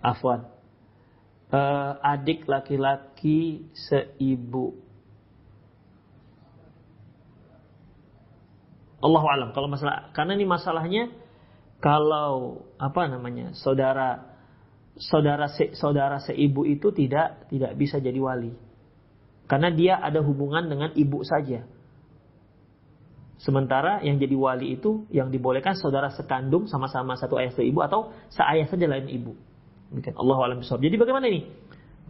Afwan. 0.00 0.46
Uh, 1.48 1.96
adik 2.04 2.44
laki-laki 2.44 3.68
seibu. 3.72 4.76
Allah 8.98 9.22
alam 9.30 9.50
kalau 9.54 9.70
masalah 9.70 10.10
karena 10.10 10.34
ini 10.34 10.44
masalahnya 10.44 11.04
kalau 11.78 12.66
apa 12.82 13.06
namanya 13.06 13.54
saudara 13.54 14.34
saudara 14.98 15.46
se, 15.46 15.78
saudara 15.78 16.18
seibu 16.18 16.66
itu 16.66 16.90
tidak 16.90 17.46
tidak 17.46 17.78
bisa 17.78 18.02
jadi 18.02 18.18
wali 18.18 18.50
karena 19.46 19.70
dia 19.70 19.94
ada 20.02 20.18
hubungan 20.18 20.66
dengan 20.66 20.90
ibu 20.98 21.22
saja 21.22 21.62
Sementara 23.38 24.02
yang 24.02 24.18
jadi 24.18 24.34
wali 24.34 24.74
itu 24.74 25.06
yang 25.14 25.30
dibolehkan 25.30 25.78
saudara 25.78 26.10
sekandung 26.10 26.66
sama-sama 26.66 27.14
satu 27.14 27.38
ayah 27.38 27.54
satu 27.54 27.62
ibu 27.62 27.78
atau 27.86 28.10
seayah 28.34 28.66
saja 28.66 28.90
lain 28.90 29.06
ibu. 29.06 29.38
Demikian 29.94 30.18
Allah 30.18 30.36
alam 30.42 30.58
bisawab. 30.58 30.82
Jadi 30.82 30.96
bagaimana 30.98 31.30
ini? 31.30 31.46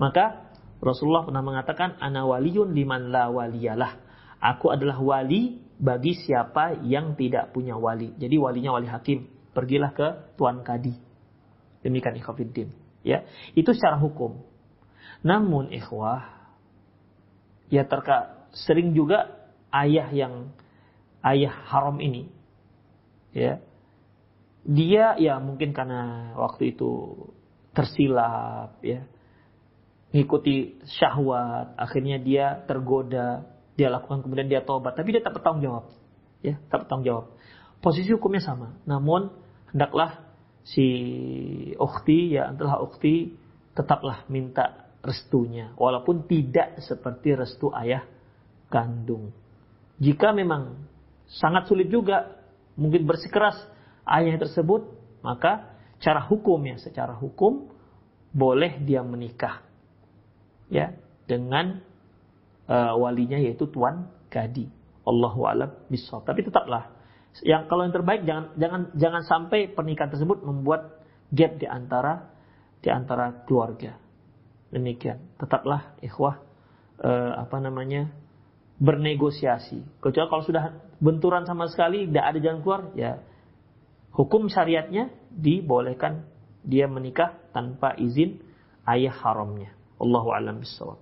Maka 0.01 0.49
Rasulullah 0.81 1.29
pernah 1.29 1.45
mengatakan 1.45 2.01
ana 2.01 2.25
waliyun 2.25 2.73
liman 2.73 3.13
la 3.13 3.29
waliyalah. 3.29 4.01
Aku 4.41 4.73
adalah 4.73 4.97
wali 5.03 5.61
bagi 5.77 6.17
siapa 6.17 6.81
yang 6.87 7.13
tidak 7.19 7.53
punya 7.53 7.77
wali. 7.77 8.17
Jadi 8.17 8.35
walinya 8.41 8.73
wali 8.79 8.89
hakim. 8.89 9.29
Pergilah 9.53 9.93
ke 9.93 10.39
tuan 10.39 10.65
kadi. 10.65 10.95
Demikian 11.85 12.17
ikhwafiddin. 12.19 12.73
Ya, 13.05 13.27
itu 13.53 13.71
secara 13.75 14.01
hukum. 14.01 14.43
Namun 15.23 15.75
ikhwah 15.75 16.25
ya 17.69 17.85
terka 17.85 18.49
sering 18.55 18.95
juga 18.95 19.35
ayah 19.75 20.09
yang 20.15 20.55
ayah 21.35 21.55
haram 21.69 22.01
ini. 22.01 22.29
Ya. 23.37 23.61
Dia 24.69 25.17
ya 25.17 25.41
mungkin 25.41 25.73
karena 25.73 26.33
waktu 26.37 26.77
itu 26.77 27.15
tersilap 27.77 28.81
ya. 28.85 29.05
Mengikuti 30.09 30.81
syahwat 30.89 31.77
akhirnya 31.77 32.17
dia 32.17 32.65
tergoda 32.65 33.45
dia 33.77 33.93
lakukan 33.93 34.25
kemudian 34.25 34.49
dia 34.49 34.65
tobat 34.65 34.97
tapi 34.97 35.13
dia 35.13 35.21
tak 35.21 35.37
bertanggung 35.37 35.69
jawab 35.69 35.85
ya 36.43 36.57
tak 36.73 36.87
bertanggung 36.87 37.07
jawab. 37.07 37.27
Posisi 37.79 38.11
hukumnya 38.11 38.43
sama. 38.43 38.75
Namun 38.89 39.31
hendaklah 39.71 40.27
si 40.67 40.87
ukhti 41.79 42.35
ya 42.35 42.51
adalah 42.51 42.83
ukhti 42.83 43.37
tetaplah 43.77 44.27
minta 44.27 44.91
restunya. 45.05 45.71
Walaupun 45.79 46.27
tidak 46.27 46.83
seperti 46.83 47.39
restu 47.39 47.71
ayah 47.71 48.03
kandung. 48.73 49.31
Jika 49.99 50.35
memang 50.35 50.88
sangat 51.29 51.69
sulit 51.69 51.93
juga 51.93 52.41
mungkin 52.79 53.05
bersikeras 53.05 53.57
ayah 54.09 54.37
tersebut, 54.41 54.89
maka 55.21 55.77
cara 56.01 56.25
hukumnya 56.25 56.79
secara 56.81 57.13
hukum 57.17 57.69
boleh 58.33 58.81
dia 58.85 59.01
menikah 59.03 59.65
ya 60.69 60.95
dengan 61.25 61.81
uh, 62.69 62.95
walinya 62.97 63.41
yaitu 63.41 63.69
tuan 63.69 64.09
gadi. 64.29 64.69
Allahu 65.09 65.49
alam 65.49 65.73
bisa. 65.89 66.21
Tapi 66.21 66.45
tetaplah 66.45 66.93
yang 67.45 67.65
kalau 67.69 67.89
yang 67.89 67.95
terbaik 67.97 68.29
jangan 68.29 68.53
jangan 68.61 68.83
jangan 68.97 69.23
sampai 69.25 69.73
pernikahan 69.73 70.13
tersebut 70.13 70.45
membuat 70.45 71.01
gap 71.33 71.57
di 71.57 71.65
antara 71.65 72.29
di 72.85 72.89
antara 72.93 73.45
keluarga. 73.49 73.97
Demikian. 74.69 75.41
Tetaplah 75.41 75.97
ikhwah 76.05 76.45
uh, 77.01 77.33
apa 77.41 77.57
namanya 77.59 78.13
bernegosiasi. 78.79 79.99
Kecuali 79.99 80.29
kalau 80.31 80.45
sudah 80.47 80.65
benturan 81.03 81.43
sama 81.45 81.67
sekali, 81.67 82.07
tidak 82.07 82.25
ada 82.35 82.39
jalan 82.39 82.61
keluar, 82.63 82.83
ya 82.95 83.23
hukum 84.15 84.51
syariatnya 84.51 85.15
dibolehkan 85.31 86.27
dia 86.67 86.91
menikah 86.91 87.39
tanpa 87.55 87.95
izin 87.99 88.43
ayah 88.87 89.15
haramnya. 89.15 89.75
Allahu 89.99 90.31
a'lam 90.35 90.63
bishawab. 90.63 90.99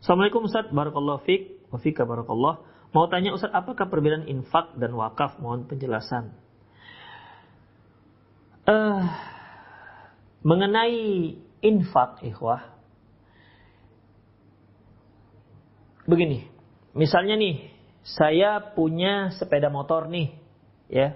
Assalamualaikum 0.00 0.48
Ustaz, 0.48 0.66
Barakallahu 0.72 1.20
Fik, 1.28 1.68
wa 1.68 1.78
fika 1.78 2.08
Barakallah. 2.08 2.64
Mau 2.90 3.06
tanya 3.06 3.36
Ustaz, 3.36 3.52
apakah 3.52 3.86
perbedaan 3.86 4.26
infak 4.26 4.74
dan 4.80 4.96
wakaf? 4.96 5.38
Mohon 5.38 5.68
penjelasan. 5.68 6.34
Uh, 8.64 9.02
mengenai 10.40 11.36
infak 11.60 12.24
ikhwah. 12.24 12.76
Begini, 16.08 16.48
misalnya 16.96 17.38
nih, 17.38 17.70
saya 18.02 18.74
punya 18.74 19.30
sepeda 19.36 19.70
motor 19.70 20.10
nih, 20.10 20.34
ya. 20.90 21.14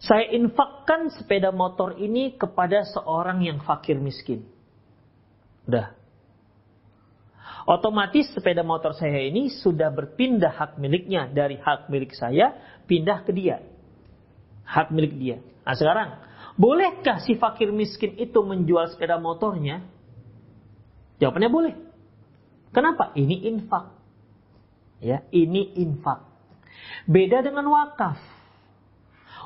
Saya 0.00 0.32
infakkan 0.32 1.10
sepeda 1.12 1.50
motor 1.50 1.98
ini 1.98 2.36
kepada 2.38 2.86
seorang 2.86 3.42
yang 3.42 3.58
fakir 3.64 3.98
miskin. 3.98 4.46
Udah. 5.66 5.96
Otomatis 7.66 8.30
sepeda 8.30 8.62
motor 8.62 8.94
saya 8.94 9.26
ini 9.26 9.50
sudah 9.50 9.90
berpindah 9.90 10.54
hak 10.54 10.78
miliknya 10.78 11.26
dari 11.26 11.58
hak 11.58 11.90
milik 11.90 12.14
saya 12.14 12.54
pindah 12.86 13.26
ke 13.26 13.34
dia. 13.34 13.58
Hak 14.62 14.94
milik 14.94 15.18
dia. 15.18 15.42
Nah 15.66 15.74
sekarang 15.74 16.22
Bolehkah 16.56 17.20
si 17.20 17.36
fakir 17.36 17.68
miskin 17.68 18.16
itu 18.16 18.40
menjual 18.40 18.88
sepeda 18.88 19.20
motornya? 19.20 19.84
Jawabannya 21.20 21.50
boleh. 21.52 21.74
Kenapa? 22.72 23.12
Ini 23.12 23.52
infak. 23.52 23.92
Ya, 25.00 25.24
ini 25.32 25.76
infak. 25.76 26.24
Beda 27.04 27.44
dengan 27.44 27.68
wakaf. 27.68 28.16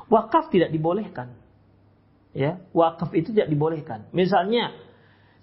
Wakaf 0.07 0.51
tidak 0.51 0.71
dibolehkan. 0.71 1.35
Ya, 2.31 2.63
wakaf 2.71 3.11
itu 3.11 3.35
tidak 3.35 3.51
dibolehkan. 3.51 4.07
Misalnya, 4.15 4.71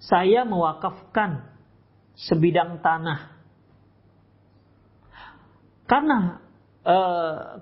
saya 0.01 0.45
mewakafkan 0.45 1.45
sebidang 2.17 2.81
tanah. 2.81 3.37
Karena 5.85 6.41
e, 6.83 6.97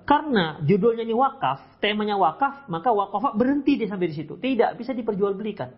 karena 0.02 0.62
judulnya 0.62 1.04
ini 1.04 1.14
wakaf, 1.14 1.80
temanya 1.82 2.18
wakaf, 2.18 2.66
maka 2.70 2.90
wakaf 2.90 3.34
berhenti 3.34 3.78
di 3.78 3.86
sampai 3.86 4.10
di 4.10 4.16
situ. 4.16 4.38
Tidak 4.38 4.78
bisa 4.78 4.94
diperjualbelikan. 4.94 5.70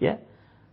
Ya. 0.00 0.20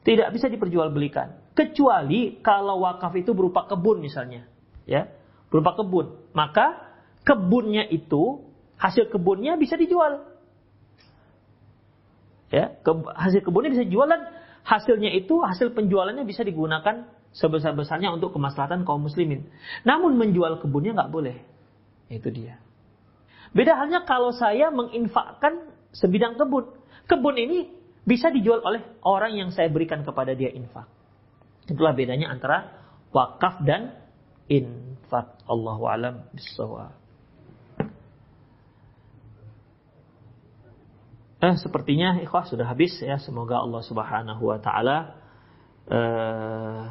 Tidak 0.01 0.33
bisa 0.33 0.49
diperjualbelikan. 0.49 1.53
Kecuali 1.53 2.41
kalau 2.41 2.81
wakaf 2.81 3.13
itu 3.13 3.37
berupa 3.37 3.69
kebun 3.69 4.01
misalnya. 4.01 4.49
Ya. 4.89 5.13
Berupa 5.53 5.77
kebun. 5.77 6.31
Maka 6.33 6.91
kebunnya 7.21 7.85
itu, 7.85 8.49
hasil 8.81 9.13
kebunnya 9.13 9.59
bisa 9.61 9.77
dijual. 9.77 10.25
Ya, 12.51 12.75
ke, 12.83 12.91
hasil 13.15 13.47
kebunnya 13.47 13.71
bisa 13.71 13.87
dijual 13.87 14.11
dan 14.11 14.27
hasilnya 14.67 15.13
itu, 15.15 15.39
hasil 15.39 15.71
penjualannya 15.71 16.27
bisa 16.27 16.43
digunakan 16.43 17.07
sebesar-besarnya 17.31 18.11
untuk 18.11 18.35
kemaslahatan 18.35 18.83
kaum 18.83 19.07
muslimin. 19.07 19.47
Namun 19.87 20.19
menjual 20.19 20.59
kebunnya 20.59 20.91
nggak 20.97 21.11
boleh. 21.13 21.37
Itu 22.11 22.27
dia. 22.27 22.59
Beda 23.55 23.79
halnya 23.79 24.03
kalau 24.03 24.35
saya 24.35 24.67
menginfakkan 24.71 25.71
sebidang 25.95 26.35
kebun. 26.35 26.75
Kebun 27.07 27.35
ini 27.39 27.71
bisa 28.03 28.27
dijual 28.27 28.59
oleh 28.63 28.83
orang 29.07 29.39
yang 29.39 29.49
saya 29.55 29.71
berikan 29.71 30.03
kepada 30.03 30.35
dia 30.35 30.51
infak. 30.51 30.87
Itulah 31.71 31.95
bedanya 31.95 32.31
antara 32.31 32.83
wakaf 33.15 33.63
dan 33.63 33.95
infak. 34.51 35.39
Allahu 35.47 35.83
alam. 35.87 36.27
Eh, 41.41 41.55
sepertinya 41.57 42.21
ikhwah 42.21 42.45
sudah 42.45 42.69
habis 42.69 42.95
ya. 43.01 43.17
Semoga 43.17 43.59
Allah 43.59 43.81
Subhanahu 43.81 44.43
wa 44.45 44.59
taala 44.61 44.97
uh, 45.89 46.85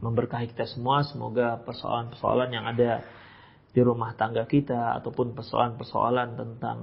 memberkahi 0.00 0.52
kita 0.56 0.66
semua. 0.66 1.04
Semoga 1.04 1.60
persoalan-persoalan 1.62 2.50
yang 2.50 2.66
ada 2.66 3.04
di 3.70 3.80
rumah 3.84 4.16
tangga 4.18 4.48
kita 4.50 4.98
ataupun 4.98 5.36
persoalan-persoalan 5.36 6.34
tentang 6.34 6.78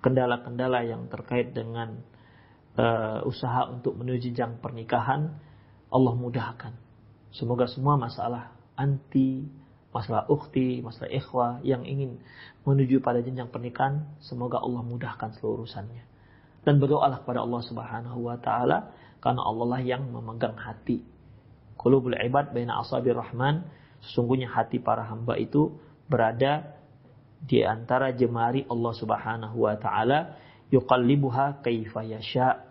kendala-kendala 0.00 0.86
yang 0.86 1.10
terkait 1.10 1.50
dengan 1.50 1.98
uh, 2.78 3.26
usaha 3.26 3.66
untuk 3.66 3.98
menuju 3.98 4.30
jang 4.30 4.62
pernikahan 4.62 5.34
Allah 5.90 6.14
mudahkan. 6.14 6.78
Semoga 7.34 7.66
semua 7.66 7.98
masalah 7.98 8.54
anti, 8.78 9.42
masalah 9.90 10.30
ukhti, 10.30 10.78
masalah 10.80 11.10
ikhwah 11.10 11.52
yang 11.66 11.82
ingin 11.82 12.22
menuju 12.62 13.02
pada 13.02 13.18
jenjang 13.18 13.50
pernikahan, 13.50 14.06
semoga 14.22 14.62
Allah 14.62 14.86
mudahkan 14.86 15.34
seluruh 15.34 15.66
urusannya. 15.66 16.06
Dan 16.62 16.78
berdoalah 16.78 17.24
kepada 17.24 17.42
Allah 17.42 17.62
Subhanahu 17.66 18.18
wa 18.30 18.36
taala 18.38 18.92
karena 19.18 19.42
Allah 19.42 19.66
lah 19.66 19.80
yang 19.82 20.06
memegang 20.12 20.54
hati 20.60 21.19
Qulubul 21.80 22.12
ibad 22.20 22.52
baina 22.52 22.76
asabir 22.84 23.16
rahman. 23.16 23.64
Sesungguhnya 24.04 24.52
hati 24.52 24.76
para 24.76 25.08
hamba 25.08 25.40
itu 25.40 25.80
berada 26.12 26.76
di 27.40 27.64
antara 27.64 28.12
jemari 28.12 28.68
Allah 28.68 28.92
Subhanahu 28.92 29.64
wa 29.64 29.72
taala 29.80 30.36
yuqallibuha 30.68 31.64
kaifa 31.64 32.04
yasha. 32.04 32.68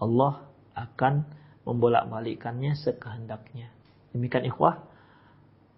Allah 0.00 0.48
akan 0.72 1.28
membolak-balikkannya 1.68 2.72
sekehendaknya. 2.80 3.68
Demikian 4.16 4.48
ikhwah. 4.48 4.88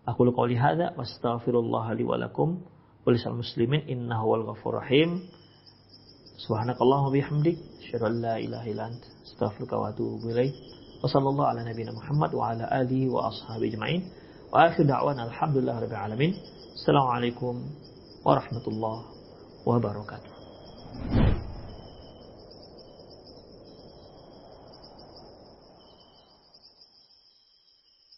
Aku 0.07 0.25
lu 0.25 0.33
qouli 0.33 0.55
hadza 0.55 0.95
wa 0.95 2.17
lakum 2.17 2.63
wa 3.05 3.11
muslimin 3.35 3.83
innahu 3.91 4.25
wal 4.31 4.45
ghafur 4.55 4.79
rahim. 4.79 5.27
Subhanakallahumma 6.39 7.11
bihamdik, 7.11 7.59
asyhadu 7.83 8.07
an 8.07 8.15
la 8.23 8.39
ilaha. 8.39 8.89
وصلى 11.05 11.29
الله 11.29 11.47
على 11.47 11.71
نبينا 11.73 11.93
محمد 11.93 12.35
وعلى 12.35 12.81
آله 12.81 13.11
وأصحابه 13.13 13.67
أجمعين. 13.69 14.03
وآخر 14.53 14.83
دعوانا 14.83 15.25
الحمد 15.25 15.57
لله 15.57 15.81
رب 15.81 15.91
العالمين. 15.91 16.35
السلام 16.75 17.07
عليكم 17.07 17.63
ورحمة 18.25 18.67
الله 18.69 19.05
وبركاته. 19.67 20.31